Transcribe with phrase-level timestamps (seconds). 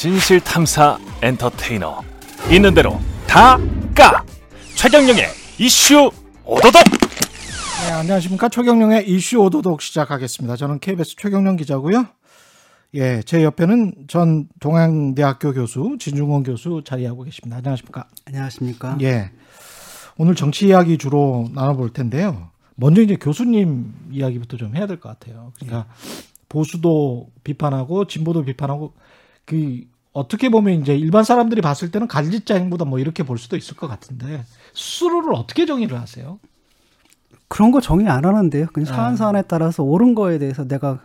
[0.00, 2.02] 진실 탐사 엔터테이너
[2.52, 3.58] 있는 대로 다
[3.94, 4.22] 까
[4.74, 5.24] 최경영의
[5.58, 6.10] 이슈
[6.44, 8.50] 오도독 네, 안녕하십니까.
[8.50, 10.54] 최경령의 이슈 오도독 시작하겠습니다.
[10.56, 12.08] 저는 KBS 최경령 기자고요.
[12.92, 17.56] 예, 제 옆에는 전 동양대학교 교수 진중원 교수 자리하고 계십니다.
[17.56, 18.04] 안녕하십니까.
[18.26, 18.98] 안녕하십니까.
[19.00, 19.30] 예.
[20.18, 22.50] 오늘 정치 이야기 주로 나눠볼 텐데요.
[22.74, 25.52] 먼저 이제 교수님 이야기부터 좀 해야 될 것 같아요.
[25.56, 25.86] 그러니까
[26.50, 28.92] 보수도 비판하고 진보도 비판하고
[29.46, 33.76] 그 어떻게 보면 이제 일반 사람들이 봤을 때는 갈짓자 행보다 뭐 이렇게 볼 수도 있을
[33.76, 34.44] 것 같은데
[34.74, 36.38] 스스로를 어떻게 정의를 하세요?
[37.48, 38.66] 그런 거 정의 안 하는데요.
[38.72, 38.92] 그냥 네.
[38.92, 41.00] 사안 사안에 따라서 옳은 거에 대해서 내가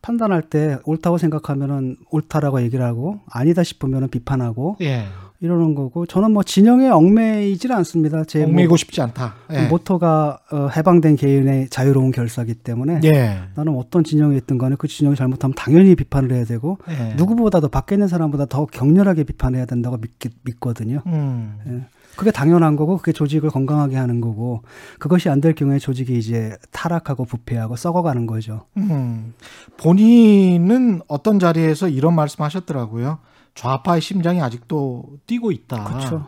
[0.00, 5.06] 판단할 때 옳다고 생각하면은 옳다라고 얘기를 하고 아니다 싶으면은 비판하고 예.
[5.40, 8.24] 이러는 거고 저는 뭐 진영에 얽매이질 않습니다.
[8.24, 9.34] 제 얽매이고 뭐, 싶지 않다.
[9.52, 9.66] 예.
[9.68, 13.40] 모토가 어, 해방된 개인의 자유로운 결사기 때문에 예.
[13.54, 17.14] 나는 어떤 진영에 있든 간에 그 진영이 잘못하면 당연히 비판을 해야 되고 예.
[17.16, 20.10] 누구보다도 밖에 있는 사람보다 더 격렬하게 비판해야 된다고 믿,
[20.44, 21.02] 믿거든요.
[21.06, 21.58] 음.
[21.66, 21.80] 예.
[22.16, 24.62] 그게 당연한 거고 그게 조직을 건강하게 하는 거고
[24.98, 28.62] 그것이 안 될 경우에 조직이 이제 타락하고 부패하고 썩어가는 거죠.
[28.78, 29.34] 음.
[29.76, 33.18] 본인은 어떤 자리에서 이런 말씀하셨더라고요.
[33.56, 35.84] 좌파의 심장이 아직도 뛰고 있다.
[35.84, 36.26] 그렇죠.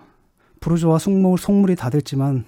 [0.61, 2.45] 부르주아 속물, 속물이 다 됐지만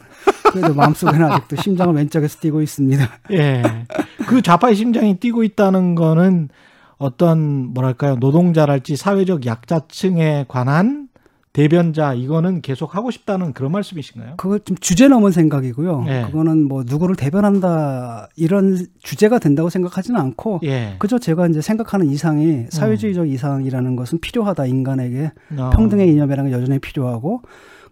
[0.51, 3.09] 그래도 마음속에는 아직도 심장은 왼쪽에서 뛰고 있습니다.
[3.33, 3.63] 예.
[4.27, 6.49] 그 좌파의 심장이 뛰고 있다는 거는
[6.99, 11.09] 어떤 뭐랄까요 노동자랄지 사회적 약자층에 관한
[11.53, 14.35] 대변자 이거는 계속 하고 싶다는 그런 말씀이신가요?
[14.37, 16.05] 그거 좀 주제 넘은 생각이고요.
[16.07, 16.23] 예.
[16.27, 20.95] 그거는 뭐 누구를 대변한다 이런 주제가 된다고 생각하지는 않고 예.
[21.01, 25.71] 그저 제가 이제 생각하는 이상이 사회주의적 이상이라는 것은 필요하다 인간에게 어.
[25.71, 27.43] 평등의 이념이라는 게 여전히 필요하고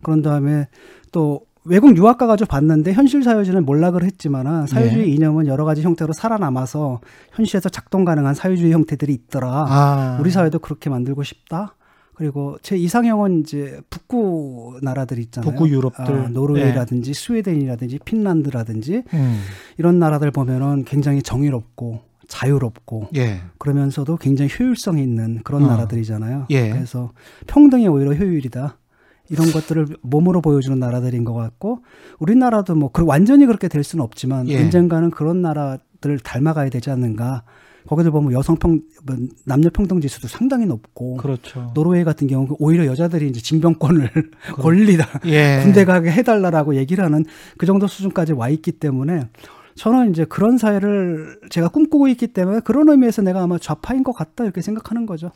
[0.02, 0.68] 그런 다음에
[1.10, 5.12] 또 외국 유학 가가지고 봤는데 현실 사회주의는 몰락을 했지만은 사회주의 예.
[5.14, 7.00] 이념은 여러 가지 형태로 살아남아서
[7.32, 9.66] 현실에서 작동 가능한 사회주의 형태들이 있더라.
[9.68, 10.18] 아.
[10.20, 11.74] 우리 사회도 그렇게 만들고 싶다.
[12.18, 15.48] 그리고 제 이상형은 이제 북구 나라들 있잖아요.
[15.48, 16.04] 북구 유럽들.
[16.16, 16.20] 예.
[16.24, 19.40] 아, 노르웨이라든지 스웨덴이라든지 핀란드라든지 음.
[19.76, 23.38] 이런 나라들 보면은 굉장히 정의롭고 자유롭고 예.
[23.58, 25.68] 그러면서도 굉장히 효율성 있는 그런 어.
[25.68, 26.46] 나라들이잖아요.
[26.50, 26.70] 예.
[26.70, 27.12] 그래서
[27.46, 28.76] 평등이 오히려 효율이다.
[29.30, 31.84] 이런 것들을 몸으로 보여주는 나라들인 것 같고
[32.18, 34.60] 우리나라도 뭐 그- 완전히 그렇게 될 수는 없지만 예.
[34.60, 37.44] 언젠가는 그런 나라들을 닮아가야 되지 않는가.
[37.88, 39.16] 거기들 보면 여성평 뭐
[39.46, 41.72] 남녀 평등 지수도 상당히 높고 그렇죠.
[41.74, 44.10] 노르웨이 같은 경우는 오히려 여자들이 이제 징병권을
[44.60, 45.60] 권리다 예.
[45.62, 47.24] 군대 가게 해달라라고 얘기를 하는
[47.56, 49.28] 그 정도 수준까지 와 있기 때문에
[49.74, 54.44] 저는 이제 그런 사회를 제가 꿈꾸고 있기 때문에 그런 의미에서 내가 아마 좌파인 것 같다
[54.44, 55.30] 이렇게 생각하는 거죠.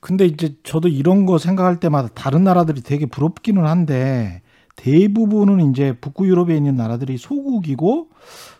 [0.00, 4.42] 근데 이제 저도 이런 거 생각할 때마다 다른 나라들이 되게 부럽기는 한데
[4.76, 8.08] 대부분은 이제 북구 유럽에 있는 나라들이 소국이고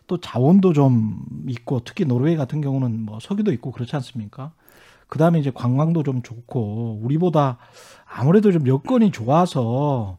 [0.06, 4.52] 또 자원도 좀 있고 특히 노르웨이 같은 경우는 뭐 석유도 있고 그렇지 않습니까?
[5.08, 7.58] 그 다음에 이제 관광도 좀 좋고 우리보다
[8.06, 10.18] 아무래도 좀 여건이 좋아서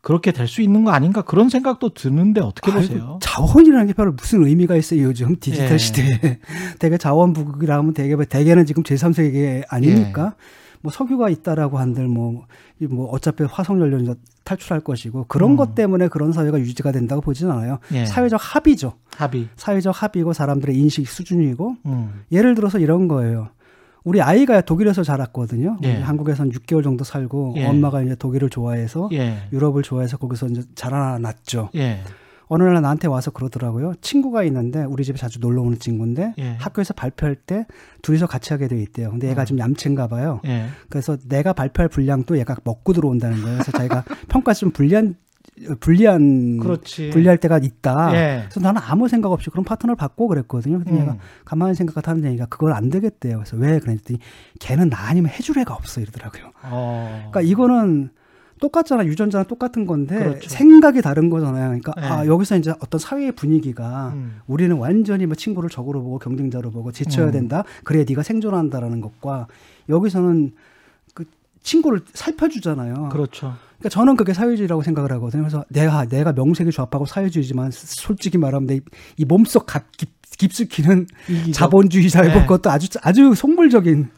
[0.00, 2.98] 그렇게 될 수 있는 거 아닌가 그런 생각도 드는데 어떻게 보세요?
[3.02, 5.78] 아이고, 자원이라는 게 별로 무슨 의미가 있어요 요즘 디지털 예.
[5.78, 6.40] 시대에
[6.78, 10.34] 대개 자원 부국이라 하면 대개 대개는 지금 제3세계 아닙니까?
[10.36, 10.76] 예.
[10.82, 12.44] 뭐 석유가 있다라고 한들 뭐,
[12.80, 15.56] 이뭐 어차피 화석 연료는 탈출할 것이고 그런 음.
[15.56, 17.78] 것 때문에 그런 사회가 유지가 된다고 보지는 않아요.
[17.92, 18.04] 예.
[18.04, 18.92] 사회적 합의죠.
[19.16, 19.48] 합의.
[19.56, 22.22] 사회적 합의고 사람들의 인식 수준이고 음.
[22.30, 23.48] 예를 들어서 이런 거예요.
[24.04, 25.78] 우리 아이가 독일에서 자랐거든요.
[25.82, 25.94] 예.
[25.94, 27.66] 한국에선 6개월 정도 살고 예.
[27.66, 29.48] 엄마가 이제 독일을 좋아해서 예.
[29.50, 31.70] 유럽을 좋아해서 거기서 이제 자라났죠.
[32.44, 32.46] 예.
[32.48, 33.94] 어느 날 나한테 와서 그러더라고요.
[34.00, 36.56] 친구가 있는데 우리 집에 자주 놀러 오는 친구인데 예.
[36.58, 37.66] 학교에서 발표할 때
[38.02, 39.10] 둘이서 같이 하게 돼 있대요.
[39.10, 39.44] 근데 얘가 어.
[39.44, 40.40] 좀 얌체인가 봐요.
[40.46, 40.66] 예.
[40.88, 43.58] 그래서 내가 발표할 분량도 얘가 먹고 들어온다는 거예요.
[43.58, 45.16] 그래서 자기가 평가 좀 불리한
[45.80, 47.10] 불리한 그렇지.
[47.10, 48.10] 불리할 때가 있다.
[48.14, 48.40] 예.
[48.44, 50.78] 그래서 나는 아무 생각 없이 그런 파트너를 받고 그랬거든요.
[50.78, 51.00] 근데 음.
[51.00, 53.36] 얘가 가만히 생각하다 하는 얘기가 그걸 안 되겠대요.
[53.36, 54.18] 그래서 왜 그랬더니
[54.58, 56.50] 걔는 나 아니면 해줄 애가 없어 이러더라고요.
[56.64, 57.28] 어.
[57.30, 58.10] 그러니까 이거는
[58.68, 59.04] 똑같잖아.
[59.04, 60.48] 유전자는 똑같은 건데 그렇죠.
[60.48, 61.66] 생각이 다른 거잖아요.
[61.66, 62.02] 그러니까 네.
[62.06, 64.40] 아, 여기서 이제 어떤 사회의 분위기가 음.
[64.46, 67.32] 우리는 완전히 뭐 친구를 적으로 보고 경쟁자로 보고 제쳐야 음.
[67.32, 67.64] 된다.
[67.84, 69.48] 그래야 네가 생존한다라는 것과
[69.90, 70.52] 여기서는
[71.12, 71.24] 그
[71.62, 73.10] 친구를 살펴주잖아요.
[73.12, 73.54] 그렇죠.
[73.78, 75.42] 그러니까 저는 그게 사회주의라고 생각을 하거든요.
[75.42, 78.80] 그래서 내가 내가 명색이 좌파고 사회주의지만 솔직히 말하면 내
[79.18, 81.52] 이 몸속 가- 깊, 깊숙이는 이기적.
[81.52, 82.46] 자본주의자의 네.
[82.46, 84.08] 것도 아주 아주 속물적인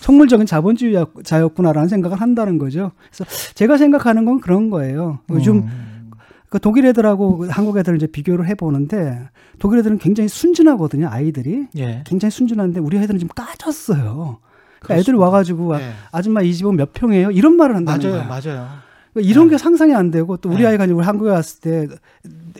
[0.00, 2.92] 속물적인 자본주의자였구나라는 생각을 한다는 거죠.
[3.10, 3.24] 그래서
[3.54, 5.20] 제가 생각하는 건 그런 거예요.
[5.30, 6.10] 요즘 음.
[6.48, 11.08] 그 독일 애들하고 그 한국 애들을 이제 비교를 해보는데 독일 애들은 굉장히 순진하거든요.
[11.08, 12.04] 아이들이 예.
[12.06, 14.38] 굉장히 순진한데 우리 애들은 지금 까졌어요.
[14.80, 15.24] 그러니까 그렇습니다.
[15.24, 15.92] 와가지고 아, 예.
[16.10, 17.30] 아줌마 이 집은 몇 평이에요?
[17.30, 18.40] 이런 말을 한다는 맞아요, 거야.
[18.40, 18.68] 맞아요.
[19.12, 20.68] 그러니까 이런 게 상상이 안 되고 또 우리 네.
[20.68, 21.88] 아이가 이제 우리 한국에 왔을 때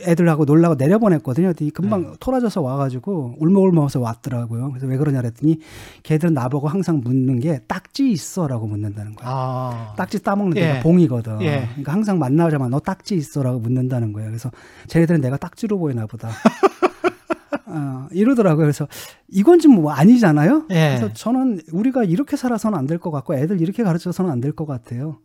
[0.05, 1.53] 애들하고 놀라고 내려보냈거든요.
[1.73, 2.09] 금방 네.
[2.19, 4.69] 토라져서 와가지고 울먹울먹해서 왔더라고요.
[4.69, 5.59] 그래서 왜 그러냐 그랬더니
[6.03, 9.27] 걔들은 나보고 항상 묻는 게 딱지 있어라고 묻는다는 거야.
[9.29, 9.93] 아.
[9.97, 10.79] 딱지 따먹는 데가 예.
[10.81, 11.41] 봉이거든.
[11.41, 11.67] 예.
[11.69, 14.29] 그러니까 항상 만나자마자 너 딱지 있어라고 묻는다는 거예요.
[14.29, 14.51] 그래서
[14.87, 16.29] 쟤네들은 내가 딱지로 보이나 보다.
[17.65, 18.63] 어, 이러더라고요.
[18.65, 18.87] 그래서
[19.29, 20.65] 이건 좀뭐 아니잖아요.
[20.71, 20.97] 예.
[20.99, 24.65] 그래서 저는 우리가 이렇게 살아서는 안 될 것 같고 애들 이렇게 가르쳐서는 안 될 것
[24.67, 25.17] 같아요.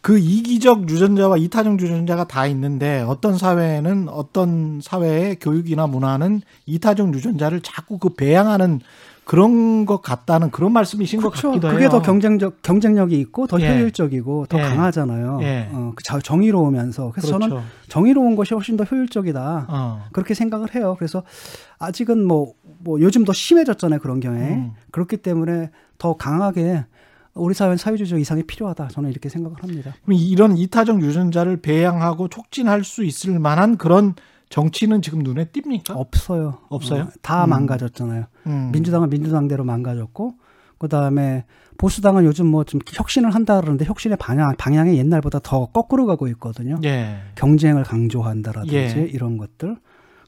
[0.00, 7.60] 그 이기적 유전자와 이타적 유전자가 다 있는데 어떤 사회는 어떤 사회의 교육이나 문화는 이타적 유전자를
[7.60, 8.80] 자꾸 그 배양하는
[9.24, 11.76] 그런 것 같다는 그런 말씀이신 것 같기도 해요.
[11.76, 13.68] 그게 더 경쟁적 경쟁력이 있고 더 예.
[13.78, 14.62] 효율적이고 더 예.
[14.62, 15.38] 강하잖아요.
[15.42, 15.68] 예.
[15.70, 17.48] 어, 그 자- 정의로우면서 그래서 그렇죠.
[17.50, 19.66] 저는 정의로운 것이 훨씬 더 효율적이다.
[19.68, 20.04] 어.
[20.10, 20.96] 그렇게 생각을 해요.
[20.98, 21.22] 그래서
[21.78, 24.00] 아직은 뭐, 뭐 요즘 더 심해졌잖아요.
[24.00, 24.40] 그런 경우에.
[24.54, 24.72] 음.
[24.90, 26.86] 그렇기 때문에 더 강하게
[27.42, 28.88] 우리 사회는 사회주의 이상이 필요하다.
[28.88, 29.94] 저는 이렇게 생각을 합니다.
[30.04, 34.14] 그럼 이런 이타적 유전자를 배양하고 촉진할 수 있을 만한 그런
[34.48, 35.96] 정치는 지금 눈에 띕니까?
[35.96, 36.58] 없어요.
[36.68, 37.02] 없어요?
[37.02, 37.50] 어, 다 음.
[37.50, 38.24] 망가졌잖아요.
[38.46, 38.70] 음.
[38.72, 40.34] 민주당은 민주당대로 망가졌고,
[40.78, 41.44] 그 다음에
[41.78, 46.78] 보수당은 요즘 뭐 좀 혁신을 한다 그러는데 혁신의 방향, 방향이 옛날보다 더 거꾸로 가고 있거든요.
[46.84, 47.16] 예.
[47.36, 49.08] 경쟁을 강조한다라든지 예.
[49.12, 49.76] 이런 것들.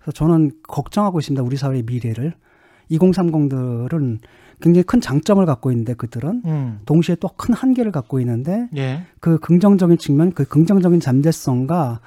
[0.01, 1.43] 그래서 저는 걱정하고 있습니다.
[1.43, 2.35] 우리 사회의 미래를.
[2.91, 4.19] 2030들은
[4.63, 6.81] 굉장히 큰 장점을 갖고 있는데 그들은 음.
[6.87, 9.05] 동시에 또 큰 한계를 갖고 있는데 예.
[9.21, 12.01] 그 긍정적인 측면, 그 긍정적인 잠재성과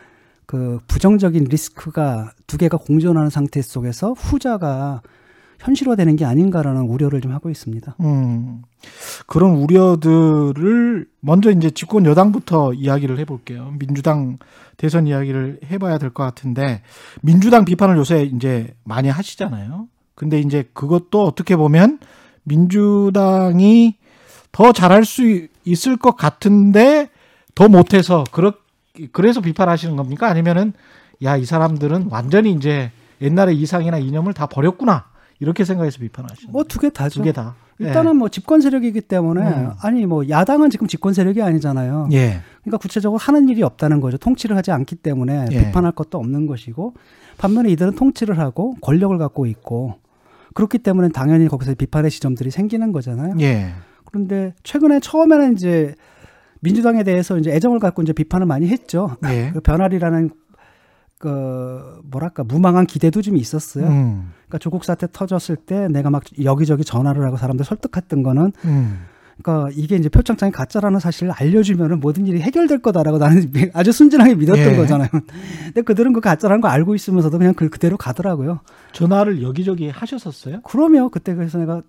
[0.45, 5.01] 그 부정적인 리스크가 두 개가 공존하는 상태 속에서 후자가
[5.59, 7.95] 현실화되는 게 아닌가라는 우려를 좀 하고 있습니다.
[8.01, 8.61] 음.
[9.25, 13.73] 그런 우려들을 먼저 이제 집권 여당부터 이야기를 해볼게요.
[13.79, 14.37] 민주당
[14.77, 16.81] 대선 이야기를 해봐야 될 것 같은데
[17.21, 19.87] 민주당 비판을 요새 이제 많이 하시잖아요.
[20.13, 21.99] 근데 이제 그것도 어떻게 보면
[22.45, 23.95] 민주당이
[24.51, 27.09] 더 잘할 수 있을 것 같은데
[27.53, 28.53] 더 못해서 그렇
[29.12, 30.27] 그래서 비판하시는 겁니까?
[30.27, 30.74] 아니면은
[31.24, 35.06] 야 이 사람들은 완전히 이제 옛날의 이상이나 이념을 다 버렸구나
[35.39, 37.19] 이렇게 생각해서 비판하시는 뭐 두 개 다죠.
[37.19, 37.56] 두 개 다.
[37.80, 39.71] 일단은 뭐 집권 세력이기 때문에 음.
[39.81, 42.07] 아니 뭐 야당은 지금 집권 세력이 아니잖아요.
[42.13, 42.39] 예.
[42.62, 44.18] 그러니까 구체적으로 하는 일이 없다는 거죠.
[44.18, 45.65] 통치를 하지 않기 때문에 예.
[45.65, 46.94] 비판할 것도 없는 것이고
[47.38, 49.95] 반면에 이들은 통치를 하고 권력을 갖고 있고
[50.55, 53.35] 그렇기 때문에 당연히 거기서 비판의 지점들이 생기는 거잖아요.
[53.41, 53.73] 예.
[54.05, 55.93] 그런데 최근에 처음에는 이제
[56.61, 59.17] 민주당에 대해서 이제 애정을 갖고 이제 비판을 많이 했죠.
[59.25, 59.51] 예.
[59.53, 60.31] 그 변화리라는
[61.19, 63.85] 그 뭐랄까 무망한 기대도 좀 있었어요.
[63.85, 64.31] 음.
[64.47, 68.99] 그러니까 조국 사태 터졌을 때 내가 막 여기저기 전화를 하고 사람들 설득했던 거는 음.
[69.41, 74.73] 그러니까 이게 이제 표창장이 가짜라는 사실을 알려주면은 모든 일이 해결될 거다라고 나는 아주 순진하게 믿었던
[74.73, 74.75] 예.
[74.75, 75.09] 거잖아요.
[75.11, 78.59] 근데 그들은 그 가짜라는 거 알고 있으면서도 그냥 그 그대로 가더라고요.
[78.93, 80.61] 전화를 여기저기 하셨었어요?
[80.63, 81.81] 그러면 그때 그래서 내가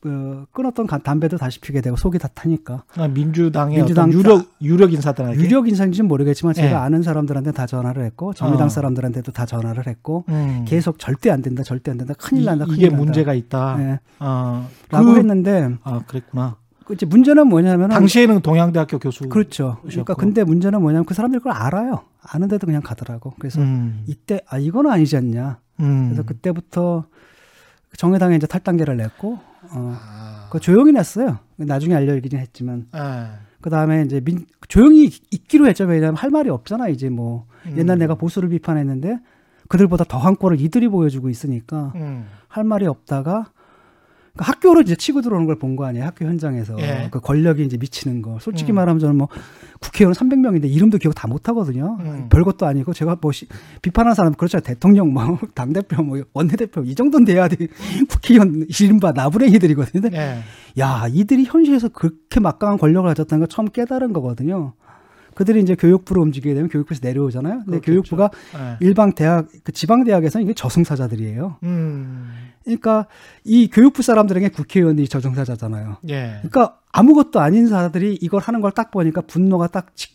[0.00, 4.92] 그 끊었던 가- 담배도 다시 피게 되고 속이 다 타니까 아, 민주당의 민주당 유력 유력
[4.92, 5.40] 인사들에게.
[5.40, 6.74] 유력 인사인지는 모르겠지만 제가 예.
[6.74, 8.68] 아는 사람들한테 다 전화를 했고 정의당 어.
[8.68, 10.64] 사람들한테도 다 전화를 했고 음.
[10.66, 13.02] 계속 절대 안 된다, 절대 안 된다, 큰일 이- 난다, 큰일 이게 난다.
[13.04, 13.76] 문제가 있다.
[13.80, 14.00] 예.
[14.18, 16.56] 아, 라고 그- 했는데 아, 그랬구나.
[16.90, 19.28] 그 이제 문제는 뭐냐면 당시에는 동양대학교 교수.
[19.28, 19.78] 그렇죠.
[19.82, 22.02] 그러니까 근데 문제는 뭐냐면 그 사람들이 그걸 알아요.
[22.20, 23.32] 아는데도 그냥 가더라고.
[23.38, 24.02] 그래서 음.
[24.08, 25.60] 이때 아 이건 아니지 않냐.
[25.78, 26.06] 음.
[26.06, 27.04] 그래서 그때부터
[27.96, 29.38] 정의당에 이제 탈당계를 냈고
[29.70, 30.48] 어, 아.
[30.50, 31.38] 그 조용히 냈어요.
[31.54, 33.38] 나중에 알려지긴 했지만 예.
[33.60, 35.84] 그 다음에 이제 민, 조용히 있기로 했죠.
[35.84, 36.88] 왜냐하면 할 말이 없잖아.
[36.88, 37.76] 이제 뭐 음.
[37.78, 39.20] 옛날 내가 보수를 비판했는데
[39.68, 42.26] 그들보다 더한 꼴을 이들이 보여주고 있으니까 음.
[42.48, 43.52] 할 말이 없다가
[44.36, 46.04] 그 학교로 이제 치고 들어오는 걸 본 거 아니에요.
[46.06, 47.08] 학교 현장에서 예.
[47.10, 48.38] 그 권력이 이제 미치는 거.
[48.40, 48.76] 솔직히 음.
[48.76, 49.28] 말하면 저는 뭐
[49.80, 51.96] 국회의원 300명인데 이름도 기억 다 못 하거든요.
[52.00, 52.28] 음.
[52.30, 53.46] 별것도 아니고 제가 뭐 시-
[53.82, 54.60] 비판하는 사람 그렇죠.
[54.60, 57.66] 대통령 뭐 당 대표 뭐 원내 대표 이 정도는 돼야 돼.
[58.08, 60.02] 국회의원 이른바 나부랭이들이거든요.
[60.02, 60.80] 근데 예.
[60.80, 64.72] 야, 이들이 현실에서 그렇게 막강한 권력을 가졌다는 걸 처음 깨달은 거거든요.
[65.40, 67.62] 그들이 이제 교육부로 움직이게 되면 교육부에서 내려오잖아요.
[67.64, 67.86] 근데 그렇겠죠.
[68.16, 68.76] 교육부가 예.
[68.86, 71.56] 일방 대학, 그 지방 대학에서는 이게 저승사자들이에요.
[71.62, 72.28] 음.
[72.62, 73.06] 그러니까
[73.44, 75.96] 이 교육부 사람들에게 국회의원이 저승사자잖아요.
[76.10, 76.40] 예.
[76.42, 80.10] 그러니까 아무것도 아닌 사람들이 이걸 하는 걸 딱 보니까 분노가 딱, 지-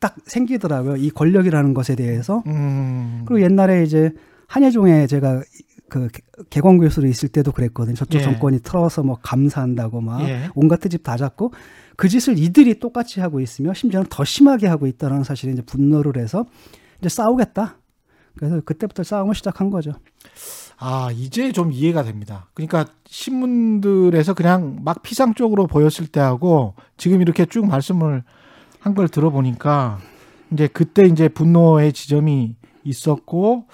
[0.00, 0.96] 딱 생기더라고요.
[0.96, 2.42] 이 권력이라는 것에 대해서.
[2.48, 3.22] 음.
[3.24, 4.10] 그리고 옛날에 이제
[4.48, 5.42] 한예종에 제가
[5.88, 7.94] 그 개- 개공 교수로 있을 때도 그랬거든요.
[7.94, 8.24] 저쪽 예.
[8.24, 10.48] 정권이 틀어서 뭐 감사한다고 막 예.
[10.56, 11.52] 온갖 트집 다 잡고
[11.96, 16.44] 그 짓을 이들이 똑같이 하고 있으며 심지어는 더 심하게 하고 있다는 사실에 이제 분노를 해서
[17.00, 17.76] 이제 싸우겠다.
[18.36, 19.92] 그래서 그때부터 싸움을 시작한 거죠.
[20.78, 22.48] 아, 이제 좀 이해가 됩니다.
[22.52, 28.22] 그러니까 신문들에서 그냥 막 피상적으로 보였을 때하고 지금 이렇게 쭉 말씀을
[28.80, 29.98] 한 걸 들어보니까
[30.52, 33.64] 이제 그때 이제 분노의 지점이 있었고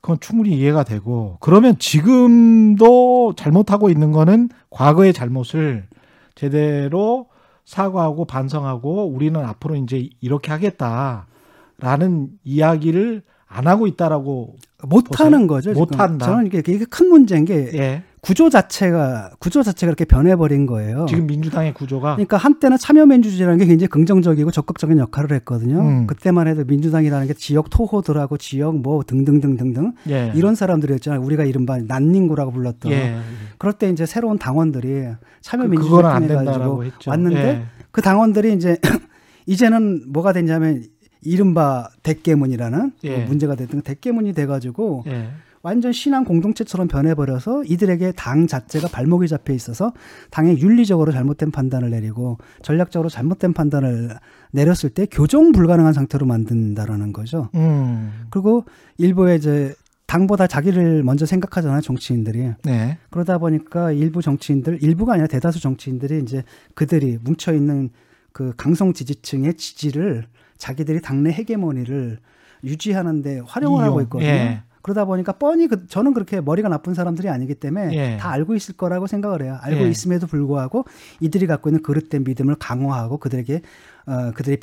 [0.00, 5.86] 그건 충분히 이해가 되고 그러면 지금도 잘못하고 있는 거는 과거의 잘못을
[6.34, 7.26] 제대로
[7.64, 15.70] 사과하고 반성하고 우리는 앞으로 이제 이렇게 하겠다라는 이야기를 안 하고 있다라고 못하는 거죠.
[15.74, 15.80] 지금.
[15.80, 16.26] 못한다.
[16.26, 18.02] 저는 이게, 이게 큰 문제인 게 예.
[18.22, 21.06] 구조 자체가 구조 자체가 이렇게 변해버린 거예요.
[21.08, 25.80] 지금 민주당의 구조가 그러니까 한때는 참여민주주의라는 게 굉장히 긍정적이고 적극적인 역할을 했거든요.
[25.80, 26.06] 음.
[26.06, 30.32] 그때만 해도 민주당이라는 게 지역 토호들하고 지역 뭐 등등등등등 예.
[30.36, 31.20] 이런 사람들이었잖아요.
[31.20, 32.92] 우리가 이른바 난닝구라고 불렀던.
[32.92, 33.16] 예.
[33.58, 35.08] 그럴 때 이제 새로운 당원들이
[35.40, 37.10] 참여 그- 민주주의 그거는 안 통해 된다라고 가지고 했죠.
[37.10, 37.62] 왔는데 예.
[37.90, 38.78] 그 당원들이 이제
[39.46, 40.84] 이제는 뭐가 됐냐면
[41.22, 43.16] 이른바 대깨문이라는 예.
[43.16, 45.30] 뭐 문제가 됐던 그 대깨문이 돼가지고 예.
[45.62, 49.92] 완전 신앙 공동체처럼 변해버려서 이들에게 당 자체가 발목이 잡혀 있어서
[50.30, 54.10] 당의 윤리적으로 잘못된 판단을 내리고 전략적으로 잘못된 판단을
[54.50, 57.48] 내렸을 때 교정 불가능한 상태로 만든다라는 거죠.
[57.54, 58.26] 음.
[58.30, 58.64] 그리고
[58.98, 59.74] 일부의 이제
[60.06, 62.50] 당보다 자기를 먼저 생각하잖아요, 정치인들이.
[62.64, 62.98] 네.
[63.10, 66.42] 그러다 보니까 일부 정치인들, 일부가 아니라 대다수 정치인들이 이제
[66.74, 67.88] 그들이 뭉쳐 있는
[68.32, 70.24] 그 강성 지지층의 지지를
[70.58, 72.18] 자기들이 당내 헤게모니를
[72.64, 73.88] 유지하는데 활용을 이용.
[73.88, 74.28] 하고 있거든요.
[74.28, 74.62] 예.
[74.82, 78.16] 그러다 보니까 뻔히 그, 저는 그렇게 머리가 나쁜 사람들이 아니기 때문에 예.
[78.18, 79.58] 다 알고 있을 거라고 생각을 해요.
[79.62, 79.88] 알고 예.
[79.88, 80.84] 있음에도 불구하고
[81.20, 83.62] 이들이 갖고 있는 그릇된 믿음을 강화하고 그들에게
[84.04, 84.58] 어, 그들의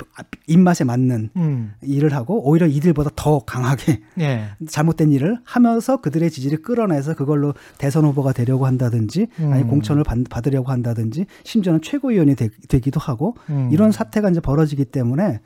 [0.46, 1.72] 입맛에 맞는 음.
[1.80, 4.50] 일을 하고 오히려 이들보다 더 강하게 예.
[4.68, 9.68] 잘못된 일을 하면서 그들의 지지를 끌어내서 그걸로 대선 후보가 되려고 한다든지 아니 음.
[9.68, 12.48] 공천을 받, 받으려고 한다든지 심지어는 최고위원이 되,
[12.80, 13.70] 기도 하고 음.
[13.72, 15.40] 이런 사태가 이제 벌어지기 때문에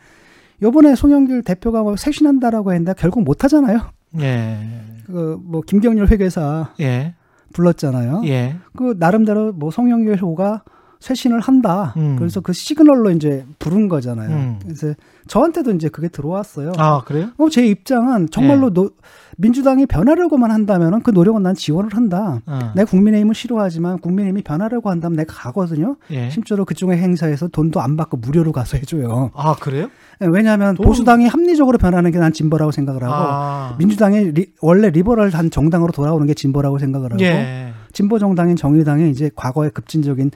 [0.63, 3.91] 요번에 송영길 대표가 뭐 쇄신한다라고 했는데 결국 못 하잖아요.
[4.21, 4.59] 예.
[5.07, 7.15] 그뭐 김경률 회계사 예.
[7.53, 8.23] 불렀잖아요.
[8.27, 8.57] 예.
[8.77, 10.65] 그 나름대로 뭐 송영길 후보가
[11.05, 11.93] 쇄신을 한다.
[11.99, 12.17] 음.
[12.19, 14.31] 그래서 그 시그널로 이제 부른 거잖아요.
[14.31, 14.59] 음.
[14.63, 14.95] 그래서
[15.27, 16.73] 저한테도 이제 그게 들어왔어요.
[16.79, 17.29] 아, 그래요?
[17.37, 18.73] 어, 제 입장은 정말로 예.
[18.73, 18.91] 노,
[19.37, 22.41] 민주당이 변하려고만 한다면은 그 노력은 난 지원을 한다.
[22.47, 22.73] 어.
[22.75, 25.97] 내가 국민의힘을 싫어하지만 국민의힘이 변하려고 한다면 내가 가거든요.
[26.11, 26.31] 예.
[26.31, 29.31] 심지어로 그쪽의 행사에서 돈도 안 받고 무료로 가서 해줘요.
[29.35, 29.89] 아, 그래요?
[30.23, 33.77] 예, 왜냐하면 돈- 보수당이 합리적으로 변하는 게 난 진보라고 생각을 하고 아.
[33.79, 37.73] 민주당이 리- 원래 리버럴한 정당으로 돌아오는 게 진보라고 생각을 하고 예.
[37.93, 40.31] 진보 정당인 정의당이 이제 과거의 급진적인 어,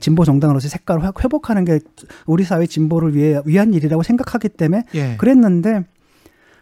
[0.00, 1.80] 진보 정당으로서 색깔을 회- 회복하는 게
[2.26, 5.16] 우리 사회 진보를 위해 위한 일이라고 생각하기 때문에 예.
[5.16, 5.84] 그랬는데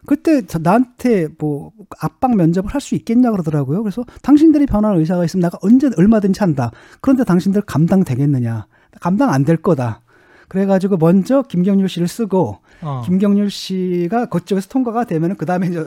[0.06, 3.83] 그때 저 나한테 뭐 압박 면접을 할 수 있겠냐 그러더라고요.
[3.83, 6.71] 그래서 당신들이 변할 의사가 있으면 내가 언제 얼마든지 한다.
[7.00, 8.66] 그런데 당신들 감당 되겠느냐?
[9.00, 10.02] 감당 안 될 거다.
[10.49, 13.02] 그래가지고 먼저 김경률 씨를 쓰고 어.
[13.04, 15.85] 김경률 씨가 그쪽에서 통과가 되면은 그 다음에 이제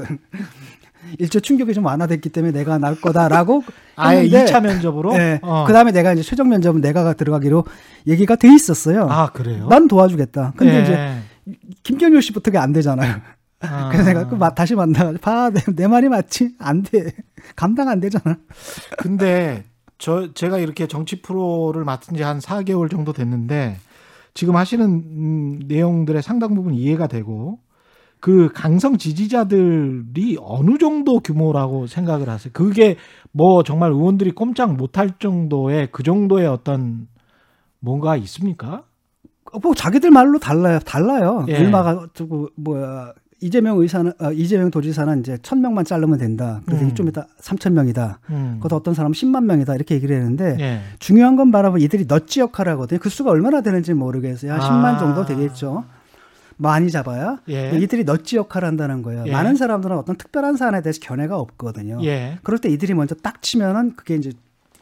[1.17, 3.63] 일조 충격이 좀 완화됐기 때문에 내가 나을 거다라고
[3.95, 5.13] 아예 했는데 2차 면접으로?
[5.17, 5.39] 네.
[5.41, 5.63] 어.
[5.65, 7.63] 그 다음에 내가 이제 최종 면접은 내가 들어가기로
[8.07, 9.07] 얘기가 돼 있었어요.
[9.09, 9.67] 아, 그래요?
[9.69, 10.53] 난 도와주겠다.
[10.57, 10.81] 근데 예.
[10.81, 13.15] 이제 김경률 씨부터 그게 안 되잖아요.
[13.61, 13.89] 아.
[13.91, 16.55] 그래서 내가 그 마- 다시 만나가지고 봐, 내, 내 말이 맞지?
[16.59, 17.11] 안 돼.
[17.55, 18.37] 감당 안 되잖아.
[18.97, 19.63] 근데
[19.97, 23.77] 저 제가 이렇게 정치 프로를 맡은 지 한 4개월 정도 됐는데
[24.33, 27.59] 지금 하시는 음, 내용들의 상당 부분 이해가 되고
[28.19, 32.51] 그 강성 지지자들이 어느 정도 규모라고 생각을 하세요?
[32.53, 32.97] 그게
[33.31, 37.07] 뭐 정말 의원들이 꼼짝 못할 정도의 그 정도의 어떤
[37.79, 38.83] 뭔가 있습니까?
[39.61, 40.79] 뭐 자기들 말로 달라요.
[40.79, 41.45] 달라요.
[41.47, 41.57] 예.
[41.57, 46.61] 얼마가 두고 뭐야 이재명 의사는 어, 이재명 도지사는 이제 천 명만 자르면 된다.
[46.65, 46.93] 그래서 음.
[46.93, 48.19] 좀 이따 삼천 명이다.
[48.31, 48.55] 음.
[48.57, 50.81] 그것도 어떤 사람은 10만 명이다 이렇게 얘기를 했는데 예.
[50.99, 52.99] 중요한 건 바라보면 이들이 넛지 역할을 하거든요.
[52.99, 54.51] 그 수가 얼마나 되는지 모르겠어요.
[54.51, 54.69] 한 아.
[54.69, 55.85] 10만 정도 되겠죠.
[56.61, 57.71] 많이 잡아야 예.
[57.73, 59.23] 이들이 넛지 역할을 한다는 거예요.
[59.27, 59.31] 예.
[59.31, 61.99] 많은 사람들은 어떤 특별한 사안에 대해서 견해가 없거든요.
[62.03, 62.37] 예.
[62.43, 64.33] 그럴 때 이들이 먼저 딱 치면은 그게 이제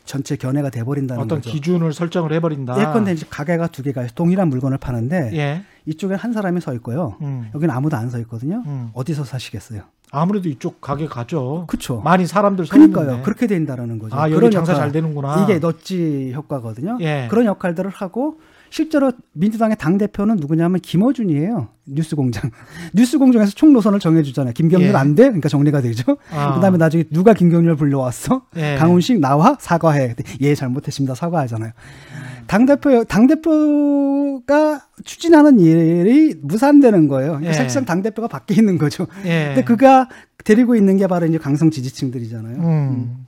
[0.05, 1.51] 전체 견해가 돼버린다는 어떤 거죠.
[1.51, 2.79] 기준을 설정을 해버린다.
[2.79, 4.07] 예컨대 이제 가게가 두 개가.
[4.15, 5.63] 동일한 물건을 파는데 예.
[5.86, 7.15] 이쪽에 한 사람이 서 있고요.
[7.22, 7.50] 음.
[7.53, 8.63] 여기는 아무도 안 서 있거든요.
[8.65, 8.89] 음.
[8.93, 9.81] 어디서 사시겠어요?
[10.12, 11.65] 아무래도 이쪽 가게 가죠.
[11.67, 12.00] 그렇죠.
[12.00, 13.22] 많이 사람들 서 그러니까요.
[13.24, 14.15] 그렇게 된다라는 거죠.
[14.15, 14.86] 아, 그런 장사 역할.
[14.86, 15.43] 잘 되는구나.
[15.43, 16.98] 이게 넛지 효과거든요.
[17.01, 17.27] 예.
[17.29, 21.69] 그런 역할들을 하고 실제로 민주당의 당 대표는 누구냐면 김어준이에요.
[21.86, 22.51] 뉴스공장.
[22.93, 24.53] 뉴스공장에서 총 노선을 정해주잖아요.
[24.53, 24.93] 김경률 예.
[24.93, 25.24] 안 돼?
[25.24, 26.17] 그러니까 정리가 되죠.
[26.31, 26.55] 아.
[26.55, 28.43] 그다음에 나중에 누가 김경률 불러왔어?
[28.57, 28.75] 예.
[28.75, 30.15] 강훈식 나와 사과해.
[30.41, 31.15] 예 잘못했습니다.
[31.15, 31.71] 사과하잖아요.
[32.47, 37.31] 당 대표 당 대표가 추진하는 일이 무산되는 거예요.
[37.31, 37.53] 그러니까 예.
[37.53, 39.07] 사실상 당 대표가 밖에 있는 거죠.
[39.25, 39.47] 예.
[39.47, 40.07] 근데 그가
[40.43, 42.57] 데리고 있는 게 바로 이제 강성 지지층들이잖아요.
[42.57, 43.25] 음.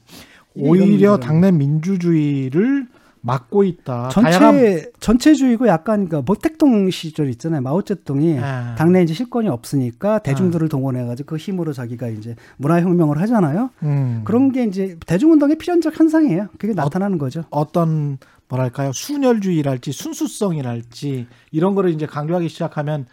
[0.55, 2.87] 이게 오히려 당내 민주주의를
[3.21, 4.09] 막고 있다.
[4.09, 7.61] 전체 다양한 전체주의고 약간 그 모택동 시절 있잖아요.
[7.61, 8.75] 마오쩌둥이 아.
[8.75, 13.71] 당내 이제 실권이 없으니까 대중들을 동원해가지고 그 힘으로 자기가 이제 문화혁명을 하잖아요.
[13.83, 14.21] 음.
[14.23, 16.47] 그런 게 이제 대중운동의 필연적 현상이에요.
[16.57, 17.43] 그게 나타나는 거죠.
[17.49, 23.05] 어떤 뭐랄까요 순혈주의랄지 순수성이랄지 이런 거를 이제 강조하기 시작하면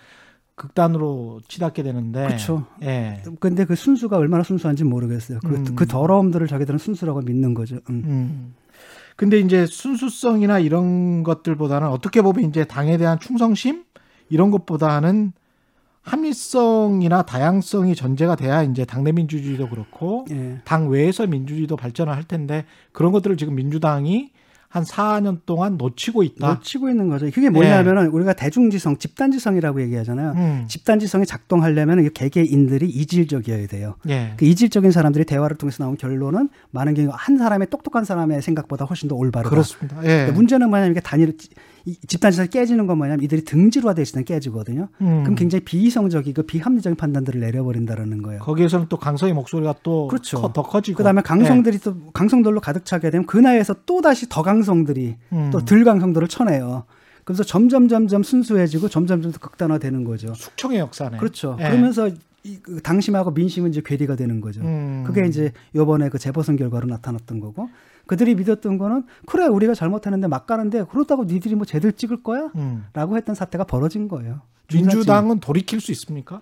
[0.54, 2.26] 극단으로 치닫게 되는데.
[2.26, 2.64] 그렇죠.
[2.82, 3.22] 예.
[3.40, 5.40] 근데 그 순수가 얼마나 순수한지 모르겠어요.
[5.46, 5.74] 그, 음.
[5.76, 7.78] 그 더러움들을 자기들은 순수라고 믿는 거죠.
[7.90, 8.54] 음.
[9.16, 9.18] 음.
[9.18, 13.84] 근데 이제 순수성이나 이런 것들보다는 어떻게 보면 이제 당에 대한 충성심
[14.28, 15.32] 이런 것보다는
[16.02, 20.60] 합리성이나 다양성이 전제가 돼야 이제 당내 민주주의도 그렇고 예.
[20.64, 24.30] 당 외에서 민주주의도 발전을 할 텐데 그런 것들을 지금 민주당이
[24.76, 26.48] 한 4년 동안 놓치고 있다.
[26.48, 27.30] 놓치고 있는 거죠.
[27.30, 30.32] 그게 뭐냐면은 우리가 대중지성, 집단지성이라고 얘기하잖아요.
[30.32, 30.64] 음.
[30.68, 33.96] 집단지성이 작동하려면 이 개개인들이 이질적이어야 돼요.
[34.08, 34.34] 예.
[34.36, 39.08] 그 이질적인 사람들이 대화를 통해서 나온 결론은 많은 경우 한 사람의 똑똑한 사람의 생각보다 훨씬
[39.08, 39.48] 더 올바르다.
[39.48, 39.96] 그렇습니다.
[40.04, 40.30] 예.
[40.30, 41.36] 문제는 뭐냐면 이게 단일
[41.86, 44.88] 이 집단지성이 깨지는 건 뭐냐면 이들이 등지로화돼 있을 때 깨지거든요.
[45.00, 45.22] 음.
[45.22, 48.40] 그럼 굉장히 비이성적이고 비합리적인 판단들을 내려버린다는 거예요.
[48.40, 50.40] 거기에서는 또 강성의 목소리가 또 그렇죠.
[50.40, 54.42] 커- 더 커지고 그다음에 강성들이 또 강성들로 가득 차게 되면 그 나이에서 또 다시 더
[54.42, 55.50] 강성들이 음.
[55.52, 56.84] 또덜 강성들을 쳐내요.
[57.24, 60.34] 그래서 점점 점점 순수해지고 점점 점점 극단화되는 거죠.
[60.34, 61.18] 숙청의 역사네.
[61.18, 61.56] 그렇죠.
[61.60, 61.64] 예.
[61.68, 62.08] 그러면서
[62.42, 64.60] 이, 그 당심하고 민심은 이제 괴리가 되는 거죠.
[64.62, 65.02] 음.
[65.06, 67.68] 그게 이제 요번에 그 재보선 결과로 나타났던 거고
[68.06, 72.50] 그들이 믿었던 거는 그래 우리가 잘못했는데 막 가는데 그렇다고 니들이 뭐 쟤들 찍을 거야?
[72.56, 72.84] 음.
[72.92, 74.40] 라고 했던 사태가 벌어진 거예요.
[74.72, 76.40] 민주당은 돌이킬 수 있습니까?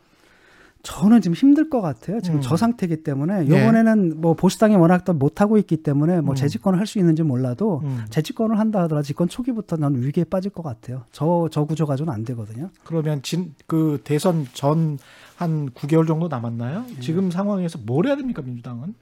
[0.83, 2.21] 저는 지금 힘들 것 같아요.
[2.21, 2.43] 지금 음.
[2.43, 3.49] 저 상태이기 때문에 예.
[3.49, 6.37] 요번에는 뭐 보수당이 워낙 또 못하고 있기 때문에 뭐 음.
[6.37, 8.05] 재집권을 할 수 있는지 몰라도 음.
[8.11, 11.05] 재집권을 한다 하더라도 집권 초기부터 난 위기에 빠질 것 같아요.
[11.11, 12.69] 저, 저 구조 가지고는 안 되거든요.
[12.85, 14.99] 그러면 진 그 대선 전
[15.37, 16.85] 한 9개월 정도 남았나요?
[16.97, 17.01] 예.
[17.01, 18.95] 지금 상황에서 뭘 해야 됩니까 민주당은?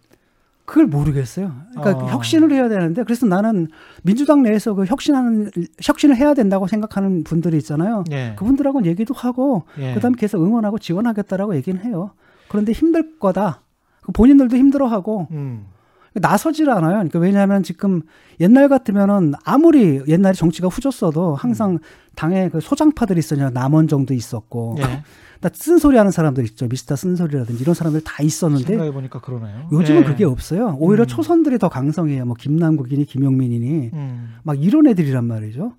[0.65, 1.53] 그걸 모르겠어요.
[1.75, 2.09] 그러니까 아.
[2.13, 3.69] 혁신을 해야 되는데 그래서 나는
[4.03, 5.51] 민주당 내에서 그 혁신하는
[5.83, 8.05] 혁신을 해야 된다고 생각하는 분들이 있잖아요.
[8.13, 8.35] 예.
[8.39, 9.95] 그분들하고는 얘기도 하고 예.
[9.95, 12.13] 그다음에 계속 응원하고 지원하겠다라고 얘기는 해요.
[12.49, 13.61] 그런데 힘들 거다.
[14.03, 15.67] 그 본인들도 힘들어하고 음.
[16.15, 16.93] 나서질 않아요.
[16.93, 18.03] 그러니까 왜냐하면 지금
[18.41, 21.79] 옛날 같으면은 아무리 옛날에 정치가 후졌어도 항상
[22.15, 24.83] 당에 그 소장파들이 있었냐 남원정도 있었고 예.
[25.41, 29.69] 나 쓴소리 하는 사람들 있죠 미스터 쓴소리라든지 이런 사람들 다 있었는데 생각해 보니까 그러네요.
[29.73, 30.05] 요즘은 예.
[30.05, 30.77] 그게 없어요.
[30.79, 31.07] 오히려 음.
[31.07, 32.25] 초선들이 더 강성해요.
[32.27, 34.35] 뭐 김남국이니 김용민이니 음.
[34.43, 35.73] 막 이런 애들이란 말이죠.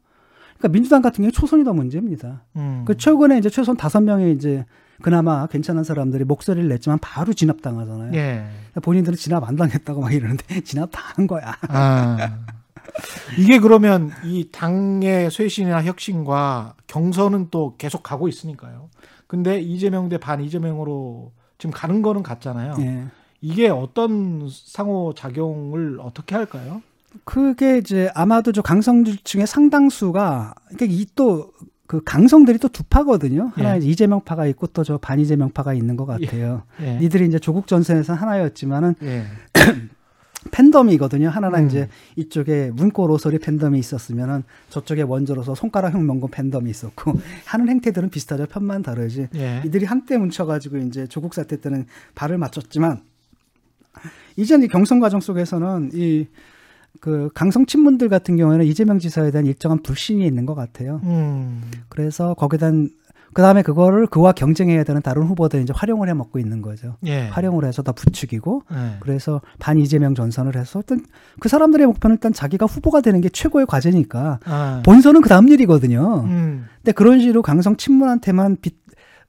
[0.58, 2.44] 그러니까 민주당 같은 경우에 초선이 더 문제입니다.
[2.56, 2.84] 음.
[2.86, 4.66] 그 최근에 이제 최소한 다섯 명의 이제
[5.02, 8.14] 그나마 괜찮은 사람들이 목소리를 냈지만 바로 진압당하잖아요.
[8.16, 8.46] 예.
[8.82, 11.56] 본인들은 진압 안 당했다고 막 이러는데 진압 당한 거야.
[11.68, 12.40] 아.
[13.38, 18.90] 이게 그러면 이 당의 쇄신이나 혁신과 경선은 또 계속 가고 있으니까요.
[19.28, 22.76] 근데 이재명 대 반 이재명으로 지금 가는 거는 같잖아요.
[22.80, 23.06] 예.
[23.42, 26.82] 이게 어떤 상호 작용을 어떻게 할까요?
[27.26, 31.52] 그게 이제 아마도 저 강성들 중에 상당수가 그러니까 이 또
[31.88, 33.52] 그 강성들이 또 두 파거든요.
[33.56, 33.80] 하나 예.
[33.80, 36.64] 는 이재명 파가 있고 또 저 반이재명 파가 있는 것 같아요.
[36.82, 36.98] 예.
[37.02, 39.26] 이들이 이제 조국 전선에서 하나였지만은 예.
[40.52, 41.30] 팬덤이거든요.
[41.30, 41.68] 하나는 음.
[41.68, 47.14] 이제 이쪽에 문고 로소리 팬덤이 있었으면은 저쪽에 원조로서 손가락형 명고 팬덤이 있었고
[47.46, 48.48] 하는 행태들은 비슷하죠.
[48.48, 49.28] 편만 다르지.
[49.36, 49.62] 예.
[49.66, 53.02] 이들이 한때 뭉쳐가지고 이제 조국 사태 때는 발을 맞췄지만
[54.36, 56.28] 이전 이 경선 과정 속에서는 이
[57.02, 61.02] 그 강성 친문들 같은 경우에는 이재명 지사에 대한 일정한 불신이 있는 것 같아요.
[61.04, 61.64] 음.
[61.90, 62.90] 그래서 거기에 대한
[63.34, 66.98] 그 다음에 그거를 그와 경쟁해야 되는 다른 후보들 이제 활용을 해 먹고 있는 거죠.
[67.06, 67.28] 예.
[67.28, 68.98] 활용을 해서 다 부추기고 예.
[69.00, 71.04] 그래서 반 이재명 전선을 해서 일단
[71.40, 74.82] 그 사람들의 목표는 일단 자기가 후보가 되는 게 최고의 과제니까 아.
[74.86, 76.26] 본선은 그 다음 일이거든요.
[76.26, 76.68] 음.
[76.78, 78.76] 근데 그런 식으로 강성 친문한테만 빗,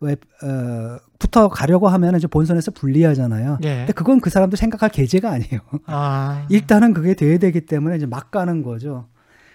[0.01, 3.59] 왜, 어, 붙어 가려고 하면 이제 본선에서 불리하잖아요.
[3.65, 3.77] 예.
[3.79, 5.61] 근데 그건 그 사람도 생각할 계제가 아니에요.
[5.87, 6.47] 아.
[6.51, 9.07] 일단은 그게 돼야 되기 때문에 이제 막 가는 거죠.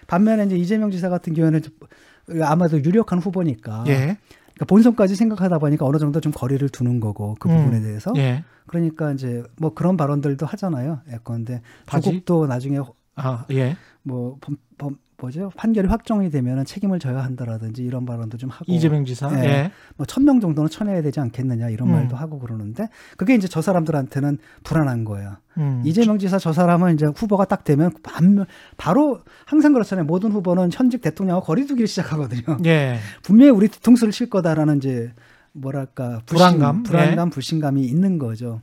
[0.08, 1.60] 반면에 이제 이재명 지사 같은 경우에는
[2.42, 3.94] 아마도 유력한 후보니까 예.
[3.94, 7.56] 그러니까 본선까지 생각하다 보니까 어느 정도 좀 거리를 두는 거고 그 음.
[7.56, 8.44] 부분에 대해서 예.
[8.66, 11.00] 그러니까 이제 뭐 그런 발언들도 하잖아요.
[11.12, 11.62] 예컨대?
[11.86, 12.80] 조국도 나중에
[13.22, 13.76] 아, 예.
[14.02, 19.04] 뭐 범, 범, 뭐죠 판결이 확정이 되면은 책임을 져야 한다라든지 이런 발언도 좀 하고 이재명
[19.04, 19.30] 지사.
[19.38, 19.44] 예.
[19.44, 19.70] 예.
[19.96, 21.92] 뭐천 명 정도는 쳐내야 되지 않겠느냐 이런 음.
[21.92, 25.36] 말도 하고 그러는데 그게 이제 저 사람들한테는 불안한 거예요.
[25.58, 25.82] 음.
[25.84, 30.06] 이재명 지사 저 사람은 이제 후보가 딱 되면 반면 바로 항상 그렇잖아요.
[30.06, 32.58] 모든 후보는 현직 대통령하고 거리두기를 시작하거든요.
[32.64, 32.98] 예.
[33.22, 35.12] 분명히 우리 뒤통수를 칠 거다라는 이제
[35.52, 36.82] 뭐랄까 불신, 불안감?
[36.82, 38.60] 불안감, 불신감이 있는 거죠.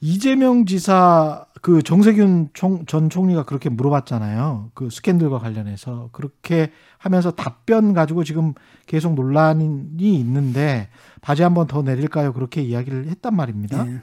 [0.00, 4.70] 이재명 지사 그 정세균 총, 전 총리가 그렇게 물어봤잖아요.
[4.74, 8.54] 그 스캔들과 관련해서 그렇게 하면서 답변 가지고 지금
[8.86, 10.88] 계속 논란이 있는데
[11.22, 12.32] 바지 한번 더 내릴까요?
[12.32, 13.86] 그렇게 이야기를 했단 말입니다.
[13.88, 14.02] 예.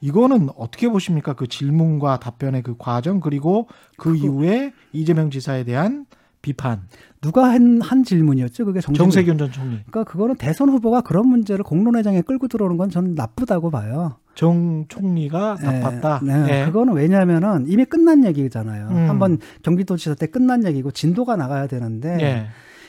[0.00, 1.32] 이거는 어떻게 보십니까?
[1.32, 6.06] 그 질문과 답변의 그 과정 그리고 그 이후에 이재명 지사에 대한
[6.42, 6.82] 비판.
[7.22, 8.66] 누가 한, 한 질문이었죠?
[8.66, 9.04] 그게 정세균.
[9.04, 9.70] 정세균 전 총리.
[9.86, 14.16] 그러니까 그거는 대선 후보가 그런 문제를 공론회장에 끌고 들어오는 건 저는 나쁘다고 봐요.
[14.34, 16.20] 정 총리가 예, 나빴다.
[16.24, 16.64] 네, 예.
[16.66, 18.88] 그거는 왜냐하면은 이미 끝난 얘기잖아요.
[18.88, 19.08] 음.
[19.08, 22.46] 한번 경기도지사 때 끝난 얘기고 진도가 나가야 되는데 예.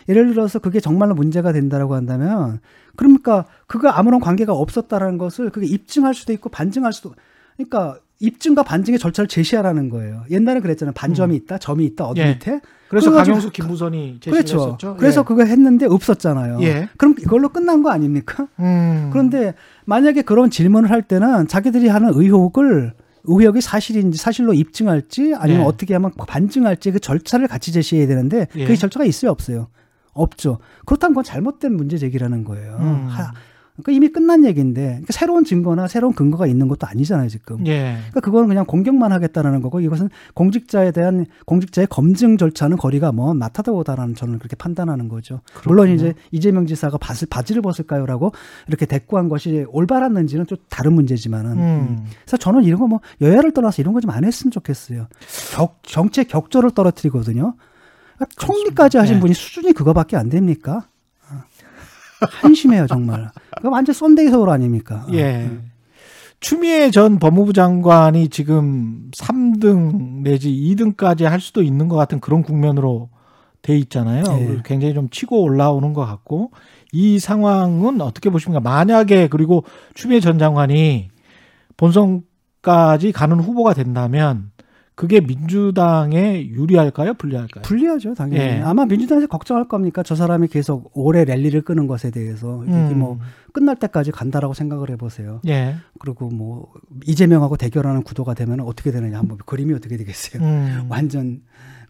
[0.09, 2.59] 예를 들어서 그게 정말로 문제가 된다라고 한다면
[2.95, 7.13] 그러니까 그거 아무런 관계가 없었다라는 것을 그게 입증할 수도 있고 반증할 수도
[7.57, 10.23] 그러니까 입증과 반증의 절차를 제시하라는 거예요.
[10.31, 10.93] 옛날에 그랬잖아요.
[10.93, 12.25] 반점이 있다, 점이 있다, 어디 예.
[12.33, 12.59] 밑에.
[12.87, 14.57] 그래서 강영수 제시를 그렇죠.
[14.57, 14.95] 했었죠.
[14.97, 15.25] 그래서 예.
[15.25, 16.59] 그거 했는데 없었잖아요.
[16.61, 16.87] 예.
[16.97, 18.47] 그럼 이걸로 끝난 거 아닙니까?
[18.59, 19.09] 음.
[19.11, 19.53] 그런데
[19.85, 22.93] 만약에 그런 질문을 할 때는 자기들이 하는 의혹을
[23.25, 25.67] 의혹이 사실인지 사실로 입증할지 아니면 네.
[25.67, 28.65] 어떻게 하면 반증할지 그 절차를 같이 제시해야 되는데 예.
[28.67, 29.67] 그 절차가 있어요 없어요
[30.13, 33.07] 없죠 그렇다면 그건 잘못된 문제 제기라는 거예요 음.
[33.09, 33.31] 하-
[33.75, 37.97] 그러니까 이미 끝난 얘기인데 그러니까 새로운 증거나 새로운 근거가 있는 것도 아니잖아요 지금 예.
[37.97, 44.15] 그러니까 그건 그냥 공격만 하겠다라는 거고 이것은 공직자에 대한 공직자의 검증 절차는 거리가 먼 나타다오다라는
[44.15, 45.41] 저는 그렇게 판단하는 거죠.
[45.65, 48.31] 물론 이제 이재명 지사가 바지, 바지를 벗을까요라고
[48.67, 52.05] 이렇게 대꾸한 것이 올바랐는지는 좀 다른 문제지만은 음.
[52.23, 55.07] 그래서 저는 이런 거 뭐 여야를 떠나서 이런 거 좀 안 했으면 좋겠어요.
[55.55, 57.55] 격, 정책 격조를 떨어뜨리거든요.
[58.15, 59.19] 그러니까 총리까지 하신 네.
[59.19, 60.87] 분이 수준이 그거밖에 안 됩니까?
[62.21, 63.29] 아, 한심해요 정말.
[63.57, 65.05] 그거 완전 썬데이 서울 아닙니까?
[65.13, 65.49] 예.
[66.39, 73.09] 추미애 전 법무부 장관이 지금 3등 내지 2등까지 할 수도 있는 것 같은 그런 국면으로
[73.61, 74.23] 돼 있잖아요.
[74.27, 74.61] 예.
[74.63, 76.51] 굉장히 좀 치고 올라오는 것 같고
[76.91, 78.59] 이 상황은 어떻게 보십니까?
[78.59, 79.63] 만약에 그리고
[79.95, 81.09] 추미애 전 장관이
[81.77, 84.51] 본선까지 가는 후보가 된다면
[84.95, 87.15] 그게 민주당에 유리할까요?
[87.15, 87.63] 불리할까요?
[87.63, 88.41] 불리하죠, 당연히.
[88.41, 88.61] 예.
[88.61, 90.03] 아마 민주당에서 걱정할 겁니까?
[90.03, 92.99] 저 사람이 계속 오래 랠리를 끄는 것에 대해서 이게 음.
[92.99, 93.19] 뭐
[93.51, 95.41] 끝날 때까지 간다라고 생각을 해보세요.
[95.47, 95.75] 예.
[95.99, 96.71] 그리고 뭐
[97.05, 100.41] 이재명하고 대결하는 구도가 되면 어떻게 되느냐 한번 그림이 어떻게 되겠어요?
[100.41, 100.85] 음.
[100.87, 101.41] 완전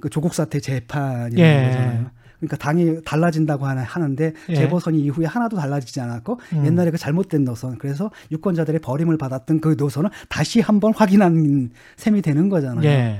[0.01, 1.67] 그 조국 사태 재판이라는 예.
[1.67, 2.05] 거잖아요.
[2.39, 4.55] 그러니까 당이 달라진다고 하는데 예.
[4.55, 6.65] 재보선 이후에 하나도 달라지지 않았고 음.
[6.65, 12.49] 옛날에 그 잘못된 노선 그래서 유권자들의 버림을 받았던 그 노선을 다시 한번 확인한 셈이 되는
[12.49, 12.85] 거잖아요.
[12.85, 13.19] 예.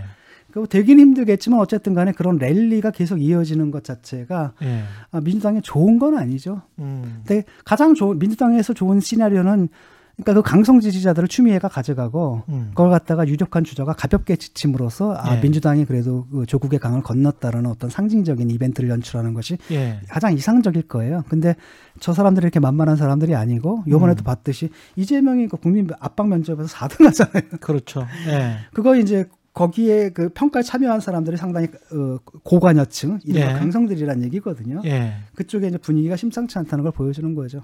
[0.52, 4.84] 그 되긴 힘들겠지만 어쨌든 간에 그런 랠리가 계속 이어지는 것 자체가 예.
[5.12, 6.62] 아, 민주당에 좋은 건 아니죠.
[6.80, 7.24] 음.
[7.26, 9.68] 근데 가장 좋은 민주당에서 좋은 시나리오는
[10.18, 12.68] 그러니까 그 강성 지지자들을 추미애가 가져가고 음.
[12.70, 15.42] 그걸 갖다가 유력한 주자가 가볍게 지침으로써 아 예.
[15.42, 20.00] 민주당이 그래도 그 조국의 강을 건넜다라는 어떤 상징적인 이벤트를 연출하는 것이 예.
[20.08, 21.24] 가장 이상적일 거예요.
[21.28, 21.56] 근데
[22.00, 24.26] 저 사람들이 이렇게 만만한 사람들이 아니고 요번에도 음.
[24.26, 27.44] 봤듯이 이재명이 그 국민 압박 면접에서 4등 하잖아요.
[27.60, 28.08] 그렇죠.
[28.30, 28.58] 예.
[28.74, 33.54] 그거 이제 거기에 그 평가에 참여한 사람들이 상당히 어, 고관여층, 이른바 예.
[33.54, 34.82] 강성들이란 얘기거든요.
[34.86, 35.14] 예.
[35.34, 37.64] 그쪽에 이제 분위기가 심상치 않다는 걸 보여주는 거죠.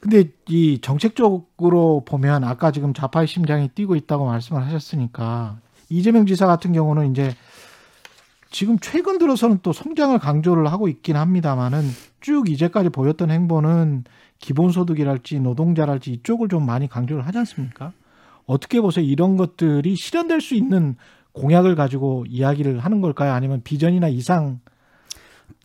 [0.00, 6.72] 근데 이 정책적으로 보면 아까 지금 좌파의 심장이 뛰고 있다고 말씀을 하셨으니까 이재명 지사 같은
[6.72, 7.34] 경우는 이제
[8.50, 11.82] 지금 최근 들어서는 또 성장을 강조를 하고 있긴 합니다만은
[12.20, 14.04] 쭉 이제까지 보였던 행보는
[14.38, 17.92] 기본소득이랄지 노동자랄지 이쪽을 좀 많이 강조를 하지 않습니까?
[18.46, 19.04] 어떻게 보세요?
[19.04, 20.96] 이런 것들이 실현될 수 있는
[21.32, 23.32] 공약을 가지고 이야기를 하는 걸까요?
[23.32, 24.60] 아니면 비전이나 이상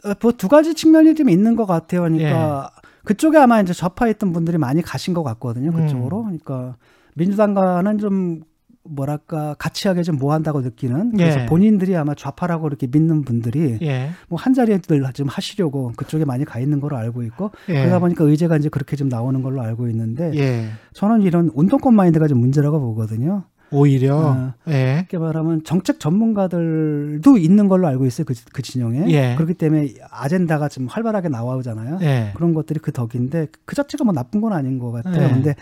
[0.04, 2.02] 어, 뭐두 가지 측면이 좀 있는 것 같아요.
[2.02, 2.72] 그러니까
[3.04, 5.72] 그쪽에 아마 이제 좌파했던 분들이 많이 가신 것 같거든요.
[5.72, 6.24] 그쪽으로.
[6.24, 6.76] 그러니까
[7.16, 8.44] 민주당과는 좀
[8.84, 11.46] 뭐랄까 가치하게 좀 모한다고 느끼는 그래서 예.
[11.46, 14.10] 본인들이 아마 좌파라고 이렇게 믿는 분들이 예.
[14.30, 17.74] 뭐한 자리에들 좀 하시려고 그쪽에 많이 가 있는 걸로 알고 있고 예.
[17.74, 20.70] 그러다 보니까 의제가 이제 그렇게 좀 나오는 걸로 알고 있는데 예.
[20.94, 23.44] 저는 이런 운동권 마인드가 좀 문제라고 보거든요.
[23.72, 24.54] 오히려 어.
[24.70, 24.98] 예.
[25.00, 28.26] 이렇게 말하면 정책 전문가들도 있는 걸로 알고 있어요.
[28.26, 29.06] 그, 그 진영에.
[29.10, 29.36] 예.
[29.36, 32.00] 그렇기 때문에 아젠다가 좀 활발하게 나오잖아요.
[32.02, 32.32] 예.
[32.36, 35.24] 그런 것들이 그 덕인데 그 자체가 뭐 나쁜 건 아닌 것 같아요.
[35.24, 35.30] 예.
[35.30, 35.56] 근데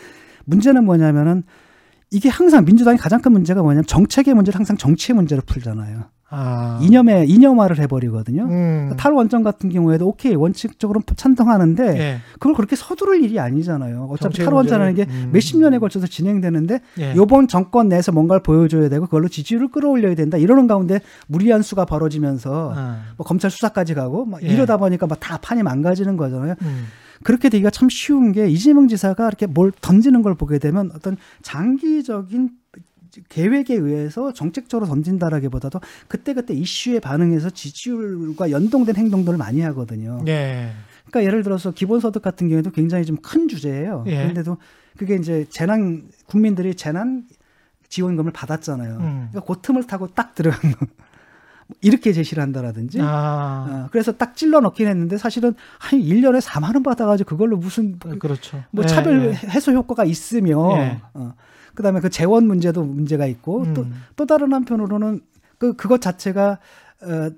[0.46, 1.44] 문제는 뭐냐면은
[2.12, 6.06] 이게 항상 민주당의 가장 큰 문제가 뭐냐면 정책의 문제를 항상 정치의 문제로 풀잖아요.
[6.32, 6.80] 아.
[6.82, 8.44] 이념에 이념화를 해버리거든요.
[8.44, 8.94] 음.
[8.98, 12.18] 탈원전 같은 경우에도 오케이 원칙적으로 찬성하는데 예.
[12.34, 14.08] 그걸 그렇게 서두를 일이 아니잖아요.
[14.12, 15.30] 어차피 탈원전이라는 게 음.
[15.34, 17.16] 몇십 년에 걸쳐서 진행되는데 예.
[17.16, 20.38] 요번 정권 내에서 뭔가를 보여줘야 되고 그걸로 지지율을 끌어올려야 된다.
[20.38, 23.02] 이러는 가운데 무리한 수가 벌어지면서 아.
[23.18, 24.48] 뭐 검찰 수사까지 가고 막 예.
[24.48, 26.56] 이러다 보니까 막 다 판이 망가지는 거잖아요.
[26.62, 26.86] 음.
[27.24, 32.50] 그렇게 되기가 참 쉬운 게 이재명 지사가 이렇게 뭘 던지는 걸 보게 되면 어떤 장기적인
[33.30, 40.24] 계획에 의해서 정책적으로 던진다라기보다도 그때그때 이슈에 반응해서 지지율과 연동된 행동들을 많이 하거든요.
[40.28, 40.72] 예.
[41.08, 44.04] 그러니까 예를 들어서 기본소득 같은 경우에도 굉장히 좀 큰 주제예요.
[44.08, 44.18] 예.
[44.18, 44.58] 그런데도
[44.98, 47.26] 그게 이제 재난 국민들이 재난
[47.90, 48.98] 지원금을 받았잖아요.
[48.98, 49.28] 음.
[49.32, 50.86] 그러니까 그 틈을 타고 딱 들어간 거.
[51.82, 53.00] 이렇게 제시를 한다라든지.
[53.02, 53.68] 아.
[53.86, 58.64] 어, 그래서 딱 찔러 넣긴 했는데 사실은 한 1년에 4만 원 받아가지고 그걸로 무슨 그렇죠.
[58.72, 59.34] 뭐 예, 차별 예.
[59.34, 61.02] 해소 효과가 있으며 예.
[61.14, 61.34] 어,
[61.76, 63.94] 그다음에 그 재원 문제도 문제가 있고 또 음.
[64.16, 65.22] 또 다른 한편으로는
[65.58, 66.60] 그 그것 자체가
[67.02, 67.32] 어,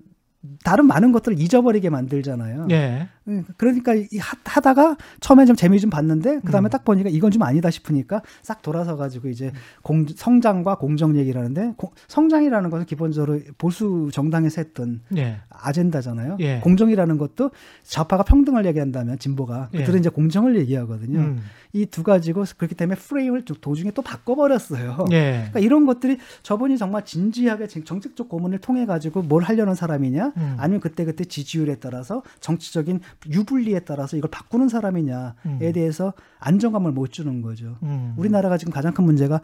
[0.63, 2.67] 다른 많은 것들을 잊어버리게 만들잖아요.
[2.72, 3.08] 예.
[3.27, 6.69] 예, 그러니까 이 하- 하다가 처음에 좀 재미 좀 봤는데 그 다음에 음.
[6.71, 9.51] 딱 보니까 이건 좀 아니다 싶으니까 싹 돌아서 가지고 이제
[9.84, 15.38] 공, 성장과 공정 얘기라는데 고- 성장이라는 것은 기본적으로 보수 정당에서 했던 예.
[15.49, 16.38] 아젠다잖아요.
[16.39, 16.60] 예.
[16.62, 17.51] 공정이라는 것도
[17.84, 19.77] 좌파가 평등을 얘기한다면 진보가 예.
[19.79, 21.19] 그들은 이제 공정을 얘기하거든요.
[21.19, 21.41] 음.
[21.73, 25.05] 이두 가지고 그렇기 때문에 프레임을 도- 도중에 또 바꿔버렸어요.
[25.12, 25.45] 예.
[25.53, 30.55] 그러니까 이런 것들이 저분이 정말 진지하게 정- 정책적 고문을 통해 가지고 뭘 하려는 사람이냐, 음.
[30.57, 32.99] 아니면 그때 그때 지지율에 따라서 정치적인
[33.30, 35.60] 유불리에 따라서 이걸 바꾸는 사람이냐에 음.
[35.74, 37.78] 대해서 안정감을 못 주는 거죠.
[37.84, 38.13] 음.
[38.17, 39.41] 우리나라가 지금 가장 큰 문제가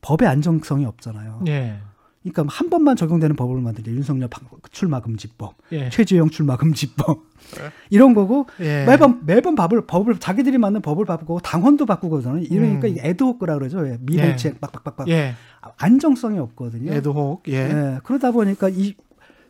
[0.00, 1.42] 법의 안정성이 없잖아요.
[1.48, 1.78] 예.
[2.22, 5.88] 그러니까 한 번만 적용되는 법을 만들려 윤석열 방- 출마금지법, 예.
[5.88, 7.22] 최재형 출마금지법
[7.90, 8.84] 이런 거고 예.
[8.84, 12.38] 매번 매번 법을 법을 자기들이 만든 법을 바꾸고 당헌도 바꾸거든요.
[12.38, 12.92] 이러니까 음.
[12.92, 13.86] 이게 애드호크라 그러죠.
[13.88, 15.34] 예, 미래책 빡빡빡빡 예.
[15.78, 16.92] 안정성이 없거든요.
[16.92, 17.44] 에드혹.
[17.48, 17.52] 예.
[17.54, 18.94] 예, 그러다 보니까 이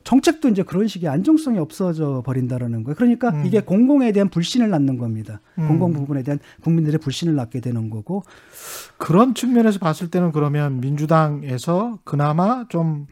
[0.08, 2.94] 정책도 이제 그런 식의 안정성이 없어져 버린다라는 거예요.
[2.96, 3.44] 그러니까 음.
[3.44, 5.42] 이게 공공에 대한 불신을 낳는 겁니다.
[5.58, 5.68] 음.
[5.68, 8.22] 공공 부분에 대한 국민들의 불신을 낳게 되는 거고.
[8.96, 13.06] 그런 측면에서 봤을 때는 그러면 민주당에서 그나마 좀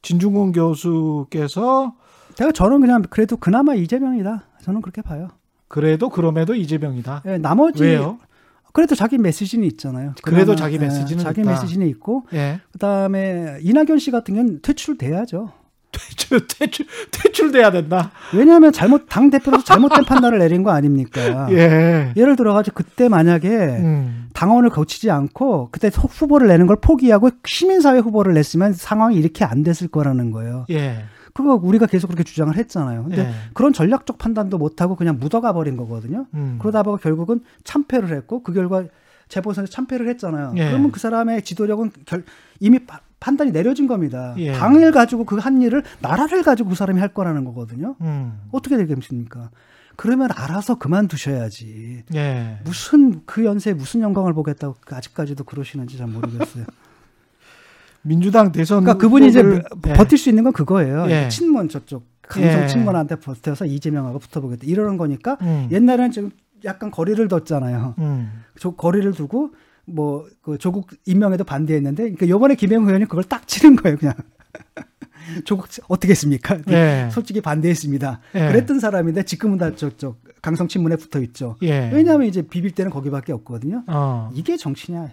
[0.00, 1.94] 진중권 교수께서
[2.32, 4.44] 제가 저는 그냥 그래도 그나마 이재명이다.
[4.62, 5.28] 저는 그렇게 봐요.
[5.68, 7.24] 그래도 그럼에도 이재명이다.
[7.26, 8.16] 예, 나머지 왜요?
[8.72, 10.14] 그래도 자기 메시지는 있잖아요.
[10.22, 11.50] 그래도 자기 예, 메시지는 자기 있다.
[11.50, 12.62] 메시지는 있고 예.
[12.72, 15.57] 그다음에 이낙연 씨 같은 경우는 퇴출돼야죠.
[15.98, 18.10] 퇴출 퇴출 퇴출돼야 된다.
[18.34, 21.20] 왜냐하면 잘못 당 대표로서 잘못된 판단을 내린 거 아닙니까?
[21.52, 22.12] 예.
[22.16, 24.28] 예를 들어가지고 그때 만약에 음.
[24.34, 29.62] 당원을 거치지 않고 그때 후- 후보를 내는 걸 포기하고 시민사회 후보를 냈으면 상황이 이렇게 안
[29.62, 30.66] 됐을 거라는 거예요.
[30.70, 31.04] 예.
[31.34, 33.04] 그거 우리가 계속 그렇게 주장을 했잖아요.
[33.04, 33.30] 근데 예.
[33.54, 36.26] 그런 전략적 판단도 못 하고 그냥 묻어가 버린 거거든요.
[36.34, 36.56] 음.
[36.60, 38.84] 그러다 보고 결국은 참패를 했고 그 결과
[39.28, 40.54] 재보선에서 참패를 했잖아요.
[40.56, 40.68] 예.
[40.68, 42.24] 그러면 그 사람의 지도력은 결-
[42.60, 44.34] 이미 파- 판단이 내려진 겁니다.
[44.38, 44.52] 예.
[44.52, 47.96] 당을 가지고 그 한 일을 나라를 가지고 그 사람이 할 거라는 거거든요.
[48.00, 48.40] 음.
[48.52, 49.50] 어떻게 되겠습니까?
[49.96, 52.04] 그러면 알아서 그만두셔야지.
[52.14, 52.58] 예.
[52.64, 56.64] 무슨 그 연세에 무슨 영광을 보겠다고 그 아직까지도 그러시는지 잘 모르겠어요.
[58.02, 59.42] 민주당 대선 그러니까 그분이 이제
[59.86, 59.92] 예.
[59.94, 61.06] 버틸 수 있는 건 그거예요.
[61.10, 61.28] 예.
[61.28, 62.66] 친문 저쪽 강성 예.
[62.68, 65.68] 친문한테 버텨서 이재명하고 붙어보겠다 이러는 거니까 음.
[65.72, 66.30] 옛날에는 좀
[66.64, 67.94] 약간 거리를 뒀잖아요.
[67.98, 68.44] 음.
[68.58, 69.50] 저 거리를 두고
[69.88, 74.14] 뭐 그 조국 임명에도 반대했는데 그러니까 요번에 김영호 의원이 그걸 딱 치는 거예요, 그냥.
[75.44, 76.58] 조국 어떻게 했습니까?
[76.70, 77.10] 예.
[77.12, 78.20] 솔직히 반대했습니다.
[78.34, 78.38] 예.
[78.48, 81.56] 그랬던 사람인데 지금은 다 저쪽 강성 친문에 붙어 있죠.
[81.62, 81.90] 예.
[81.92, 83.84] 왜냐하면 이제 비빌 때는 거기밖에 없거든요.
[83.88, 84.30] 어.
[84.34, 85.10] 이게 정치냐?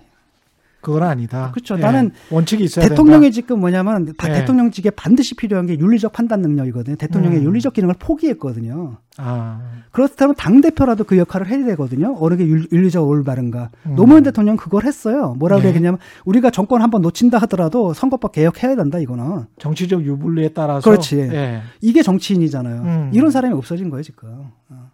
[0.86, 1.50] 그건 아니다.
[1.52, 1.76] 그렇죠.
[1.78, 1.82] 예.
[1.82, 4.34] 나는 원칙이 있어야 대통령이 지금 뭐냐면 다 예.
[4.40, 6.96] 대통령직에 반드시 필요한 게 윤리적 판단 능력이거든요.
[6.98, 7.44] 대통령의 음.
[7.46, 8.76] 윤리적 기능을 포기했거든요.
[8.76, 9.00] 된다.
[9.18, 9.62] 아.
[9.92, 12.16] 그렇다면 당 대표라도 그 역할을 해야 되거든요.
[12.20, 13.72] 어느 게 윤- 윤리적 올바른가.
[13.88, 13.96] 음.
[13.96, 15.36] 노무현 대통령 그걸 했어요.
[15.40, 15.70] 뭐라고 네.
[15.70, 19.46] 얘기했냐면 우리가 정권 한번 놓친다 하더라도 선거법 개혁해야 된다 이거는.
[19.58, 21.18] 정치적 유불리에 따라서 그렇지.
[21.20, 21.62] 예.
[21.82, 22.82] 이게 정치인이잖아요.
[22.82, 23.12] 음.
[23.14, 24.30] 이런 사람이 없어진 거예요 지금.
[24.70, 24.92] 어.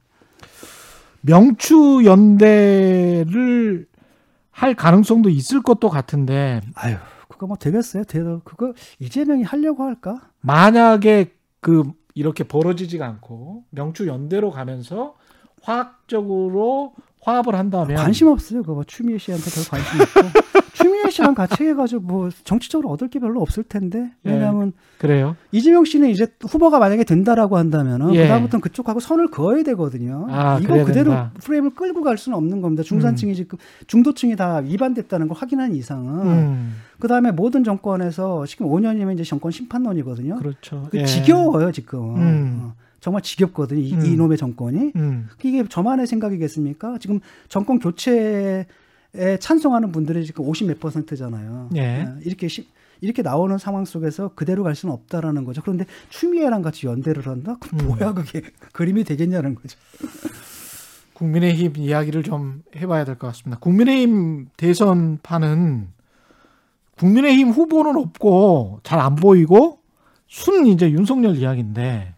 [1.22, 3.86] 명추 연대를
[4.62, 6.98] 할 가능성도 있을 것도 같은데 아유
[7.28, 8.04] 그거 뭐 되겠어요?
[8.04, 10.30] 돼도 그거 이재명이 하려고 할까?
[10.42, 15.16] 만약에 그 이렇게 벌어지지가 않고 명추 연대로 가면서
[15.64, 18.62] 화학적으로 화합을 한다면 관심 없어요.
[18.62, 20.40] 그거 뭐 추미애 씨한테 별 관심 없고
[20.74, 24.32] 추미애 씨랑 같이 해가지고 뭐 정치적으로 얻을 게 별로 없을 텐데 예.
[24.32, 25.36] 왜냐하면 그래요.
[25.52, 28.24] 이재명 씨는 이제 후보가 만약에 된다라고 한다면은 예.
[28.24, 30.26] 그다음부터는 그쪽하고 선을 그어야 되거든요.
[30.30, 31.32] 아, 이거 그대로 된다.
[31.42, 32.82] 프레임을 끌고 갈 수는 없는 겁니다.
[32.84, 39.24] 중산층이 지금 중도층이 다 위반됐다는 걸 확인한 이상은 음, 그다음에 모든 정권에서 지금 5년이면 이제
[39.24, 40.38] 정권 심판론이거든요.
[40.38, 40.88] 그렇죠.
[40.90, 41.06] 그 예.
[41.06, 42.16] 지겨워요 지금.
[42.18, 42.72] 음.
[43.02, 43.80] 어, 정말 지겹거든요.
[43.82, 44.06] 이, 음.
[44.06, 44.92] 이놈의 정권이.
[44.96, 46.98] 음, 이게 저만의 생각이겠습니까?
[47.00, 48.66] 지금 정권 교체에
[49.40, 51.70] 찬성하는 분들이 지금 50 몇 퍼센트잖아요.
[51.76, 52.04] 예.
[52.04, 52.68] 어, 이렇게 시-
[53.02, 55.62] 이렇게 나오는 상황 속에서 그대로 갈 수는 없다라는 거죠.
[55.64, 57.58] 그런데 추미애랑 같이 연대를 한다?
[57.60, 57.88] 그 음.
[57.88, 58.42] 뭐야 그게
[58.74, 59.78] 그림이 되겠냐는 거죠.
[61.14, 63.60] 국민의힘 이야기를 좀 해봐야 될 것 같습니다.
[63.60, 65.88] 국민의힘 대선판은
[66.98, 69.80] 국민의힘 후보는 없고 잘 안 보이고
[70.28, 72.14] 순 이제 윤석열 이야기인데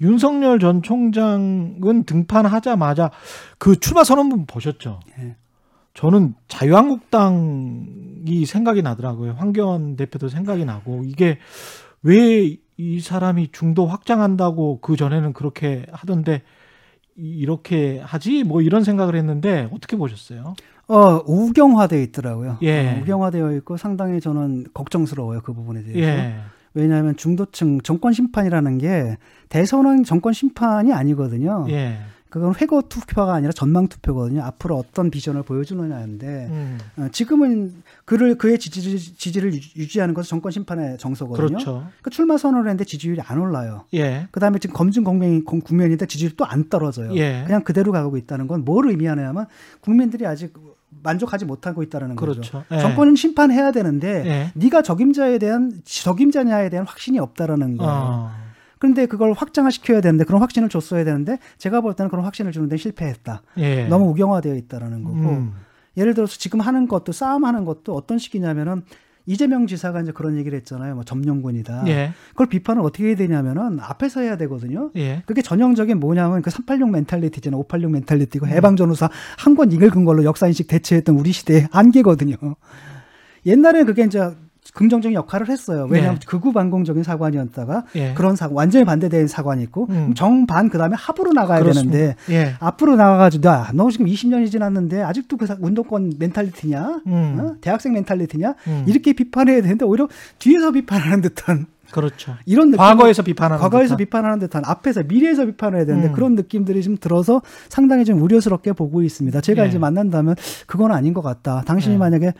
[0.00, 3.10] 윤석열 전 총장은 등판하자마자
[3.58, 5.00] 그 출마 선언문 보셨죠?
[5.18, 5.36] 예.
[5.94, 9.32] 저는 자유한국당이 생각이 나더라고요.
[9.38, 11.38] 황교안 대표도 생각이 나고 이게
[12.02, 16.40] 왜 이 사람이 중도 확장한다고 그 전에는 그렇게 하던데
[17.14, 20.54] 이- 이렇게 하지 뭐 이런 생각을 했는데 어떻게 보셨어요?
[20.88, 22.56] 어 우경화돼 있더라고요.
[22.62, 22.88] 예.
[22.96, 26.00] 어, 우경화되어 있고 상당히 저는 걱정스러워요 그 부분에 대해서.
[26.00, 26.36] 예.
[26.74, 31.66] 왜냐하면 중도층 정권 심판이라는 게 대선은 정권 심판이 아니거든요.
[31.70, 31.98] 예.
[32.28, 34.40] 그건 회고 투표가 아니라 전망 투표거든요.
[34.44, 36.78] 앞으로 어떤 비전을 보여주느냐인데 음.
[36.96, 41.48] 어, 지금은 그를 그의 지지, 지지를 유- 유지하는 것은 정권 심판의 정서거든요.
[41.48, 41.86] 그렇죠.
[42.02, 43.84] 그 출마 선언을 했는데 지지율이 안 올라요.
[43.94, 44.28] 예.
[44.30, 47.12] 그다음에 지금 검증 국면, 국면인데 지지율이 또안 떨어져요.
[47.16, 47.42] 예.
[47.46, 49.46] 그냥 그대로 가고 있다는 건 뭘 의미하냐면
[49.80, 50.54] 국민들이 아직
[51.02, 52.32] 만족하지 못하고 있다는 거죠.
[52.32, 52.64] 그렇죠.
[52.72, 52.78] 예.
[52.78, 54.52] 정권은 심판해야 되는데 예.
[54.54, 57.92] 네가 적임자에 대한 적임자냐에 대한 확신이 없다라는 거예요.
[57.92, 58.30] 어.
[58.78, 62.76] 그런데 그걸 확장화 시켜야 되는데 그런 확신을 줬어야 되는데 제가 볼 때는 그런 확신을 주는데
[62.76, 63.42] 실패했다.
[63.58, 63.84] 예.
[63.84, 65.54] 너무 우경화되어 있다라는 거고 음.
[65.96, 68.82] 예를 들어서 지금 하는 것도 싸움하는 것도 어떤 식이냐면은
[69.30, 70.96] 이재명 지사가 이제 그런 얘기를 했잖아요.
[70.96, 71.84] 뭐 점령군이다.
[71.86, 72.12] 예.
[72.30, 74.90] 그걸 비판을 어떻게 해야 되냐면은 앞에서 해야 되거든요.
[74.96, 75.22] 예.
[75.24, 77.56] 그게 전형적인 뭐냐면 그 386 멘탈리티잖아.
[77.56, 82.34] 586 멘탈리티고 해방전후사 한 권 읽은 걸로 역사인식 대체했던 우리 시대의 한계거든요.
[83.46, 84.30] 옛날에 그게 이제
[84.74, 85.86] 긍정적인 역할을 했어요.
[85.90, 86.26] 왜냐하면 네.
[86.26, 88.14] 극우 반공적인 사관이었다가 예.
[88.14, 90.12] 그런 사 완전히 반대된 사관이 있고 음.
[90.14, 91.92] 정반 그다음에 합으로 나가야 그렇습니다.
[91.92, 92.54] 되는데 예.
[92.60, 97.00] 앞으로 나가가지고 야, 너 지금 20년이 지났는데 아직도 그 사- 운동권 멘탈리티냐?
[97.06, 97.38] 음.
[97.40, 97.54] 어?
[97.60, 98.54] 대학생 멘탈리티냐?
[98.68, 98.84] 음.
[98.86, 102.36] 이렇게 비판해야 되는데 오히려 뒤에서 비판하는 듯한 그렇죠.
[102.46, 102.78] 이런 느낌.
[102.78, 103.96] 과거에서 비판하는 과거에서 듯한.
[103.96, 106.12] 비판하는 듯한 앞에서 미래에서 비판해야 되는데 음.
[106.12, 109.40] 그런 느낌들이 좀 들어서 상당히 좀 우려스럽게 보고 있습니다.
[109.40, 109.68] 제가 예.
[109.68, 110.36] 이제 만난다면
[110.68, 111.62] 그건 아닌 것 같다.
[111.66, 111.98] 당신이 예.
[111.98, 112.38] 만약에 주-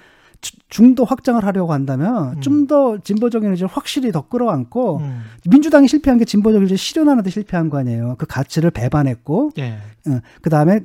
[0.68, 2.40] 중도 확장을 하려고 한다면 음.
[2.40, 5.22] 좀더 진보적인 의지를 확실히 더 끌어안고 음.
[5.48, 8.14] 민주당이 실패한 게 진보적 의지를 실현하는 데 실패한 거 아니에요.
[8.18, 9.78] 그 가치를 배반했고 예.
[10.40, 10.80] 그 다음에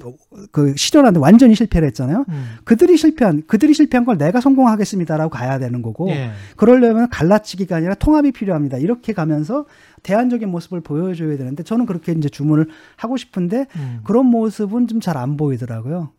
[0.52, 2.26] 그 실현하는데 완전히 실패를 했잖아요.
[2.28, 2.46] 음.
[2.66, 6.32] 그들이 실패한 그들이 실패한 걸 내가 성공하겠습니다라고 가야 되는 거고 예.
[6.58, 8.78] 그러려면 갈라치기가 아니라 통합이 필요합니다.
[8.78, 9.66] 이렇게 가면서
[10.04, 14.02] 대안적인 모습을 보여줘야 되는데 저는 그렇게 이제 주문을 하고 싶은데 음.
[14.04, 16.10] 그런 모습은 좀 잘 안 보이더라고요.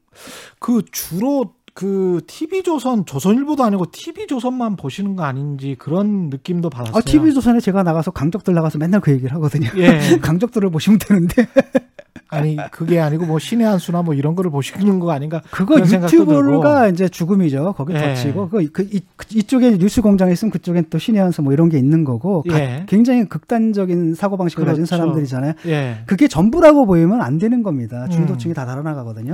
[0.59, 6.97] 그 주로 그 TV조선 조선일보도 아니고 TV조선만 보시는 거 아닌지 그런 느낌도 받았어요.
[6.97, 9.69] 아, TV조선에 제가 나가서 강적들 나가서 맨날 그 얘기를 하거든요.
[9.77, 9.99] 예.
[10.23, 11.47] 강적들을 보시면 되는데
[12.29, 16.89] 아니 그게 아니고 뭐 신의 한 수나 뭐 이런 거를 보시는 거 아닌가 그거 유튜브가.
[16.89, 17.75] 이제 죽음이죠.
[17.77, 17.99] 거기 예.
[18.01, 19.03] 덧치고 그, 그 이,
[19.35, 22.59] 이쪽에 뉴스 공장에 있으면 그쪽엔 또 신의 한 수 뭐 이런 게 있는 거고 가-
[22.59, 22.87] 예.
[22.89, 24.97] 굉장히 극단적인 사고 방식을 가진 그렇죠.
[24.97, 25.53] 사람들이잖아요.
[25.67, 25.99] 예.
[26.07, 28.09] 그게 전부라고 보이면 안 되는 겁니다.
[28.09, 28.55] 중도층이 음.
[28.55, 29.33] 다 달아나가거든요.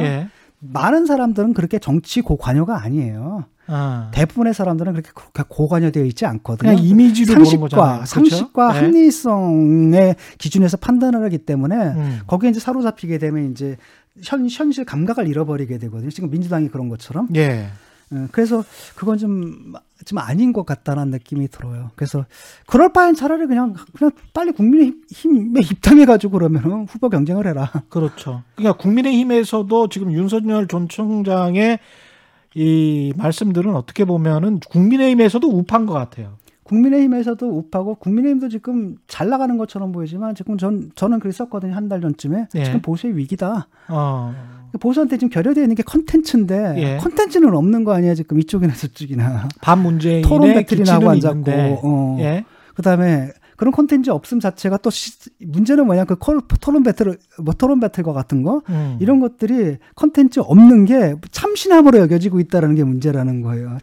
[0.65, 0.69] 예.
[0.73, 3.45] 많은 사람들은 그렇게 정치 고관여가 아니에요.
[3.69, 4.11] 아.
[4.13, 6.71] 대부분의 사람들은 그렇게 고- 고관여되어 있지 않거든요.
[6.71, 7.33] 그냥 이미지로.
[7.45, 8.05] 상식과 그렇죠?
[8.07, 8.81] 상식과 예.
[8.81, 12.21] 합리성의 기준에서 판단을 하기 때문에 음.
[12.27, 13.77] 거기에 이제 사로잡히게 되면 이제
[14.25, 16.11] 현, 현실 감각을 잃어버리게 되거든요.
[16.11, 17.29] 지금 민주당이 그런 것처럼.
[17.37, 17.67] 예.
[18.13, 18.65] 예, 그래서
[18.97, 19.73] 그건 좀,
[20.05, 21.91] 좀 아닌 것 같다는 느낌이 들어요.
[21.97, 22.25] 그래서
[22.67, 27.71] 그럴 바엔 차라리 그냥, 그냥 빨리 국민의힘에 입당해가지고 그러면 후보 경쟁을 해라.
[27.89, 28.43] 그렇죠.
[28.57, 31.79] 그러니까 국민의힘에서도 지금 윤석열 전 총장의
[32.55, 36.35] 이 말씀들은 어떻게 보면은 국민의힘에서도 우파인 것 같아요.
[36.65, 42.49] 국민의힘에서도 우파고 국민의힘도 지금 잘 나가는 것처럼 보이지만 지금 전 저는 그랬었거든요 한 달 전쯤에
[42.55, 42.65] 예.
[42.65, 43.69] 지금 보수의 위기다.
[43.89, 44.35] 어.
[44.81, 46.97] 보수한 테 지금 결여되어 있는 게 컨텐츠인데 예.
[46.99, 51.51] 컨텐츠는 없는 거 아니야 지금 이쪽이나 저쪽이나 반 문재인의 토론 배틀이나 하고 앉았고
[51.83, 52.17] 어.
[52.21, 52.45] 예.
[52.75, 57.81] 그다음에 그런 콘텐츠 없음 자체가 또 시, 문제는 뭐냐 그 콜- 토론 배틀 뭐 토론
[57.81, 58.97] 배틀과 같은 거 음.
[59.01, 63.79] 이런 것들이 컨텐츠 없는 게 참신함으로 여겨지고 있다라는 게 문제라는 거예요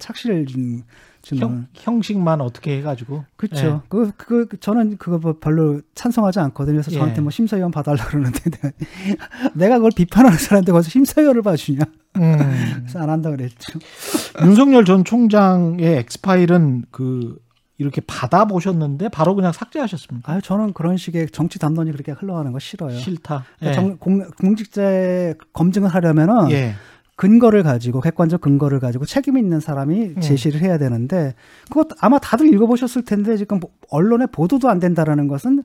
[0.48, 0.84] 준
[1.30, 3.84] 주는 형, 형식만 어떻게 해가지고 그렇죠.
[3.88, 6.78] 그, 그, 그 저는 그거 뭐 별로 찬성하지 않거든요.
[6.78, 6.98] 그래서 예.
[6.98, 8.72] 저한테 뭐 심사위원 봐달라 그러는데 내가,
[9.54, 11.84] 내가 그걸 비판하는 사람한테 거기서 심사위원을 봐주냐.
[12.18, 12.38] 음.
[12.82, 13.80] 그래서 안 한다 그랬죠.
[14.44, 17.38] 윤석열 전 총장의 엑스파일은 그
[17.78, 20.32] 이렇게 받아 보셨는데 바로 그냥 삭제하셨습니다.
[20.32, 22.98] 아, 저는 그런 식의 정치 담론이 그렇게 흘러가는 거 싫어요.
[22.98, 23.46] 싫다.
[23.60, 23.74] 그러니까 예.
[23.74, 26.74] 정, 공, 공직자의 검증을 하려면은 예.
[27.20, 30.22] 근거를 가지고 객관적 근거를 가지고 책임 있는 사람이 음.
[30.22, 31.34] 제시를 해야 되는데
[31.68, 35.64] 그것 아마 다들 읽어보셨을 텐데 지금 뭐 언론에 보도도 안 된다라는 것은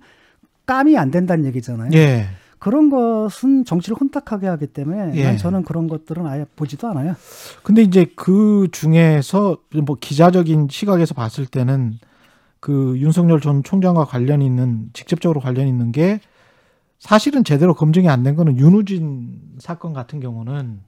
[0.66, 1.92] 깜이 안 된다는 얘기잖아요.
[1.94, 2.26] 예.
[2.58, 5.22] 그런 것은 정치를 혼탁하게 하기 때문에 예.
[5.22, 7.14] 난 저는 그런 것들은 아예 보지도 않아요.
[7.62, 12.00] 근데 이제 그 중에서 뭐 기자적인 시각에서 봤을 때는
[12.58, 16.18] 그 윤석열 전 총장과 관련 있는 직접적으로 관련 있는 게
[16.98, 20.80] 사실은 제대로 검증이 안 된 거는 윤우진 사건 같은 경우는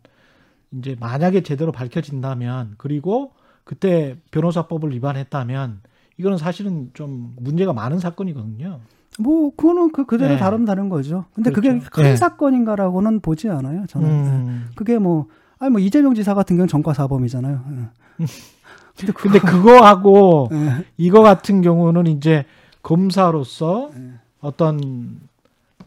[0.79, 3.33] 이제 만약에 제대로 밝혀진다면 그리고
[3.65, 5.81] 그때 변호사법을 위반했다면
[6.19, 8.81] 이거는 사실은 좀 문제가 많은 사건이거든요.
[9.19, 10.39] 뭐 그거는 그 그대로 네.
[10.39, 11.25] 다룬다는 거죠.
[11.35, 11.91] 근데 그게 그렇죠.
[11.91, 12.17] 큰 네.
[12.17, 13.87] 사건인가라고는 보지 않아요.
[13.87, 14.69] 저는 음.
[14.75, 15.27] 그게 뭐
[15.59, 17.65] 아니 뭐 이재명 지사 같은 경우는 전과 사범이잖아요.
[17.71, 18.27] 예.
[18.99, 20.85] 근데 그 근데 그거하고 예.
[20.97, 22.45] 이거 같은 경우는 이제
[22.83, 24.13] 검사로서 네.
[24.41, 25.19] 어떤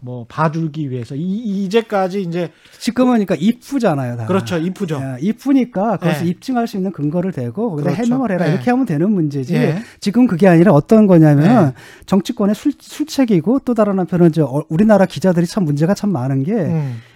[0.01, 4.17] 뭐 봐주기 위해서 이, 이제까지 이제 지금은 그러니까 입후잖아요.
[4.17, 4.25] 다.
[4.25, 5.01] 그렇죠 이쁘죠.
[5.01, 6.29] 예, 입후니까 그것을 예.
[6.29, 7.95] 입증할 수 있는 근거를 대고 그렇죠.
[7.95, 8.53] 해명을 해라 예.
[8.53, 9.55] 이렇게 하면 되는 문제지.
[9.55, 9.81] 예.
[9.99, 12.05] 지금 그게 아니라 어떤 거냐면 예.
[12.05, 16.53] 정치권의 술, 술책이고 또 다른 한편은 저 어, 우리나라 기자들이 참 문제가 참 많은 게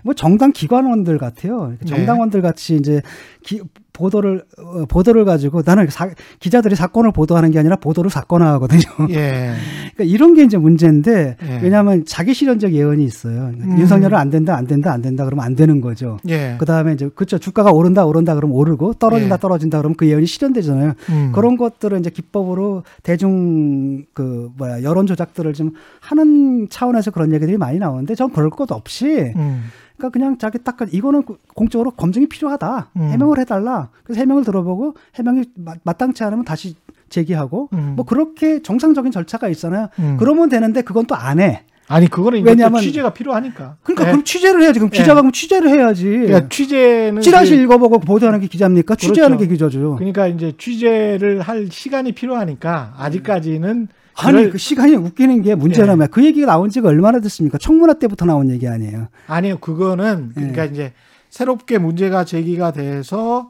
[0.03, 0.15] 뭐 음.
[0.15, 1.73] 정당 기관원들 같아요.
[1.79, 1.85] 네.
[1.85, 3.01] 정당원들 같이 이제
[3.41, 3.61] 기,
[3.93, 8.81] 보도를 어, 보도를 가지고 나는 사, 기자들이 사건을 보도하는 게 아니라 보도를 사건화하거든요.
[9.11, 9.53] 예.
[9.95, 11.59] 그러니까 이런 게 이제 문제인데 예.
[11.61, 13.51] 왜냐하면 자기 실현적 예언이 있어요.
[13.59, 13.77] 음.
[13.79, 16.17] 윤석열은 안 된다, 안 된다, 안 된다 그러면 안 되는 거죠.
[16.27, 16.55] 예.
[16.57, 19.39] 그 다음에 이제 그쵸 주가가 오른다, 오른다 그러면 오르고 떨어진다, 예.
[19.39, 20.93] 떨어진다 그러면 그 예언이 실현되잖아요.
[21.09, 21.31] 음.
[21.33, 27.77] 그런 것들을 이제 기법으로 대중 그 뭐야 여론 조작들을 좀 하는 차원에서 그런 얘기들이 많이
[27.77, 29.65] 나오는데 전 그럴 것 없이 음.
[29.97, 31.23] 그러니까 그냥 자기 딱 이거는
[31.53, 33.01] 공적으로 검증이 필요하다 음.
[33.11, 36.75] 해명을 해달라 그래서 해명을 들어보고 해명이 마- 마땅치 않으면 다시
[37.09, 37.93] 제기하고 음.
[37.95, 39.89] 뭐 그렇게 정상적인 절차가 있잖아요.
[39.99, 40.17] 음.
[40.19, 41.63] 그러면 되는데 그건 또 안 해.
[41.87, 43.75] 아니 그거는 왜냐면- 또 취재가 필요하니까.
[43.83, 44.11] 그러니까 예.
[44.11, 44.79] 그럼 취재를 해야지.
[44.79, 44.97] 그럼 예.
[44.97, 46.05] 기자가 그럼 취재를 해야지.
[46.05, 48.95] 그러니까 취재는 찌라시 읽어보고 보도하는 게 기자입니까?
[48.95, 49.49] 취재하는 그렇죠.
[49.49, 49.95] 게 기자죠.
[49.97, 56.47] 그러니까 이제 취재를 할 시간이 필요하니까 아직까지는 아니 그 시간이 웃기는 게 문제라면 그 얘기가
[56.47, 57.57] 나온 지가 얼마나 됐습니까?
[57.57, 59.07] 청문회 때부터 나온 얘기 아니에요.
[59.27, 60.39] 아니요 그거는 예.
[60.39, 60.93] 그러니까 이제
[61.29, 63.49] 새롭게 문제가 제기가 돼서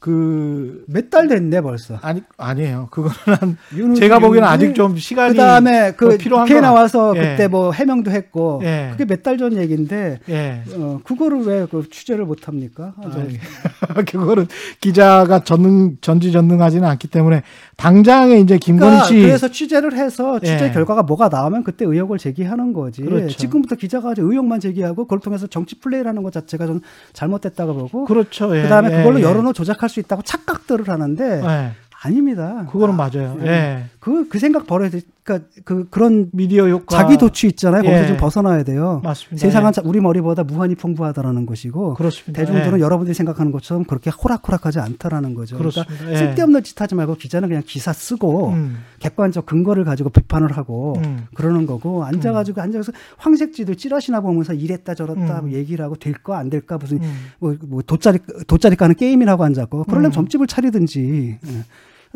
[0.00, 1.98] 그 몇 달 됐네 벌써.
[2.02, 6.60] 아니 아니에요 그거는 한 윤- 제가 보기에는 윤- 아직 좀 시간이 그다음에 그더 필요한 것
[6.60, 7.30] 나와서 같- 예.
[7.32, 8.88] 그때 뭐 해명도 했고 예.
[8.92, 12.94] 그게 몇 달 전 얘기인데 예 어, 그거를 왜 그 취재를 못 합니까?
[12.96, 13.20] 아, 저-
[13.94, 14.46] 아니, 그거는
[14.80, 17.42] 기자가 전능 전지전능하지는 않기 때문에
[17.76, 20.70] 당장에 이제 김건희 그러니까 씨 그래서 취재를 해서 취재 예.
[20.70, 23.02] 결과가 뭐가 나오면 그때 의혹을 제기하는 거지.
[23.02, 23.36] 그렇죠.
[23.36, 26.80] 지금부터 기자가 의혹만 제기하고 그걸 통해서 정치 플레이를 하는 것 자체가 좀
[27.12, 29.24] 잘못됐다고 보고 그렇죠 예, 그다음에 예, 그걸로 예.
[29.24, 31.72] 여론을 조작할 수 있다고 착각들을 하는데 예,
[32.02, 32.66] 아닙니다.
[32.70, 33.46] 그거는 맞아요 예.
[33.46, 35.00] 예 그, 그 생각 버려야 돼.
[35.30, 37.82] 그러니까 그, 그런 미디어 효과 자기 도취 있잖아요.
[37.82, 38.06] 거기서 예.
[38.08, 39.00] 좀 벗어나야 돼요.
[39.04, 39.72] 맞습니다 세상은 예.
[39.72, 42.82] 자- 우리 머리보다 무한히 풍부하다라는 것이고 그렇습니다 대중들은 예.
[42.82, 45.56] 여러분들이 생각하는 것처럼 그렇게 호락호락하지 않다라는 거죠.
[45.56, 46.16] 그러니까 그렇습니다 예.
[46.16, 51.26] 쓸데없는 짓 하지 말고 기자는 그냥 기사 쓰고 음, 객관적 근거를 가지고 비판을 하고 음.
[51.34, 55.48] 그러는 거고 앉아 가지고 앉아서 황색지도 찌라시나 보면서 이랬다 저랬다 음.
[55.48, 57.14] 뭐 얘기를 하고 될까 안 될까 무슨 음.
[57.38, 60.12] 뭐, 뭐 돗자리 돗자리 까는 게임이라고 앉았고 그러려면 음.
[60.12, 61.64] 점집을 차리든지 예.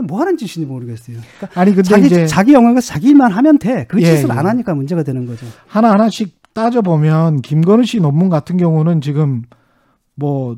[0.02, 1.18] 뭐 하는 짓인지 모르겠어요.
[1.38, 3.86] 그러니까 아니 근데 자기 이제 자기 영역에서 자기 일만 하면 돼.
[3.86, 4.32] 그 예, 짓을 예.
[4.32, 5.46] 안 하니까 문제가 되는 거죠.
[5.66, 9.42] 하나 하나씩 따져 보면 김건희 씨 논문 같은 경우는 지금
[10.14, 10.56] 뭐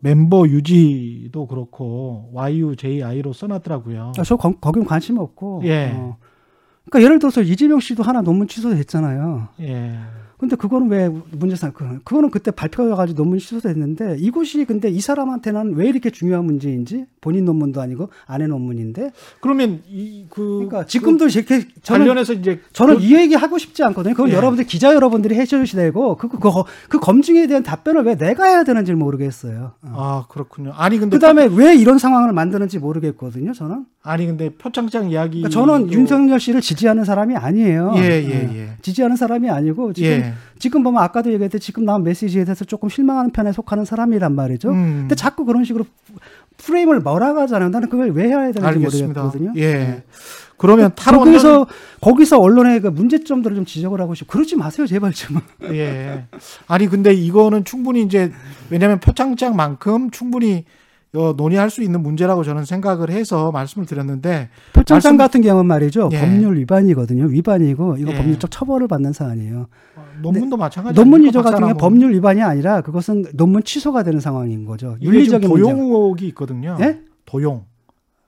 [0.00, 4.12] 멤버 유지도 그렇고 YUJI로 써놨더라고요.
[4.18, 5.62] 아, 저 거, 거긴 관심 없고.
[5.64, 5.92] 예.
[5.94, 6.16] 어.
[6.90, 9.48] 그러니까 예를 들어서 이재명 씨도 하나 논문 취소됐잖아요.
[9.60, 9.98] 예.
[10.38, 15.76] 근데 그거는 왜 문제 삼 그- 그거는 그때 발표해가지고 논문 취소됐는데 이것이 근데 이 사람한테는
[15.76, 21.68] 왜 이렇게 중요한 문제인지 본인 논문도 아니고 아내 논문인데 그러면 이 그 그러니까 지금도 이렇게
[21.84, 24.14] 저는 관련해서 이제 저는 그- 이 얘기 하고 싶지 않거든요.
[24.14, 24.34] 그건 예.
[24.34, 26.48] 여러분들 기자 여러분들이 해주셔야 되고 그, 그, 그,
[26.88, 29.74] 그 검증에 대한 답변을 왜 내가 해야 되는지 모르겠어요.
[29.82, 29.92] 어.
[29.94, 30.72] 아 그렇군요.
[30.74, 33.52] 아니 근데 그다음에 왜 이런 상황을 만드는지 모르겠거든요.
[33.52, 37.94] 저는 아니 근데 표창장 이야기 그러니까 저는 윤석열 씨를 지지하는 사람이 아니에요.
[37.96, 38.54] 예예 어.
[38.54, 38.68] 예.
[38.82, 40.34] 지지하는 사람이 아니고 지금 예.
[40.58, 44.70] 지금 보면 아까도 얘기했듯이 지금 나온 메시지에 대해서 조금 실망하는 편에 속하는 사람이란 말이죠.
[44.70, 44.96] 음.
[45.00, 45.84] 근데 자꾸 그런 식으로
[46.58, 47.70] 프레임을 몰아가잖아요.
[47.70, 49.22] 나는 그걸 왜 해야 되는지 알겠습니다.
[49.22, 49.52] 모르겠거든요.
[49.60, 50.02] 예.
[50.56, 51.66] 그러면 탈원 거기서
[52.00, 55.40] 거기서 언론의 그 문제점들을 좀 지적을 하고 싶고 그러지 마세요 제발 좀.
[55.74, 56.24] 예.
[56.68, 58.30] 아니 근데 이거는 충분히 이제
[58.70, 60.81] 왜냐하면 표창장만큼 충분히 어,
[61.22, 66.18] 논의할 수 있는 문제라고 저는 생각을 해서 말씀을 드렸는데 표창장 말씀- 같은 경우는 말이죠 예.
[66.20, 67.24] 법률 위반이거든요.
[67.26, 68.16] 위반이고 이거 예.
[68.16, 69.66] 법률적 처벌을 받는 사안이에요.
[69.96, 70.98] 어, 논문도 마찬가지.
[70.98, 71.22] 논문?
[71.24, 74.96] 위조 같은 경우 법률 위반이 아니라 그것은 논문 취소가 되는 상황인 거죠.
[75.02, 75.62] 윤리적인 문제.
[75.62, 76.78] 도용 의혹이 있거든요.
[76.80, 77.00] 예?
[77.26, 77.64] 도용.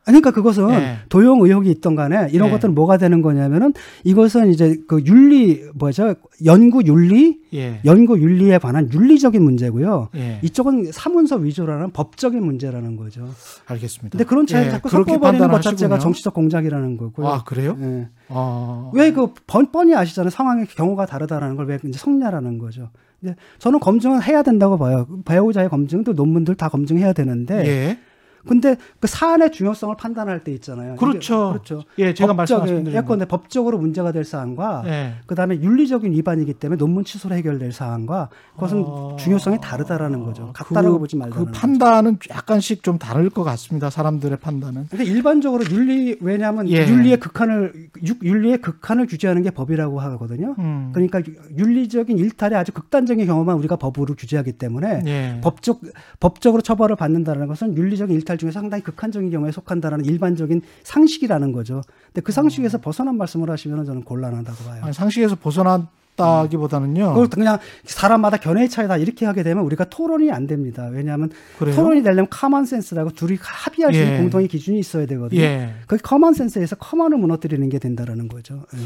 [0.04, 0.96] 그러니까 그것은 예.
[1.08, 2.52] 도용 의혹이 있던 간에 이런 예.
[2.52, 3.72] 것들은 뭐가 되는 거냐면은
[4.04, 7.80] 이것은 이제 그 윤리 뭐죠 연구 윤리 예.
[7.84, 10.10] 연구 윤리에 관한 윤리적인 문제고요.
[10.16, 10.38] 예.
[10.42, 13.28] 이쪽은 사문서 위조라는 법적인 문제라는 거죠.
[13.66, 14.10] 알겠습니다.
[14.16, 15.98] 근데 그런 차이를 예, 자꾸 섞어버리는 것 자체가.
[15.98, 17.26] 정치적 공작이라는 거고요.
[17.26, 17.76] 아 그래요?
[17.80, 18.08] 예.
[18.28, 18.90] 아.
[18.94, 19.34] 왜그
[19.72, 20.30] 뻔히 아시잖아요.
[20.30, 22.90] 상황의 경우가 다르다라는 걸 왜 이제 성냐라는 거죠.
[23.22, 25.06] 이제 저는 검증은 해야 된다고 봐요.
[25.24, 27.98] 배우자의 검증도 논문들 다 검증해야 되는데 예.
[28.46, 30.96] 근데 그 사안의 중요성을 판단할 때 있잖아요.
[30.96, 31.50] 그렇죠.
[31.52, 31.82] 그렇죠.
[31.98, 32.88] 예, 제가 말씀하신.
[32.92, 35.14] 예컨대 법적으로 문제가 될 사안과 예.
[35.26, 40.50] 그다음에 윤리적인 위반이기 때문에 논문 취소로 해결될 사안과 그것은 어, 중요성이 다르다라는 거죠.
[40.54, 41.58] 같다라고 그- 보지 말라는 그 거죠.
[41.60, 43.88] 판단은 약간씩 좀 다를 것 같습니다.
[43.90, 44.86] 사람들의 판단은.
[44.90, 46.86] 근데 일반적으로 윤리 왜냐하면 예.
[46.86, 47.72] 윤리의 극한을
[48.06, 50.54] 유- 윤리의 극한을 규제하는 게 법이라고 하거든요.
[50.58, 50.90] 음.
[50.92, 55.40] 그러니까 유- 윤리적인 일탈의 아주 극단적인 경우만 우리가 법으로 규제하기 때문에 예.
[55.42, 55.80] 법적
[56.20, 61.82] 법적으로 처벌을 받는다는 것은 윤리적인 일탈 중에 상당히 극한적인 경우에 속한다는 일반적인 상식이라는 거죠.
[62.06, 64.82] 근데 그 상식에서 벗어난 말씀을 하시면 저는 곤란하다고 봐요.
[64.84, 67.08] 아니, 상식에서 벗어난 없다기보다는요.
[67.08, 70.88] 그걸 그냥 사람마다 견해의 차이다 이렇게 하게 되면 우리가 토론이 안 됩니다.
[70.90, 71.74] 왜냐하면 그래요?
[71.74, 74.18] 토론이 되려면 common sense라고 둘이 합의할 수 있는 예.
[74.18, 75.40] 공동의 기준이 있어야 되거든요.
[75.40, 75.74] 예.
[75.86, 78.62] 그 common sense에서 common을 무너뜨리는 게 된다라는 거죠.
[78.74, 78.78] 예.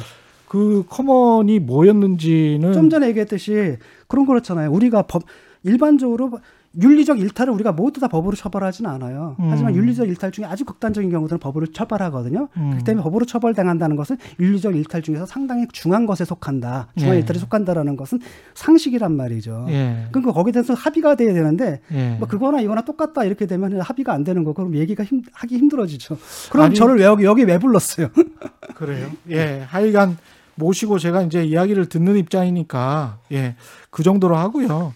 [0.46, 3.76] 그 common이 뭐였는지는 좀 전에 얘기했듯이
[4.06, 4.70] 그런 거 그렇잖아요.
[4.70, 5.24] 우리가 법
[5.62, 6.40] 일반적으로
[6.80, 9.36] 윤리적 일탈을 우리가 모두 다 법으로 처벌하지는 않아요.
[9.40, 9.48] 음.
[9.50, 12.48] 하지만 윤리적 일탈 중에 아주 극단적인 경우들은 법으로 처벌하거든요.
[12.56, 12.66] 음.
[12.70, 16.88] 그렇기 때문에 법으로 처벌당한다는 것은 윤리적 일탈 중에서 상당히 중한 것에 속한다.
[16.96, 17.20] 중한 예.
[17.20, 18.20] 일탈에 속한다라는 것은
[18.54, 19.66] 상식이란 말이죠.
[19.70, 20.08] 예.
[20.12, 22.16] 그러니까 거기에 대해서 합의가 돼야 되는데 예.
[22.18, 26.18] 뭐 그거나 이거나 똑같다 이렇게 되면 합의가 안 되는 거 그럼 얘기가 힘, 하기 힘들어지죠.
[26.50, 28.08] 그럼 아니- 저를 왜 여기 여기 왜 불렀어요?
[28.76, 29.08] 그래요.
[29.30, 29.64] 예.
[29.66, 30.18] 하여간
[30.54, 33.56] 모시고 제가 이제 이야기를 듣는 입장이니까 예.
[33.90, 34.92] 그 정도로 하고요.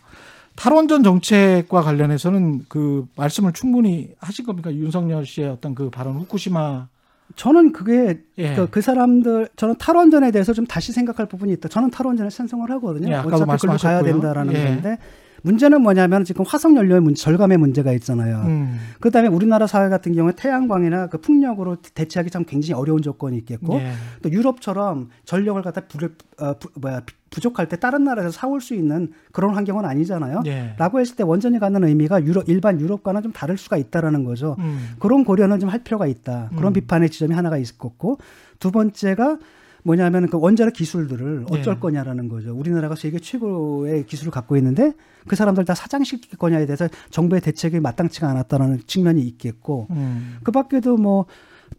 [0.57, 4.72] 탈원전 정책과 관련해서는 그 말씀을 충분히 하신 겁니까?
[4.72, 6.88] 윤석열 씨의 어떤 그 발언 후쿠시마
[7.36, 8.55] 저는 그게 예.
[8.55, 11.68] 그, 그 사람들 저는 탈원전에 대해서 좀 다시 생각할 부분이 있다.
[11.68, 13.09] 저는 탈원전에 찬성을 하거든요.
[13.11, 14.03] 예, 어차피 글로 가야.
[14.03, 14.64] 된다라는 예.
[14.64, 14.98] 건데
[15.43, 18.43] 문제는 뭐냐면 지금 화석 연료의 문제, 절감의 문제가 있잖아요.
[18.47, 18.78] 음.
[19.01, 23.93] 그다음에 우리나라 사회 같은 경우에 태양광이나 그 풍력으로 대체하기 참 굉장히 어려운 조건이 있겠고 예.
[24.22, 29.12] 또 유럽처럼 전력을 갖다 불, 어, 부, 뭐야 부족할 때 다른 나라에서 사올 수 있는
[29.32, 30.43] 그런 환경은 아니잖아요.
[30.47, 30.74] 예.
[30.78, 34.55] 라고 했을 때 원전이 갖는 의미가 유럽 일반 유럽과는 좀 다를 수가 있다라는 거죠.
[34.61, 34.90] 음.
[35.01, 36.51] 그런 고려는 좀 할 필요가 있다.
[36.55, 36.72] 그런 음.
[36.74, 38.18] 비판의 지점이 하나가 있었고
[38.59, 39.38] 두 번째가
[39.83, 41.80] 뭐냐면 그 원자력 기술들을 어쩔 예.
[41.80, 42.55] 거냐라는 거죠.
[42.55, 44.93] 우리나라가 세계 최고의 기술을 갖고 있는데
[45.26, 50.39] 그 사람들 다 사장시킬 거냐에 대해서 정부의 대책이 마땅치가 않았다는 측면이 있겠고 음.
[50.43, 51.26] 그 밖에도 뭐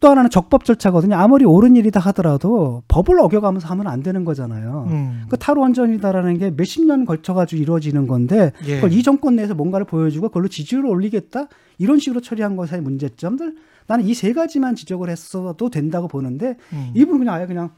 [0.00, 1.16] 또 하나는 적법 절차거든요.
[1.16, 4.86] 아무리 옳은 일이다 하더라도 법을 어겨가면서 하면 안 되는 거잖아요.
[4.88, 5.24] 음.
[5.28, 8.76] 그 탈원전이다라는 게 몇십 년 걸쳐가지고 이루어지는 건데 예.
[8.76, 11.48] 그걸 이 정권 내에서 뭔가를 보여주고 그걸로 지지율을 올리겠다
[11.78, 16.90] 이런 식으로 처리한 것의 문제점들 나는 이 세 가지만 지적을 했어도 된다고 보는데 음.
[16.94, 17.70] 이분은 그냥 아예 그냥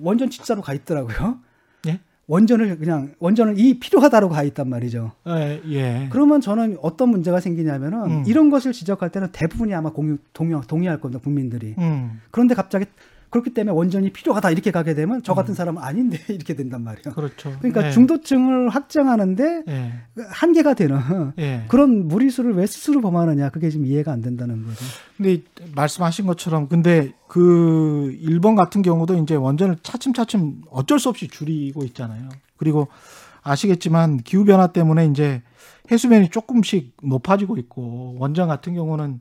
[0.00, 1.38] 원전 진짜로 가 있더라고요.
[1.86, 2.00] 예?
[2.26, 5.12] 원전을 그냥 원전을 이 필요하다고 가 있단 말이죠.
[5.28, 5.60] 예.
[5.68, 6.08] 예.
[6.10, 8.24] 그러면 저는 어떤 문제가 생기냐면은 음.
[8.26, 11.74] 이런 것을 지적할 때는 대부분이 아마 공유, 동의, 동의할 겁니다 국민들이.
[11.78, 12.20] 음.
[12.30, 12.86] 그런데 갑자기
[13.30, 17.14] 그렇기 때문에 원전이 필요하다 이렇게 가게 되면 저 같은 사람은 아닌데 이렇게 된단 말이에요.
[17.14, 17.56] 그렇죠.
[17.58, 17.90] 그러니까 예.
[17.92, 19.92] 중도층을 확장하는데 예.
[20.30, 20.98] 한계가 되는
[21.38, 21.64] 예.
[21.68, 24.84] 그런 무리수를 왜 스스로 범하느냐 그게 지금 이해가 안 된다는 거죠.
[25.16, 25.42] 근데
[25.74, 32.28] 말씀하신 것처럼 근데 그 일본 같은 경우도 이제 원전을 차츰차츰 어쩔 수 없이 줄이고 있잖아요.
[32.56, 32.88] 그리고
[33.42, 35.42] 아시겠지만 기후 변화 때문에 이제
[35.90, 39.20] 해수면이 조금씩 높아지고 있고 원전 같은 경우는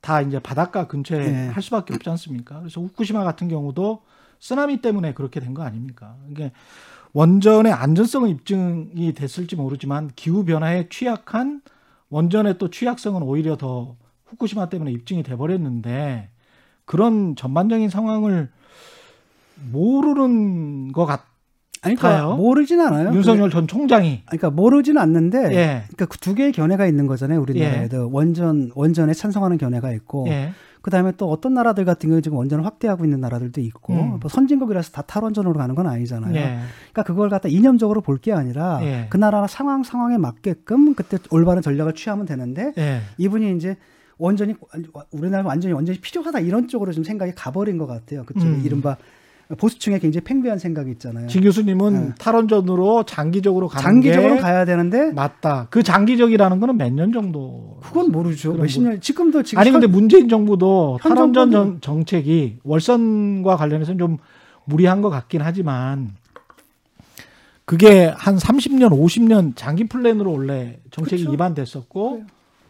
[0.00, 1.48] 다 이제 바닷가 근처에 네.
[1.48, 2.60] 할 수밖에 없지 않습니까?
[2.60, 4.02] 그래서 후쿠시마 같은 경우도
[4.40, 6.14] 쓰나미 때문에 그렇게 된 거 아닙니까?
[6.30, 6.52] 이게
[7.12, 11.62] 원전의 안전성은 입증이 됐을지 모르지만 기후 변화에 취약한
[12.10, 16.28] 원전의 또 취약성은 오히려 더 후쿠시마 때문에 입증이 돼 버렸는데
[16.84, 18.50] 그런 전반적인 상황을
[19.72, 21.08] 모르는 것.
[21.10, 21.20] 아니,
[21.82, 23.14] 그러니까 모르진 않아요.
[23.14, 24.22] 윤석열 전 총장이.
[24.26, 25.82] 그러니까 모르진 않는데, 예.
[25.88, 27.40] 그러니까 그두 개의 견해가 있는 거잖아요.
[27.40, 30.50] 우리나라에도 원전 원전에 찬성하는 견해가 있고, 예.
[30.82, 34.18] 그 다음에 또 어떤 나라들 같은 경우 지금 원전을 확대하고 있는 나라들도 있고, 음.
[34.20, 36.34] 뭐 선진국이라서 다 탈원전으로 가는 건 아니잖아요.
[36.36, 36.58] 예.
[36.92, 39.06] 그러니까 그걸 갖다 이념적으로 볼 게 아니라 예.
[39.10, 43.00] 그 나라 상황 상황에 맞게끔 그때 올바른 전략을 취하면 되는데 예.
[43.18, 43.76] 이분이 이제
[44.18, 44.54] 원전이
[45.10, 48.24] 우리나라 완전히 원전이 필요하다 이런 쪽으로 좀 생각이 가버린 것 같아요.
[48.24, 48.62] 그쪽에 음.
[48.64, 48.96] 이른바
[49.56, 51.28] 보수층에 굉장히 팽배한 생각이 있잖아요.
[51.28, 52.14] 진 교수님은 네.
[52.18, 55.68] 탈원전으로 장기적으로 가는 장기적으로 게 가야 되는데 맞다.
[55.70, 57.78] 그 장기적이라는 거는 몇 년 정도?
[57.82, 58.54] 그건 모르죠.
[58.54, 63.98] 몇십 년 지금도 지금 아니 근데 현- 문재인 정부도 현 탈원전 정- 정책이 월선과 관련해서는
[63.98, 64.18] 좀
[64.64, 66.10] 무리한 것 같긴 하지만
[67.64, 71.34] 그게 한 30년, 50년 장기 플랜으로 원래 정책이 그렇죠.
[71.34, 72.26] 입안됐었고 그래요.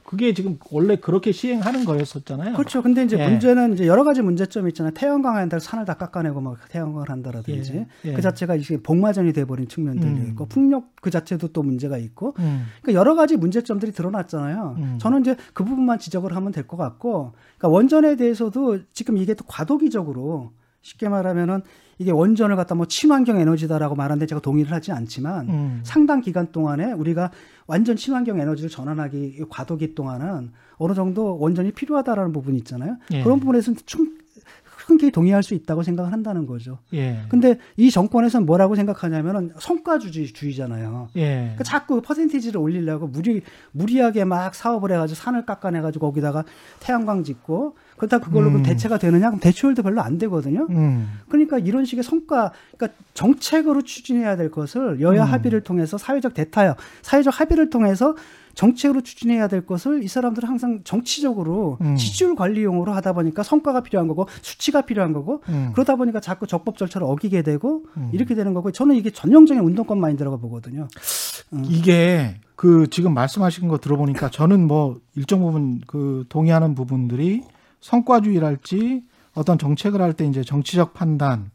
[0.06, 2.54] 그게 지금 원래 그렇게 시행하는 거였었잖아요.
[2.54, 2.82] 그렇죠.
[2.82, 3.28] 근데 이제 예.
[3.28, 4.92] 문제는 이제 여러 가지 문제점이 있잖아요.
[4.94, 8.12] 태양광 한다고 산을 다 깎아내고 막 태양광을 한다라든지 예, 예.
[8.12, 10.26] 그 자체가 이제 복마전이 돼버린 측면들이 음.
[10.28, 12.66] 있고 풍력 그 자체도 또 문제가 있고 음.
[12.82, 14.76] 그러니까 여러 가지 문제점들이 드러났잖아요.
[14.78, 14.98] 음.
[15.00, 19.44] 저는 이제 그 부분만 지적을 하면 될 것 같고, 그러니까 원전에 대해서도 지금 이게 또
[19.46, 20.52] 과도기적으로
[20.82, 21.62] 쉽게 말하면은
[21.98, 25.80] 이게 원전을 갖다 뭐 친환경 에너지다라고 말하는데 제가 동의를 하지 않지만 음.
[25.82, 27.30] 상당 기간 동안에 우리가
[27.66, 32.98] 완전 친환경 에너지를 전환하기 이 과도기 동안은 어느 정도 원전이 필요하다라는 부분이 있잖아요.
[33.12, 33.22] 예.
[33.22, 34.16] 그런 부분에서는 충
[34.86, 36.78] 흔쾌히 동의할 수 있다고 생각을 한다는 거죠.
[36.94, 37.22] 예.
[37.28, 41.08] 근데 이 정권에서는 뭐라고 생각하냐면은 성과주의주의잖아요.
[41.16, 41.38] 예.
[41.40, 46.44] 그러니까 자꾸 퍼센티지를 올리려고 무리 무리하게 막 사업을 해가지고 산을 깎아내가지고 거기다가
[46.78, 48.62] 태양광 짓고 그렇다 그걸로 음.
[48.62, 49.30] 대체가 되느냐?
[49.30, 50.68] 그럼 대체율도 별로 안 되거든요.
[50.70, 51.18] 음.
[51.28, 55.32] 그러니까 이런 식의 성과, 그러니까 정책으로 추진해야 될 것을 여야 음.
[55.32, 58.14] 합의를 통해서 사회적 대타협, 사회적 합의를 통해서
[58.56, 61.94] 정책으로 추진해야 될 것을 이 사람들은 항상 정치적으로 음.
[61.96, 65.70] 지지율 관리용으로 하다 보니까 성과가 필요한 거고 수치가 필요한 거고 음.
[65.74, 68.08] 그러다 보니까 자꾸 적법 절차를 어기게 되고 음.
[68.12, 70.88] 이렇게 되는 거고 저는 이게 전형적인 운동권 마인드라고 보거든요.
[71.68, 77.42] 이게 그 지금 말씀하신 거 들어보니까 저는 뭐 일정 부분 그 동의하는 부분들이
[77.80, 79.04] 성과주의랄지
[79.34, 81.50] 어떤 정책을 할 때 이제 정치적 판단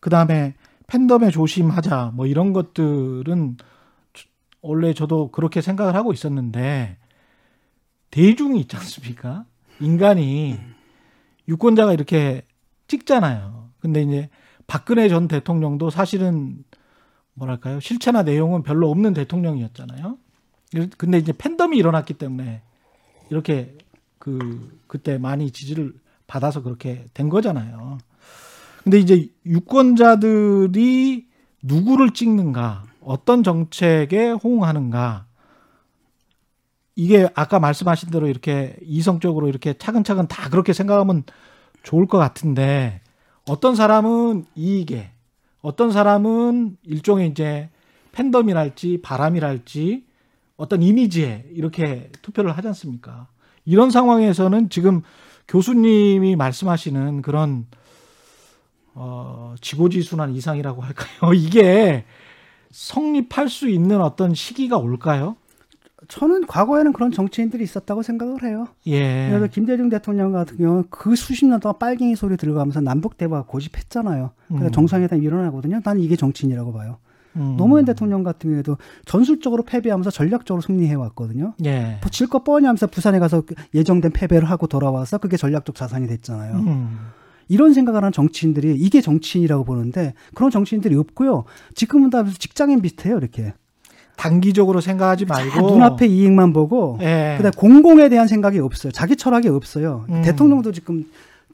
[0.00, 0.54] 그 다음에
[0.88, 3.64] 팬덤에 조심하자 뭐 이런 것들은 저-
[4.62, 6.96] 원래 저도 그렇게 생각을 하고 있었는데
[8.10, 9.44] 대중이 있지 않습니까?
[9.80, 10.58] 인간이
[11.48, 12.42] 유권자가 이렇게
[12.88, 13.70] 찍잖아요.
[13.80, 14.28] 근데 이제
[14.66, 16.64] 박근혜 전 대통령도 사실은
[17.34, 20.18] 뭐랄까요 실체나 내용은 별로 없는 대통령이었잖아요.
[20.96, 22.62] 근데 이제 팬덤이 일어났기 때문에
[23.30, 23.76] 이렇게
[24.18, 25.94] 그 그때 많이 지지를
[26.26, 27.98] 받아서 그렇게 된 거잖아요.
[28.84, 31.26] 근데 이제 유권자들이
[31.62, 35.26] 누구를 찍는가, 어떤 정책에 호응하는가,
[36.96, 41.24] 이게 아까 말씀하신 대로 이렇게 이성적으로 이렇게 차근차근 다 그렇게 생각하면
[41.82, 43.00] 좋을 것 같은데
[43.48, 45.10] 어떤 사람은 이익에,
[45.62, 47.70] 어떤 사람은 일종의 이제
[48.12, 50.04] 팬덤이랄지 바람이랄지
[50.56, 53.28] 어떤 이미지에 이렇게 투표를 하지 않습니까?
[53.64, 55.02] 이런 상황에서는 지금
[55.48, 57.66] 교수님이 말씀하시는 그런
[58.94, 61.32] 어, 지고지순환 이상이라고 할까요?
[61.34, 62.04] 이게
[62.70, 65.36] 성립할 수 있는 어떤 시기가 올까요?
[66.08, 68.66] 저는 과거에는 그런 정치인들이 있었다고 생각을 해요.
[68.86, 69.28] 예.
[69.28, 74.30] 그래서 김대중 대통령 같은 경우는 그 수십 년 동안 빨갱이 소리 들어가면서 남북 대화 고집했잖아요.
[74.48, 74.72] 그래서 음.
[74.72, 75.80] 정상회담 일어나거든요.
[75.84, 76.98] 나는 이게 정치인이라고 봐요.
[77.36, 77.54] 음.
[77.56, 81.54] 노무현 대통령 같은 경우에도 전술적으로 패배하면서 전략적으로 승리해 왔거든요.
[81.64, 82.00] 예.
[82.10, 83.42] 질거 뻔히 하면서 부산에 가서
[83.74, 86.56] 예정된 패배를 하고 돌아와서 그게 전략적 자산이 됐잖아요.
[86.56, 86.98] 음.
[87.50, 91.44] 이런 생각을 하는 정치인들이 이게 정치인이라고 보는데 그런 정치인들이 없고요.
[91.74, 93.18] 지금은 다 직장인 비슷해요.
[93.18, 93.52] 이렇게
[94.16, 97.34] 단기적으로 생각하지 다 말고 눈앞의 이익만 보고 예.
[97.38, 98.92] 그다음 공공에 대한 생각이 없어요.
[98.92, 100.04] 자기 철학이 없어요.
[100.10, 100.22] 음.
[100.22, 101.04] 대통령도 지금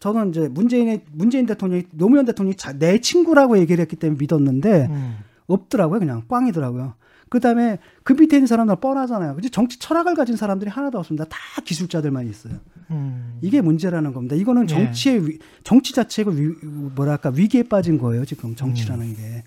[0.01, 5.17] 저는 이제 문재인의 문재인 대통령이 노무현 대통령이 자- 내 친구라고 얘기를 했기 때문에 믿었는데 음.
[5.47, 5.99] 없더라고요.
[6.01, 6.93] 그냥 꽝이더라고요.
[7.29, 9.35] 그 다음에 그 밑에 있는 사람들 뻔하잖아요.
[9.35, 11.25] 근데 정치 철학을 가진 사람들이 하나도 없습니다.
[11.29, 12.55] 다 기술자들만 있어요.
[12.91, 13.39] 음.
[13.43, 14.37] 이게 문제라는 겁니다.
[14.37, 14.67] 이거는 예.
[14.67, 16.53] 정치의 위, 정치 자체가 위,
[16.95, 18.25] 뭐랄까 위기에 빠진 거예요.
[18.25, 19.45] 지금 정치라는 게.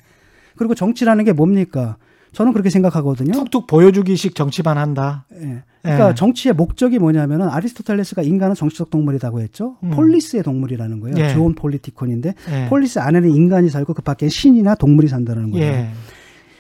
[0.58, 1.96] 그리고 정치라는 게 뭡니까?
[2.34, 3.32] 저는 그렇게 생각하거든요.
[3.32, 5.26] 툭툭 보여주기식 정치만 한다.
[5.42, 5.64] 예.
[5.82, 6.16] 그러니까 예.
[6.16, 9.78] 정치의 목적이 뭐냐면은 아리스토텔레스가 인간은 정치적 동물이라고 했죠.
[9.84, 9.92] 음.
[9.92, 11.18] 폴리스의 동물이라는 거예요.
[11.18, 11.30] 예.
[11.34, 12.68] zoon politikon인데 예.
[12.70, 15.90] 폴리스 안에는 인간이 살고 그 밖에는 신이나 동물이 산다는 거예요.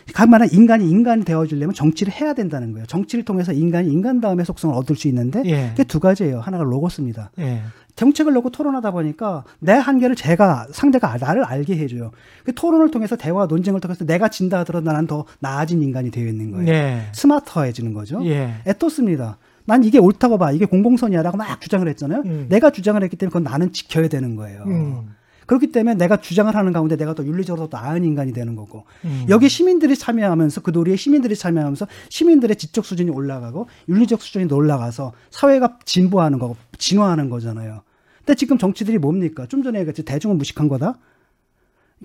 [0.10, 0.14] 예.
[0.14, 2.86] 간만에 인간이 인간이 되어주려면 정치를 해야 된다는 거예요.
[2.88, 5.70] 정치를 통해서 인간이 인간 다음의 속성을 얻을 수 있는데 예.
[5.70, 6.40] 그게 두 가지예요.
[6.40, 7.32] 하나가 로고스입니다.
[7.40, 7.62] 예.
[7.96, 12.12] 정책을 놓고 토론하다 보니까 내 한계를 제가 상대가 나를 알게 해줘요.
[12.46, 16.52] 그 토론을 통해서 대화 논쟁을 통해서 내가 진다 하더라도 나는 더 나아진 인간이 되어 있는
[16.52, 16.68] 거예요.
[16.70, 17.02] 예.
[17.14, 18.26] 스마트해지는 거죠.
[18.26, 18.54] 예.
[18.66, 19.38] 에토스입니다.
[19.66, 20.52] 난 이게 옳다고 봐.
[20.52, 22.24] 이게 공공선이야라고 막 주장을 했잖아요.
[22.26, 22.46] 음.
[22.50, 24.64] 내가 주장을 했기 때문에 그건 나는 지켜야 되는 거예요.
[24.66, 25.10] 음.
[25.50, 29.26] 그렇기 때문에 내가 주장을 하는 가운데 내가 또 윤리적으로 또 나은 인간이 되는 거고 음.
[29.30, 35.80] 여기 시민들이 참여하면서 그 놀이에 시민들이 참여하면서 시민들의 지적 수준이 올라가고 윤리적 수준이 올라가서 사회가
[35.86, 37.82] 진보하는 거고 진화하는 거잖아요.
[38.20, 39.48] 근데 지금 정치들이 뭡니까?
[39.48, 41.00] 좀 전에 얘기했지 대중은 무식한 거다.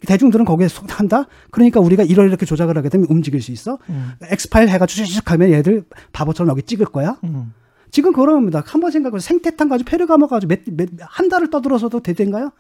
[0.07, 1.27] 대중들은 거기에 속한다.
[1.51, 3.77] 그러니까 우리가 이걸 이렇게 조작을 하게 되면 움직일 수 있어.
[3.91, 4.13] 음.
[4.23, 7.19] 엑스파일 해가지고 쭉 하면 얘들 바보처럼 여기 찍을 거야.
[7.25, 7.53] 음.
[7.91, 8.63] 지금 그런 겁니다.
[8.65, 12.51] 한번 생각해 생태탕 가지고 페르가모 가지고 몇, 몇, 한 달을 떠들어서도 되든가요?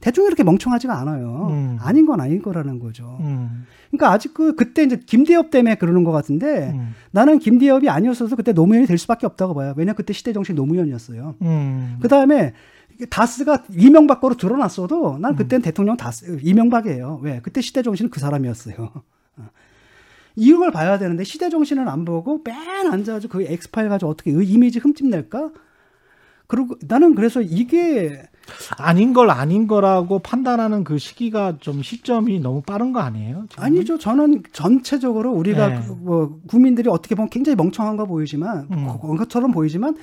[0.00, 1.48] 대중이 이렇게 멍청하지가 않아요.
[1.50, 1.78] 음.
[1.80, 3.18] 아닌 건 아닌 거라는 거죠.
[3.20, 3.66] 음.
[3.90, 6.94] 그러니까 아직 그 그때 이제 김대엽 때문에 그러는 것 같은데 음.
[7.10, 9.74] 나는 김대엽이 아니었어도 그때 노무현이 될 수밖에 없다고 봐요.
[9.76, 11.36] 왜냐 면 그때 시대 정신 노무현이었어요.
[11.42, 11.98] 음.
[12.00, 12.54] 그 다음에
[13.08, 15.36] 다스가 이명박 거로 드러났어도 난 음.
[15.36, 17.20] 그때는 대통령 다스 이명박이에요.
[17.22, 17.40] 왜?
[17.42, 18.92] 그때 시대 정신은 그 사람이었어요.
[19.36, 19.48] 어.
[20.36, 22.54] 이런 걸 봐야 되는데 시대 정신을 안 보고 맨
[22.90, 25.50] 앉아가지고 그 엑스파일 가지고 어떻게 이 이미지 흠집 낼까?
[26.50, 28.22] 그리고 나는 그래서 이게
[28.76, 33.44] 아닌 걸 아닌 거라고 판단하는 그 시기가 좀 시점이 너무 빠른 거 아니에요?
[33.48, 33.62] 지금?
[33.64, 33.98] 아니죠.
[33.98, 35.80] 저는 전체적으로 우리가 네.
[35.86, 38.88] 그 뭐 국민들이 어떻게 보면 굉장히 멍청한 거 보이지만 음.
[39.00, 39.94] 그런 것처럼 보이지만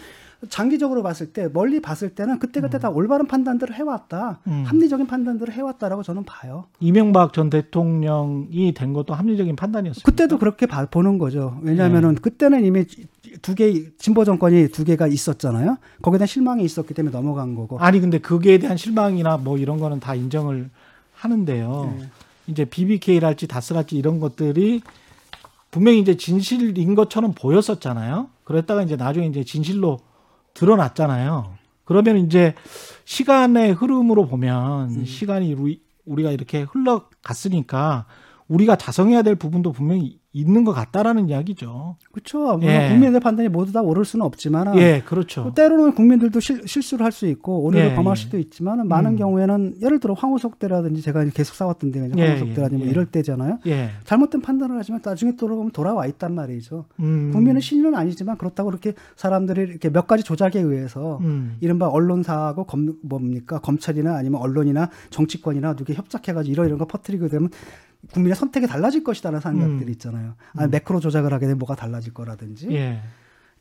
[0.50, 4.40] 장기적으로 봤을 때 멀리 봤을 때는 그때 그때 다 올바른 판단들을 해왔다.
[4.48, 4.64] 음.
[4.68, 6.66] 합리적인 판단들을 해왔다라고 저는 봐요.
[6.80, 10.04] 이명박 전 대통령이 된 것도 합리적인 판단이었어요.
[10.04, 11.58] 그때도 그렇게 봐- 보는 거죠.
[11.64, 12.22] 왜냐하면은 네.
[12.22, 12.86] 그때는 이미
[13.42, 15.78] 두 개 진보 정권이 두 개가 있었잖아요.
[16.04, 17.80] 거기에 대한 실망이 있었기 때문에 넘어간 거고.
[17.80, 20.70] 아니 근데 그에 대한 실망이나 뭐 이런 거는 다 인정을
[21.14, 21.96] 하는데요.
[22.00, 22.06] 네.
[22.46, 24.82] 이제 BBK랄지 다스랄지 이런 것들이
[25.72, 28.28] 분명히 이제 진실인 것처럼 보였었잖아요.
[28.44, 30.00] 그랬다가 이제 나중에 이제 진실로
[30.58, 31.54] 드러났잖아요.
[31.86, 32.56] 그러면 이제
[33.06, 35.06] 시간의 흐름으로 보면 음.
[35.06, 38.06] 시간이 우리, 우리가 이렇게 흘러갔으니까
[38.48, 41.98] 우리가 자성해야 될 부분도 분명히 있는 것 같다라는 이야기죠.
[42.12, 42.58] 그렇죠.
[42.58, 42.90] 물론 예.
[42.90, 45.44] 국민의 판단이 모두 다 옳을 수는 없지만 예, 그렇죠.
[45.44, 48.22] 또 때로는 국민들도 실, 실수를 할 수 있고 오류를 예, 범할 예.
[48.22, 49.16] 수도 있지만 많은 음.
[49.18, 52.92] 경우에는 예를 들어 황우석 때라든지 제가 계속 싸웠던 데가 예, 황우석 때라든지 예, 뭐 예.
[52.92, 53.60] 이럴 때잖아요.
[53.66, 53.90] 예.
[54.04, 56.86] 잘못된 판단을 하지만 나중에 돌아보면 돌아와 있단 말이죠.
[57.00, 57.32] 음.
[57.34, 61.58] 국민의 신뢰는 아니지만 그렇다고 그렇게 사람들이 이렇게 몇 가지 조작에 의해서 음.
[61.60, 67.50] 이른바 언론사하고 검, 뭡니까 검찰이나 아니면 언론이나 정치권이나 누게 협작해가지고 이런 이런 거 퍼뜨리게 되면
[68.12, 69.90] 국민의 선택이 달라질 것이다라는 생각들이 음.
[69.90, 70.36] 있잖아요.
[70.56, 73.02] 아 매크로 조작을 하게 되면 뭐가 달라질 거라든지 예.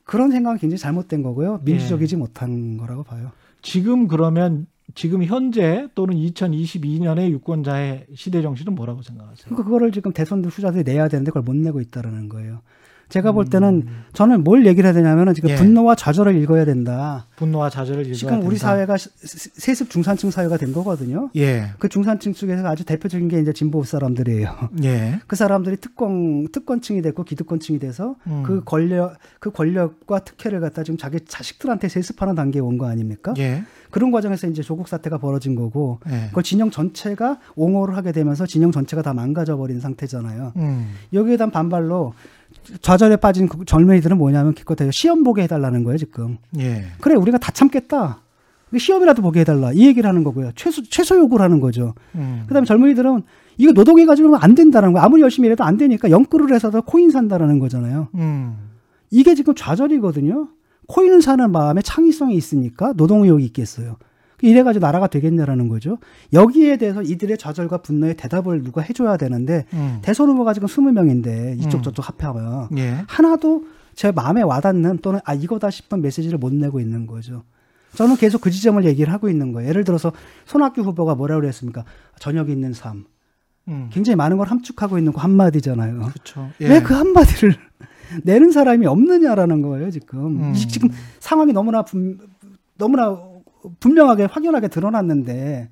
[0.04, 1.60] 그런 생각은 굉장히 잘못된 거고요.
[1.64, 3.32] 민주적이지 못한 거라고 봐요.
[3.60, 9.46] 지금 그러면 지금 현재 또는 2022년의 유권자의 시대 정신은 뭐라고 생각하세요?
[9.46, 12.60] 그러니까 그거를 지금 대선들 후자들이 내야 되는데 그걸 못 내고 있다라는 거예요.
[13.08, 14.04] 제가 볼 때는 음.
[14.12, 15.54] 저는 뭘 얘기를 해야 되냐면은 지금 예.
[15.54, 17.26] 분노와 좌절을 읽어야 된다.
[17.36, 18.68] 분노와 좌절을 읽어야 지금 우리 된다.
[18.68, 21.30] 사회가 세습 중산층 사회가 된 거거든요.
[21.36, 21.70] 예.
[21.78, 24.70] 그 중산층 중에서 아주 대표적인 게 이제 진보 사람들이에요.
[24.84, 25.20] 예.
[25.28, 28.42] 그 사람들이 특권 특권층이 됐고 기득권층이 돼서 음.
[28.44, 33.32] 그 권력 그 권력과 특혜를 갖다 지금 자기 자식들한테 세습하는 단계에 온 거 아닙니까?
[33.38, 33.62] 예.
[33.90, 36.26] 그런 과정에서 이제 조국 사태가 벌어진 거고 예.
[36.28, 40.52] 그걸 진영 전체가 옹호를 하게 되면서 진영 전체가 다 망가져 버린 상태잖아요.
[40.56, 40.90] 음.
[41.14, 42.12] 여기에 대한 반발로
[42.80, 46.38] 좌절에 빠진 그 젊은이들은 뭐냐면 기껏해요 시험 보게 해달라는 거예요 지금.
[46.58, 46.86] 예.
[47.00, 48.20] 그래 우리가 다 참겠다.
[48.76, 50.50] 시험이라도 보게 해달라 이 얘기를 하는 거고요.
[50.54, 51.94] 최소 최소 요구를 하는 거죠.
[52.14, 52.44] 음.
[52.48, 53.22] 그다음에 젊은이들은
[53.58, 55.04] 이거 노동해 가지고는 안 된다는 거야.
[55.04, 58.08] 아무리 열심히 일해도 안 되니까 영끌을 해서도 코인 산다라는 거잖아요.
[58.14, 58.56] 음.
[59.10, 60.48] 이게 지금 좌절이거든요.
[60.88, 63.96] 코인을 사는 마음에 창의성이 있으니까 노동 의욕이 있겠어요.
[64.42, 65.98] 이래가지고 나라가 되겠냐라는 거죠.
[66.32, 69.98] 여기에 대해서 이들의 좌절과 분노에 대답을 누가 해줘야 되는데 음.
[70.02, 71.82] 대선 후보가 지금 20명인데 이쪽 음.
[71.82, 73.02] 저쪽 합하면 예.
[73.08, 73.64] 하나도
[73.94, 77.44] 제 마음에 와닿는 또는 아 이거다 싶은 메시지를 못 내고 있는 거죠.
[77.94, 79.70] 저는 계속 그 지점을 얘기를 하고 있는 거예요.
[79.70, 80.12] 예를 들어서
[80.44, 81.84] 손학규 후보가 뭐라고 그랬습니까?
[82.18, 83.04] 저녁 있는 삶.
[83.68, 83.88] 음.
[83.90, 85.98] 굉장히 많은 걸 함축하고 있는 거 한마디잖아요.
[86.12, 86.50] 그렇죠.
[86.60, 86.68] 예.
[86.68, 87.54] 왜그 한마디를
[88.22, 90.42] 내는 사람이 없느냐라는 거예요, 지금.
[90.42, 90.52] 음.
[90.54, 92.18] 이- 지금 상황이 너무나 분,
[92.78, 93.18] 너무나
[93.80, 95.68] 분명하게 확연하게 드러났는데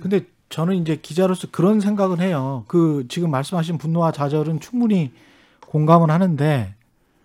[0.00, 2.64] 근데 저는 이제 기자로서 그런 생각은 해요.
[2.68, 5.12] 그 지금 말씀하신 분노와 좌절은 충분히
[5.68, 6.74] 공감은 하는데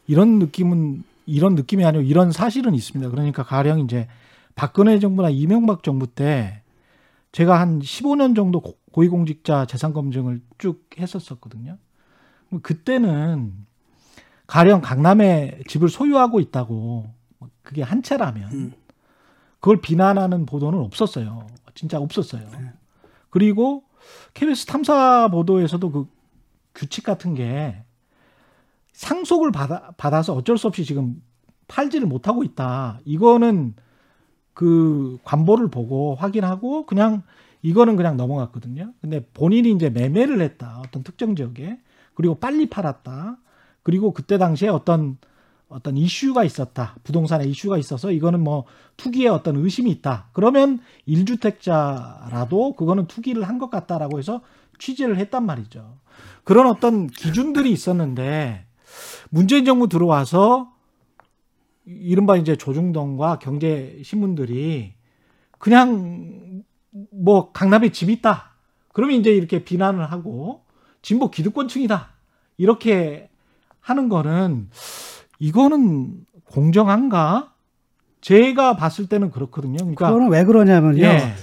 [0.07, 3.09] 이런 느낌은 이런 느낌이 아니고 이런 사실은 있습니다.
[3.11, 4.07] 그러니까 가령 이제
[4.55, 6.61] 박근혜 정부나 이명박 정부 때
[7.33, 11.77] 제가 한 15년 정도 고- 고위공직자 재산 검증을 쭉 했었었거든요.
[12.61, 13.51] 그때는
[14.47, 17.11] 가령 강남에 집을 소유하고 있다고
[17.61, 18.73] 그게 한 채라면 음.
[19.59, 21.47] 그걸 비난하는 보도는 없었어요.
[21.73, 22.47] 진짜 없었어요.
[23.29, 23.83] 그리고
[24.33, 26.07] KBS 탐사 보도에서도 그
[26.73, 27.83] 규칙 같은 게
[28.93, 31.21] 상속을 받아, 받아서 어쩔 수 없이 지금
[31.67, 32.99] 팔지를 못하고 있다.
[33.05, 33.75] 이거는
[34.53, 37.21] 그 관보를 보고 확인하고 그냥
[37.61, 38.93] 이거는 그냥 넘어갔거든요.
[39.01, 40.81] 근데 본인이 이제 매매를 했다.
[40.85, 41.79] 어떤 특정 지역에.
[42.13, 43.37] 그리고 빨리 팔았다.
[43.83, 45.17] 그리고 그때 당시에 어떤
[45.69, 46.95] 어떤 이슈가 있었다.
[47.03, 48.65] 부동산에 이슈가 있어서 이거는 뭐
[48.95, 50.29] 투기에 어떤 의심이 있다.
[50.33, 54.41] 그러면 1주택자라도 그거는 투기를 한 것 같다라고 해서
[54.79, 55.97] 취재를 했단 말이죠.
[56.43, 58.65] 그런 어떤 기준들이 있었는데
[59.29, 60.71] 문재인 정부 들어와서
[61.85, 64.93] 이른바 이제 조중동과 경제 신문들이
[65.57, 66.63] 그냥
[67.11, 68.55] 뭐 강남에 집 있다.
[68.93, 70.65] 그러면 이제 이렇게 비난을 하고
[71.01, 72.09] 진보 기득권층이다.
[72.57, 73.29] 이렇게
[73.79, 74.69] 하는 거는
[75.39, 77.51] 이거는 공정한가?
[78.21, 79.77] 제가 봤을 때는 그렇거든요.
[79.77, 81.01] 그러니까 그거는 왜 그러냐면요.
[81.01, 81.33] 예,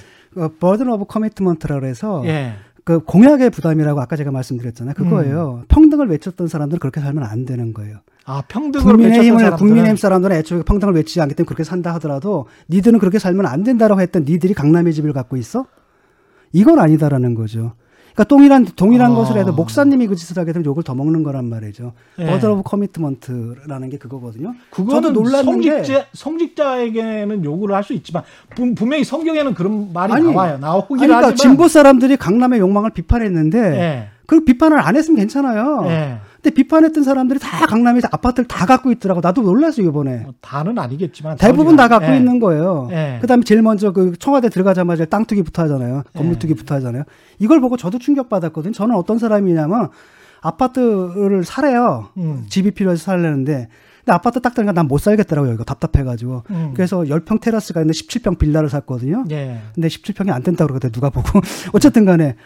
[0.61, 4.95] burden of commitment라고 해서 예, 그 공약의 부담이라고 아까 제가 말씀드렸잖아요.
[4.95, 5.61] 그거예요.
[5.63, 5.65] 음.
[5.69, 7.99] 평등을 외쳤던 사람들은 그렇게 살면 안 되는 거예요.
[8.27, 12.47] 아 평등을 외쳤던 국민의힘을 사람들은 국민의힘 사람들은 애초에 평등을 외치지 않기 때문에 그렇게 산다 하더라도
[12.69, 15.67] 니들은 그렇게 살면 안 된다라고 했던 니들이 강남의 집을 갖고 있어?
[16.53, 17.75] 이건 아니다라는 거죠.
[18.15, 19.15] 그러니까 동일한 동일한 아.
[19.15, 21.93] 것을 해도 목사님이 그 짓을 하게 되면 욕을 더 먹는 거란 말이죠.
[22.21, 22.27] 예.
[22.27, 24.55] burden of commitment라는 게 그거거든요.
[24.71, 28.23] 그거는 저도 놀랐는데 성직자 성직자에게는 요구를 할수 있지만
[28.55, 30.59] 분, 분명히 성경에는 그런 말이 아니, 나와요.
[30.59, 35.85] 나오긴 아니, 그러니까 하지만 진보 사람들이 강남의 욕망을 비판했는데 예, 그 비판을 안 했으면 괜찮아요.
[35.87, 36.19] 예.
[36.45, 39.23] 근데 비판했던 사람들이 다 강남에 아파트를 다 갖고 있더라고.
[39.23, 40.19] 나도 놀랐어요 이번에.
[40.19, 42.19] 뭐 다는 아니겠지만 대부분 다 갖고 예.
[42.19, 42.89] 있는 거예요.
[42.91, 43.17] 예.
[43.23, 46.03] 그다음에 제일 먼저 그 청와대 들어가자마자 땅 투기부터 하잖아요.
[46.13, 46.39] 건물 예.
[46.39, 47.05] 투기부터 하잖아요.
[47.39, 48.75] 이걸 보고 저도 충격 받았거든요.
[48.75, 49.89] 저는 어떤 사람이냐면
[50.43, 52.11] 아파트를 사래요.
[52.19, 52.45] 음.
[52.51, 53.69] 집이 필요해서 살려는데
[54.05, 55.55] 근데 아파트 딱 들어가 난못 살겠더라고요.
[55.55, 56.43] 이거 답답해가지고.
[56.51, 56.73] 음.
[56.75, 59.25] 그래서 10평 테라스가 있는데 17평 빌라를 샀거든요.
[59.31, 59.63] 예.
[59.75, 60.93] 근데 17평이 안 된다고 그러거든요.
[60.93, 61.41] 누가 보고.
[61.73, 62.37] 어쨌든 간에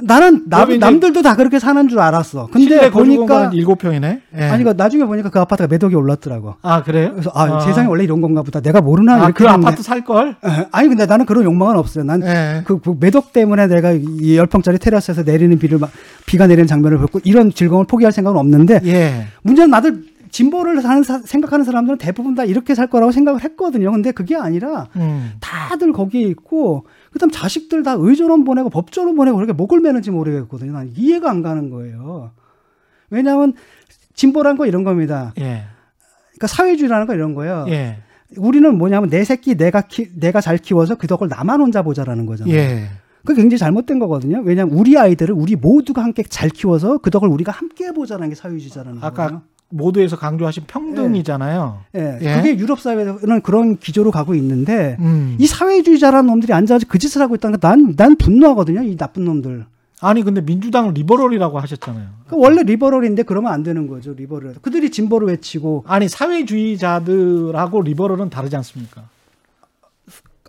[0.00, 2.48] 나는 남, 남들도 다 그렇게 사는 줄 알았어.
[2.52, 4.22] 근데 보니까 일곱 평이네.
[4.38, 4.42] 예.
[4.44, 6.54] 아니 그 나중에 보니까 그 아파트가 매덕이 올랐더라고.
[6.62, 7.10] 아 그래요?
[7.12, 8.60] 그래서 아, 세상에 원래 이런 건가 보다.
[8.60, 9.66] 내가 모르나 아, 이렇게 그 했는데.
[9.66, 10.36] 아파트 살 걸?
[10.44, 12.04] 에, 아니 근데 나는 그런 욕망은 없어요.
[12.04, 12.62] 난 예.
[12.64, 15.90] 그, 그 매덕 때문에 내가 이 열 평짜리 테라스에서 내리는 비를 막
[16.26, 19.26] 비가 내리는 장면을 보고 이런 즐거움을 포기할 생각은 없는데 예.
[19.42, 23.90] 문제는 나들 진보를 사는 사- 생각하는 사람들은 대부분 다 이렇게 살 거라고 생각을 했거든요.
[23.90, 25.32] 근데 그게 아니라 음.
[25.40, 30.72] 다들 거기에 있고 그다음 자식들 다 의전원 보내고 법조원 보내고 그렇게 목을 매는지 모르겠거든요.
[30.72, 32.32] 난 이해가 안 가는 거예요.
[33.10, 33.54] 왜냐하면
[34.14, 35.32] 진보란 거 이런 겁니다.
[35.38, 35.64] 예.
[36.32, 37.66] 그러니까 사회주의라는 거 이런 거예요.
[37.68, 37.98] 예.
[38.36, 42.54] 우리는 뭐냐면 내 새끼 내가 키, 내가 잘 키워서 그 덕을 나만 혼자 보자라는 거잖아요.
[42.54, 42.88] 예.
[43.24, 44.40] 그게 굉장히 잘못된 거거든요.
[44.44, 48.98] 왜냐하면 우리 아이들을 우리 모두가 함께 잘 키워서 그 덕을 우리가 함께 보자는 게 사회주의자라는
[49.02, 49.42] 아까 거예요.
[49.70, 51.80] 모두에서 강조하신 평등이잖아요.
[51.96, 52.36] 예, 예.
[52.36, 55.36] 그게 유럽 사회는 그런 기조로 가고 있는데 음.
[55.38, 58.82] 이 사회주의자라는 놈들이 앉아서 그 짓을 하고 있다는 게난난 분노하거든요.
[58.82, 59.66] 이 나쁜 놈들.
[60.00, 62.06] 아니 근데 민주당은 리버럴이라고 하셨잖아요.
[62.28, 64.14] 그 원래 리버럴인데 그러면 안 되는 거죠.
[64.14, 64.54] 리버럴.
[64.62, 69.02] 그들이 진보를 외치고 아니 사회주의자들하고 리버럴은 다르지 않습니까?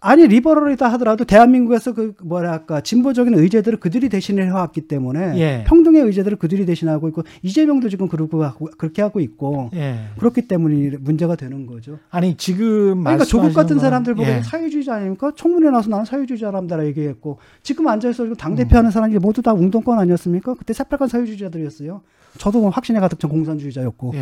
[0.02, 5.64] 아니 리버럴이다 하더라도 대한민국에서 그 뭐랄까 진보적인 의제들을 그들이 대신해 왔기 때문에 예.
[5.68, 10.00] 평등의 의제들을 그들이 대신하고 있고 이재명도 지금 그러고 하고 그렇게 하고 있고 예.
[10.18, 12.00] 그렇기 때문에 문제가 되는 거죠.
[12.10, 14.42] 아니 지금 그러니까 조국 같은 건- 사람들 보고 예.
[14.42, 15.32] 사회주의자 아닙니까?
[15.36, 18.56] 청문회 나서 나는 사회주의자랍니다 얘기했고 지금 앉아 있어 당 음.
[18.56, 20.54] 대표하는 사람이 모두 다 운동권 아니었습니까?
[20.54, 22.02] 그때 새빨간 사회주의자들이었어요.
[22.38, 24.14] 저도 뭐 확신에 가득 찬 공산주의자였고.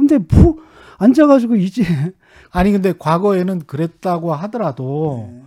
[0.00, 0.06] 예.
[0.06, 0.56] 근데 뭐
[0.98, 1.82] 앉아가지고 이제
[2.50, 5.42] 아니 근데 과거에는 그랬다고 하더라도 네.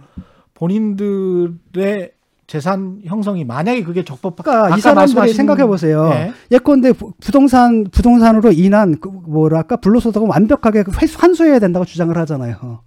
[0.54, 2.12] 본인들의
[2.48, 6.10] 재산 형성이 만약에 그게 적법 그러니까 이 사람들이 말씀하신- 생각해 보세요.
[6.14, 6.34] 예.
[6.52, 10.84] 예컨대 부- 부동산 부동산으로 인한 그 뭐랄까 불로소득을 완벽하게
[11.18, 12.82] 환수해야 된다고 주장을 하잖아요.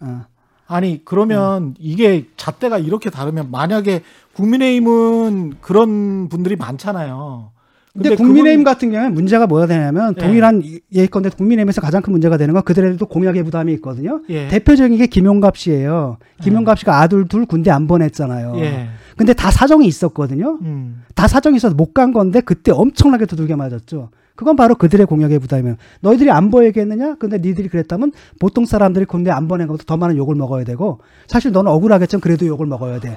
[0.00, 0.22] 어.
[0.66, 4.02] 아니 그러면 이게 잣대가 이렇게 다르면 만약에
[4.34, 7.50] 국민의힘은 그런 분들이 많잖아요.
[7.94, 10.20] 근데, 국민의힘 같은 경우에 문제가 뭐가 되냐면 예.
[10.20, 14.20] 동일한 예컨대 국민의힘에서 가장 큰 문제가 되는 건 그들에도 공약의 부담이 있거든요.
[14.30, 14.48] 예.
[14.48, 16.18] 대표적인 게 김용갑 씨예요.
[16.42, 18.54] 김용갑 씨가 아들 둘 군대 안 보냈잖아요.
[18.56, 18.88] 예.
[19.16, 20.58] 근데 다 사정이 있었거든요.
[20.62, 21.02] 음.
[21.14, 24.10] 다 사정이 있어서 못 간 건데 그때 엄청나게 두들겨 맞았죠.
[24.34, 27.14] 그건 바로 그들의 공약의 부담이면 너희들이 안 보내겠느냐?
[27.20, 31.52] 근데 니들이 그랬다면 보통 사람들이 군대 안 보낸 것보다 더 많은 욕을 먹어야 되고 사실
[31.52, 33.16] 너는 억울하겠지만 그래도 욕을 먹어야 돼.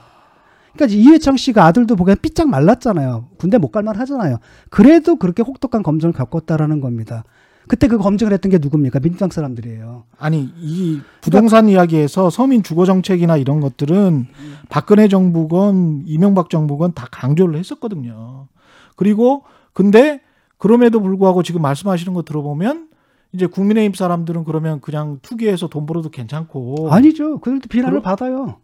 [0.77, 3.29] 그러니까 이해창 씨가 아들도 보기엔 삐짝 말랐잖아요.
[3.37, 4.37] 군대 못 갈만 하잖아요.
[4.69, 7.23] 그래도 그렇게 혹독한 검증을 겪었다라는 겁니다.
[7.67, 8.99] 그때 그 검증을 했던 게 누굽니까?
[9.01, 10.05] 민주당 사람들이에요.
[10.17, 14.27] 아니 이 부동산 이야기에서 서민 주거 정책이나 이런 것들은
[14.69, 18.47] 박근혜 정부건 이명박 정부건 다 강조를 했었거든요.
[18.95, 20.21] 그리고 근데
[20.57, 22.87] 그럼에도 불구하고 지금 말씀하시는 거 들어보면
[23.33, 27.39] 이제 국민의힘 사람들은 그러면 그냥 투기해서 돈 벌어도 괜찮고 아니죠.
[27.39, 28.55] 그들도 비난을 그럼- 받아요.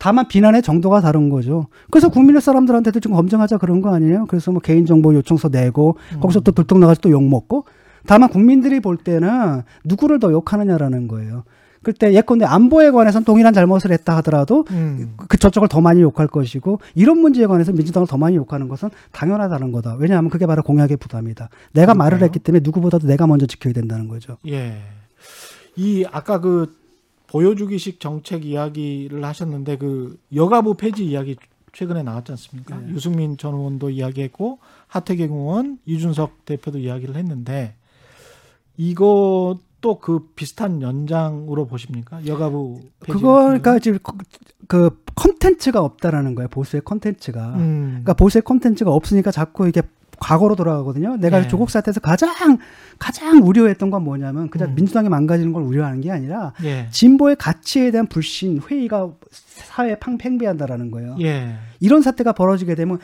[0.00, 1.66] 다만 비난의 정도가 다른 거죠.
[1.90, 4.24] 그래서 국민의 사람들한테도 좀 검증하자 그런 거 아니에요?
[4.26, 7.66] 그래서 뭐 개인정보 요청서 내고 거기서 또 들통나가서 또 욕 먹고
[8.06, 11.44] 다만 국민들이 볼 때는 누구를 더 욕하느냐라는 거예요.
[11.82, 15.14] 그때 예컨대 안보에 관해서는 동일한 잘못을 했다 하더라도 음.
[15.28, 19.70] 그 저쪽을 더 많이 욕할 것이고 이런 문제에 관해서 민주당을 더 많이 욕하는 것은 당연하다는
[19.72, 19.96] 거다.
[19.98, 21.48] 왜냐하면 그게 바로 공약의 부담이다.
[21.72, 22.24] 내가 말을 그러니까요.
[22.26, 24.36] 했기 때문에 누구보다도 내가 먼저 지켜야 된다는 거죠.
[24.48, 24.78] 예.
[25.76, 26.74] 이 아까 그
[27.30, 31.36] 보여주기식 정책 이야기를 하셨는데 그 여가부 폐지 이야기
[31.72, 32.76] 최근에 나왔지 않습니까?
[32.78, 32.88] 네.
[32.92, 34.58] 유승민 전 의원도 이야기했고
[34.88, 37.74] 하태경 의원, 이준석 대표도 이야기를 했는데
[38.76, 42.26] 이것도 그 비슷한 연장으로 보십니까?
[42.26, 43.12] 여가부 폐지.
[43.12, 44.14] 그거 그러니까 지금 거-
[44.66, 46.48] 그 컨텐츠가 없다라는 거예요.
[46.48, 47.54] 보수의 컨텐츠가.
[47.56, 47.86] 음.
[47.90, 49.82] 그러니까 보수의 컨텐츠가 없으니까 자꾸 이게
[50.20, 51.16] 과거로 돌아가거든요.
[51.16, 51.48] 내가 네.
[51.48, 52.58] 조국 사태에서 가장
[52.98, 54.74] 가장 우려했던 건 뭐냐면 그냥 음.
[54.76, 56.86] 민주당이 망가지는 걸 우려하는 게 아니라 예.
[56.90, 61.16] 진보의 가치에 대한 불신, 회의가 사회에 팡 팽배한다라는 거예요.
[61.20, 61.54] 예.
[61.80, 62.98] 이런 사태가 벌어지게 되면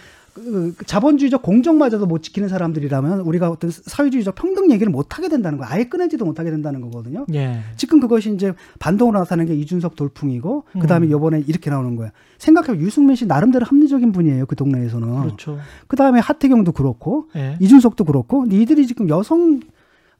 [0.87, 5.73] 자본주의적 공정마저도 못 지키는 사람들이라면 우리가 어떤 사회주의적 평등 얘기를 못 하게 된다는 거예요.
[5.73, 7.27] 아예 꺼내지도 못하게 된다는 거거든요.
[7.35, 7.61] 예.
[7.77, 10.81] 지금 그것이 이제 반동으로 나타나는 게 이준석 돌풍이고 음.
[10.81, 12.13] 그다음에 요번에 이렇게 나오는 거야.
[12.39, 14.47] 생각해 유승민 씨 나름대로 합리적인 분이에요.
[14.47, 15.23] 그 동네에서는.
[15.23, 15.59] 그렇죠.
[15.87, 17.57] 그다음에 하태경도 그렇고 예.
[17.61, 19.61] 이준석도 그렇고 이들이 지금 여성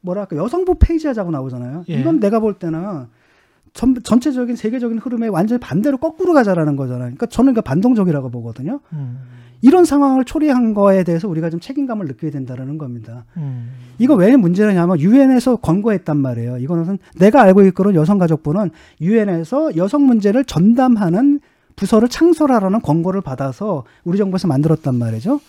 [0.01, 1.85] 뭐랄까 여성부 폐지하자고 나오잖아요.
[1.89, 1.99] 예.
[1.99, 3.07] 이건 내가 볼 때는
[3.73, 7.01] 전, 전체적인 세계적인 흐름에 완전히 반대로 거꾸로 가자라는 거잖아요.
[7.01, 8.79] 그러니까 저는 그 반동적이라고 보거든요.
[8.93, 9.19] 음.
[9.61, 13.25] 이런 상황을 초래한 거에 대해서 우리가 좀 책임감을 느껴야 된다라는 겁니다.
[13.37, 13.71] 음.
[13.99, 16.57] 이거 왜 문제냐면 유엔에서 권고했단 말이에요.
[16.57, 21.39] 이거는 내가 알고 있기로는 여성가족부는 유엔에서 여성 문제를 전담하는
[21.75, 25.39] 부서를 창설하라는 권고를 받아서 우리 정부에서 만들었단 말이죠.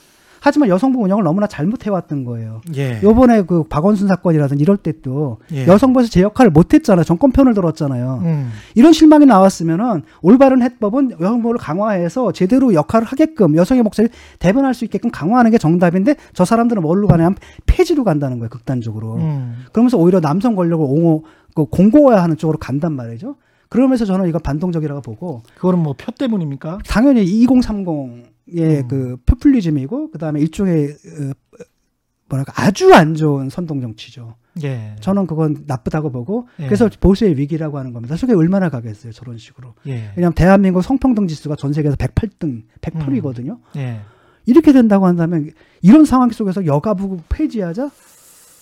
[0.40, 2.60] 하지만 여성부 운영을 너무나 잘못해왔던 거예요.
[2.76, 3.00] 예.
[3.02, 5.66] 요번에 그 박원순 사건이라든 이럴 때도 예.
[5.66, 7.04] 여성부에서 제 역할을 못했잖아요.
[7.04, 8.20] 정권 편을 들었잖아요.
[8.24, 8.50] 음.
[8.74, 15.10] 이런 실망이 나왔으면은 올바른 해법은 여성부를 강화해서 제대로 역할을 하게끔 여성의 목소리를 대변할 수 있게끔
[15.10, 17.36] 강화하는 게 정답인데 저 사람들은 뭘로 가냐면
[17.66, 18.50] 폐지로 간다는 거예요.
[18.50, 19.14] 극단적으로.
[19.16, 19.64] 음.
[19.72, 21.24] 그러면서 오히려 남성 권력을 옹호,
[21.54, 23.36] 그 공고화하는 쪽으로 간단 말이죠.
[23.68, 26.78] 그러면서 저는 이건 반동적이라고 보고 그거는 뭐 표 때문입니까?
[26.86, 27.86] 당연히 2030
[28.52, 28.88] 의 음.
[28.88, 31.32] 그 포퓰리즘이고 그다음에 일종의 어,
[32.28, 34.36] 뭐랄까 아주 안 좋은 선동 정치죠.
[34.62, 34.96] 예.
[35.00, 36.66] 저는 그건 나쁘다고 보고 예.
[36.66, 38.16] 그래서 보수의 위기라고 하는 겁니다.
[38.16, 39.74] 속에 얼마나 가겠어요, 저런 식으로.
[39.86, 40.12] 예.
[40.16, 43.58] 왜냐하면 대한민국 성평등 지수가 전 세계에서 108등, 108이거든요.
[43.76, 44.00] 예.
[44.46, 45.50] 이렇게 된다고 한다면
[45.82, 47.90] 이런 상황 속에서 여가부 폐지하자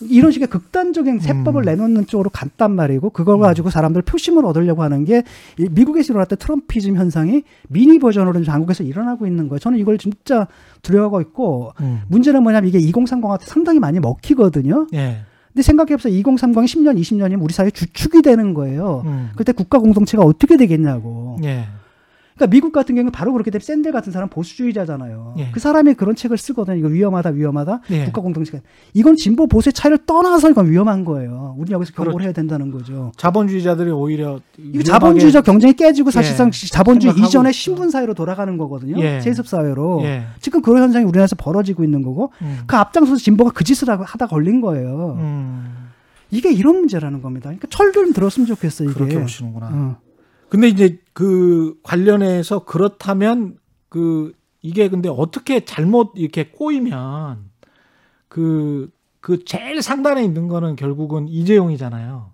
[0.01, 1.65] 이런 식의 극단적인 세법을 음.
[1.65, 5.23] 내놓는 쪽으로 갔단 말이고 그걸 가지고 사람들 표심을 얻으려고 하는 게이
[5.71, 9.59] 미국에서 일어났던 트럼피즘 현상이 미니 버전으로 한국에서 일어나고 있는 거예요.
[9.59, 10.47] 저는 이걸 진짜
[10.83, 12.03] 두려워하고 있고 음.
[12.09, 14.87] 문제는 뭐냐면 이게 2030한테 상당히 많이 먹히거든요.
[14.95, 15.19] 예.
[15.49, 16.13] 근데 생각해보세요.
[16.23, 19.03] 2030이 10년, 20년이면 우리 사회 주축이 되는 거예요.
[19.07, 19.31] 음.
[19.37, 21.39] 그때 국가 공동체가 어떻게 되겠냐고.
[21.45, 21.65] 예.
[22.37, 25.35] 그러니까 미국 같은 경우는 바로 그렇게 되면 샌델 같은 사람 보수주의자잖아요.
[25.39, 25.49] 예.
[25.53, 26.77] 그 사람이 그런 책을 쓰거든요.
[26.77, 27.81] 이거 위험하다, 위험하다.
[27.91, 28.05] 예.
[28.05, 28.59] 국가 공동체가.
[28.93, 31.55] 이건 진보 보수의 차이를 떠나서 이건 위험한 거예요.
[31.59, 32.25] 우리 여기서 경고를 그렇죠.
[32.27, 33.11] 해야 된다는 거죠.
[33.17, 36.69] 자본주의자들이 오히려 이거 자본주의적 경쟁이 깨지고 사실상 예.
[36.69, 37.53] 자본주의 이전의.
[37.55, 38.99] 신분 사회로 돌아가는 거거든요.
[39.03, 39.21] 예.
[39.23, 40.03] 세습 사회로.
[40.05, 40.27] 예.
[40.41, 42.61] 지금 그런 현상이 우리나라에서 벌어지고 있는 거고 음.
[42.67, 45.17] 그 앞장서서 진보가 그 짓을 하다 걸린 거예요.
[45.19, 45.87] 음.
[46.31, 47.45] 이게 이런 문제라는 겁니다.
[47.49, 48.93] 그러니까 철 좀 들었으면 좋겠어 이게.
[48.93, 49.71] 그렇게 보시는구나.
[49.73, 49.97] 어.
[50.49, 54.33] 근데 이제 그 관련해서 그렇다면 그
[54.63, 57.51] 이게 근데 어떻게 잘못 이렇게 꼬이면
[58.29, 58.91] 그,
[59.21, 62.31] 그 제일 상단에 있는 거는 결국은 이재용이잖아요.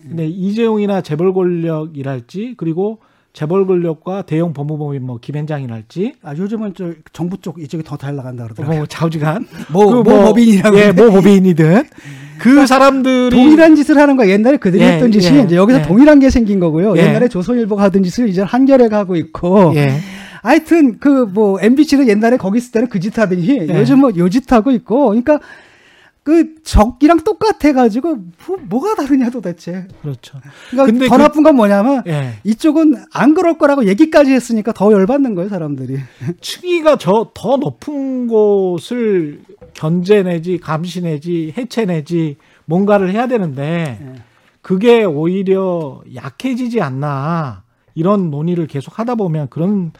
[0.00, 3.00] 근데 이재용이나 재벌 권력이랄지 그리고
[3.32, 8.44] 재벌 권력과 대형 법무법인 뭐 김현장이랄지 아 요즘은 저 정부 쪽 이쪽이 더 잘 나간다
[8.44, 8.78] 그러더라고요.
[8.78, 10.78] 뭐 좌우지간 뭐, 그뭐 법인이라고.
[10.78, 11.84] 예, 뭐 법인이든
[12.40, 14.28] 그 사람들이 동일한 짓을 하는 거야.
[14.28, 15.82] 옛날에 그들이 예, 했던 짓이 예, 이제 여기서 예.
[15.82, 16.96] 동일한 게 생긴 거고요.
[16.96, 17.02] 예.
[17.08, 19.72] 옛날에 조선일보가 하던 짓을 이제 한겨레가 하고 있고.
[19.76, 19.92] 예.
[20.42, 23.78] 하여튼 그 뭐 MBC는 옛날에 거기 있을 때는 그 짓 하더니 예.
[23.78, 25.08] 요즘 뭐 요짓 하고 있고.
[25.08, 25.38] 그러니까
[26.30, 28.18] 그 적이랑 똑같아 가지고
[28.68, 29.88] 뭐, 가 다르냐 도대체.
[30.00, 30.38] 그렇죠.
[30.70, 32.34] 그러니까 근데 더 그- 나쁜 건 뭐냐면 예.
[32.44, 35.98] 이쪽은 안 그럴 거라고 얘기까지 했으니까 더 열받는 거예요, 사람들이.
[36.40, 39.40] 층위가 저 더 높은 곳을
[39.74, 44.14] 견제 내지 감시 내지 해체 내지 뭔가를 해야 되는데 예.
[44.62, 47.64] 그게 오히려 약해지지 않나
[47.96, 49.90] 이런 논의를 계속 하다 보면 그런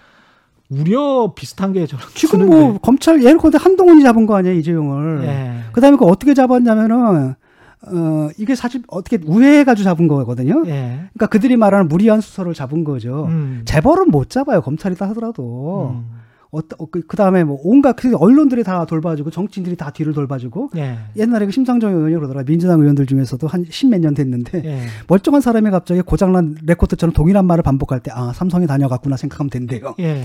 [0.70, 2.56] 우려 비슷한 게 저는 지금 드는데.
[2.56, 5.24] 뭐 검찰 예를 들어 한동훈이 잡은 거 아니에요, 이재용을.
[5.24, 5.72] 예.
[5.72, 7.34] 그다음에 그 어떻게 잡았냐면은
[7.82, 10.62] 어 이게 사실 어떻게 우회해가지고 잡은 거거든요.
[10.66, 11.00] 예.
[11.12, 13.26] 그러니까 그들이 말하는 무리한 수사를 잡은 거죠.
[13.28, 13.62] 음.
[13.64, 15.96] 재벌은 못 잡아요, 검찰이다 하더라도.
[15.96, 16.19] 음.
[16.52, 20.98] 어, 그, 그다음에 뭐 온갖 그 언론들이 다 돌봐주고 정치인들이 다 뒤를 돌봐주고 예.
[21.16, 24.80] 옛날에 그 심상정 의원이 그러더라 민주당 의원들 중에서도 한 십몇 년 됐는데 예.
[25.06, 29.94] 멀쩡한 사람이 갑자기 고장난 레코드처럼 동일한 말을 반복할 때 아 삼성에 다녀갔구나 생각하면 된대요.
[30.00, 30.24] 예.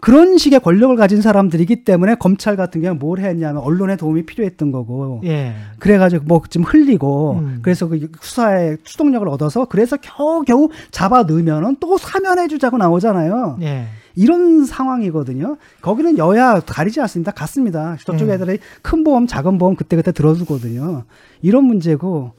[0.00, 5.22] 그런 식의 권력을 가진 사람들이기 때문에 검찰 같은 경우는 뭘 했냐면 언론의 도움이 필요했던 거고
[5.24, 5.54] 예.
[5.78, 7.58] 그래가지고 뭐 좀 흘리고 음.
[7.62, 13.58] 그래서 그 수사에 추동력을 얻어서 그래서 겨우겨우 잡아 넣으면은 또 사면해 주자고 나오잖아요.
[13.62, 13.86] 예.
[14.14, 15.56] 이런 상황이거든요.
[15.80, 17.32] 거기는 여야 가리지 않습니다.
[17.32, 17.96] 같습니다.
[18.04, 18.30] 저쪽 음.
[18.32, 21.04] 애들이 큰 보험, 작은 보험 그때그때 들어주거든요.
[21.42, 22.32] 이런 문제고.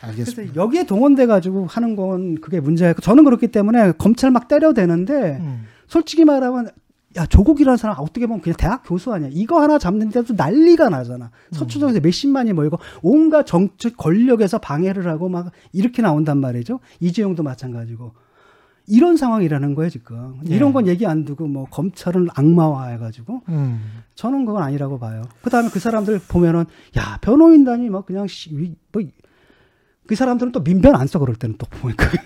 [0.00, 0.54] 그래서 알겠습니다.
[0.56, 5.64] 여기에 동원돼 가지고 하는 건 그게 문제고 저는 그렇기 때문에 검찰 막 때려대는데 음.
[5.88, 6.70] 솔직히 말하면
[7.16, 9.28] 야 조국이라는 사람 어떻게 보면 그냥 대학 교수 아니야.
[9.32, 11.30] 이거 하나 잡는데도 난리가 나잖아.
[11.50, 16.78] 서초동에서 몇십만이 모이고 온갖 정치 권력에서 방해를 하고 막 이렇게 나온단 말이죠.
[17.00, 18.12] 이재용도 마찬가지고.
[18.90, 20.40] 이런 상황이라는 거예요 지금.
[20.50, 20.54] 예.
[20.54, 24.02] 이런 건 얘기 안 두고 뭐 검찰은 악마화해가지고 음.
[24.14, 25.22] 저는 그건 아니라고 봐요.
[25.42, 26.64] 그다음에 그 사람들 보면은
[26.98, 29.02] 야 변호인단이 막 그냥 시, 위- 뭐,
[30.06, 32.10] 그 사람들은 또 민변 안 써 그럴 때는 또 보니까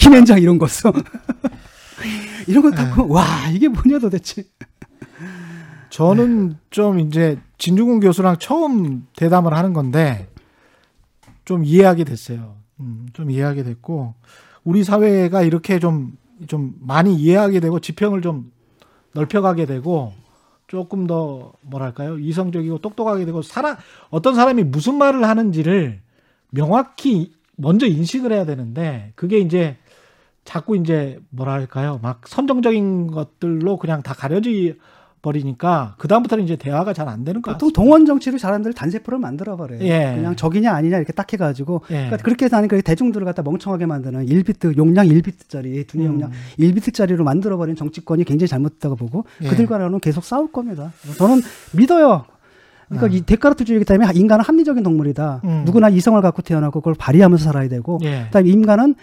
[0.00, 0.92] 김현장 이런 거 써.
[2.46, 4.44] 이런 거딱 보면 와 이게 뭐냐 도대체.
[5.90, 10.28] 저는 좀 이제 진중훈 교수랑 처음 대담을 하는 건데
[11.44, 12.55] 좀 이해하게 됐어요.
[12.80, 14.14] 음, 좀 이해하게 됐고
[14.64, 18.50] 우리 사회가 이렇게 좀좀 많이 이해하게 되고 지평을 좀
[19.12, 20.12] 넓혀가게 되고
[20.66, 22.18] 조금 더 뭐랄까요?
[22.18, 23.76] 이성적이고 똑똑하게 되고 사람
[24.10, 26.00] 어떤 사람이 무슨 말을 하는지를
[26.50, 29.76] 명확히 먼저 인식을 해야 되는데 그게 이제
[30.44, 31.98] 자꾸 이제 뭐랄까요?
[32.02, 34.78] 막 선정적인 것들로 그냥 다 가려지
[35.26, 37.70] 버리니까 그 다음부터는 이제 대화가 잘 안 되는 같아요.
[37.70, 39.80] 동원 정치로 사람들 단세포를 만들어 버려요.
[39.82, 40.14] 예.
[40.16, 41.94] 그냥 적이냐 아니냐 이렇게 딱 해가지고 예.
[41.94, 47.56] 그러니까 그렇게 해서 하니까 대중들을 갖다 멍청하게 만드는 1비트 용량 1비트짜리 두뇌 용량 1비트짜리로 만들어
[47.56, 49.48] 버린 정치권이 굉장히 잘못됐다고 보고 예.
[49.48, 50.92] 그들과는 계속 싸울 겁니다.
[51.16, 51.42] 저는
[51.76, 52.24] 믿어요.
[52.88, 55.42] 그러니까 이 데카르트주의이기 때문에 인간은 합리적인 동물이다.
[55.44, 55.62] 음.
[55.64, 58.24] 누구나 이성을 갖고 태어나고 그걸 발휘하면서 살아야 되고 예.
[58.26, 58.96] 그다음에 인간은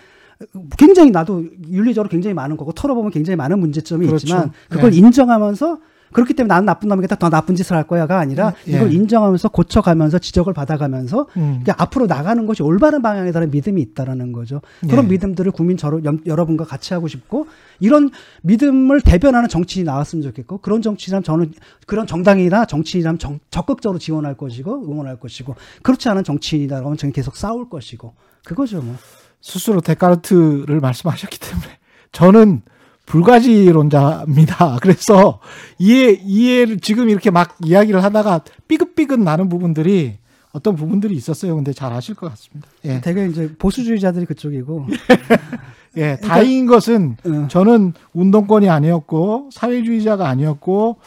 [0.78, 4.26] 굉장히 나도 윤리적으로 굉장히 많은 거고 털어보면 굉장히 많은 문제점이 그렇죠.
[4.26, 4.98] 있지만 그걸 예.
[4.98, 5.80] 인정하면서
[6.14, 8.74] 그렇기 때문에 나는 나쁜 놈이겠다 더 나쁜 짓을 할 거야가 아니라 예.
[8.74, 11.64] 이걸 인정하면서 고쳐가면서 지적을 받아가면서 음.
[11.68, 14.62] 앞으로 나가는 것이 올바른 방향에 대한 믿음이 있다라는 거죠.
[14.82, 15.10] 그런 예.
[15.10, 17.48] 믿음들을 국민 저, 여러분과 같이 하고 싶고
[17.80, 18.10] 이런
[18.44, 21.54] 믿음을 대변하는 정치인이 나왔으면 좋겠고 그런 정치인이라면 저는
[21.88, 27.70] 그런 정당이나 정치인이라면 정- 적극적으로 지원할 것이고 응원할 것이고 그렇지 않은 정치인이라면 저는 계속 싸울
[27.70, 28.14] 것이고
[28.46, 28.96] 그거죠 뭐.
[29.42, 31.68] 스스로 데카르트를 말씀하셨기 때문에
[32.12, 32.62] 저는
[33.06, 34.80] 불가지론자입니다.
[34.82, 35.40] 그래서
[35.78, 40.18] 이해 이해를 지금 이렇게 막 이야기를 하다가 삐긋삐긋 나는 부분들이
[40.52, 41.56] 어떤 부분들이 있었어요.
[41.56, 42.70] 근데 잘 아실 것 같습니다.
[42.86, 43.02] 예.
[43.02, 44.88] 되게 이제 보수주의자들이 그쪽이고
[45.98, 47.48] 예, 다행인 것은 어.
[47.50, 50.98] 저는 운동권이 아니었고 사회주의자가 아니었고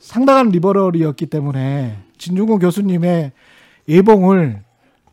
[0.00, 3.32] 상당한 리버럴이었기 때문에 진중권 교수님의
[3.88, 4.62] 예봉을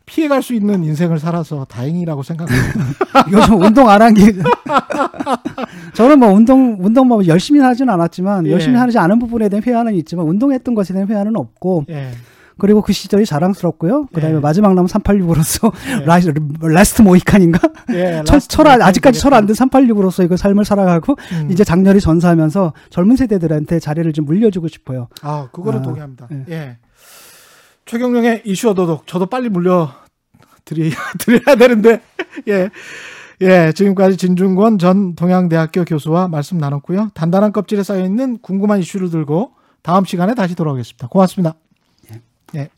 [0.06, 2.94] 피해갈 수 있는 인생을 살아서 다행이라고 생각합니다.
[3.32, 4.32] 요즘 운동 안 한 게
[5.94, 8.52] 저는 뭐 운동 운동 뭐 열심히 하지는 않았지만 예.
[8.52, 12.10] 열심히 하지 않은 부분에 대한 회화는 있지만 운동했던 것에 대한 회화는 없고 예.
[12.58, 14.06] 그리고 그 시절이 자랑스럽고요.
[14.14, 14.40] 그 다음에 예.
[14.40, 16.04] 마지막 남은 386으로서 예.
[16.72, 17.58] Last Mohican인가?
[17.90, 19.66] 예, 철, 철 아직까지 철 안 든 되겠다.
[19.66, 21.48] 386으로서 이거 삶을 살아가고 음.
[21.50, 25.08] 이제 장렬히 전사하면서 젊은 세대들한테 자리를 좀 물려주고 싶어요.
[25.22, 26.28] 아, 그거는 아, 동의합니다.
[26.48, 26.78] 예.
[27.86, 27.90] 예.
[27.90, 29.90] 최경영의 이슈 오도독 저도 빨리 물려
[30.64, 32.02] 드리, 드려야 되는데
[32.48, 32.70] 예.
[33.42, 37.10] 예, 지금까지 진중권 전 동양대학교 교수와 말씀 나눴고요.
[37.14, 41.08] 단단한 껍질에 쌓여 있는 궁금한 이슈를 들고 다음 시간에 다시 돌아오겠습니다.
[41.08, 41.54] 고맙습니다.
[42.54, 42.70] 예.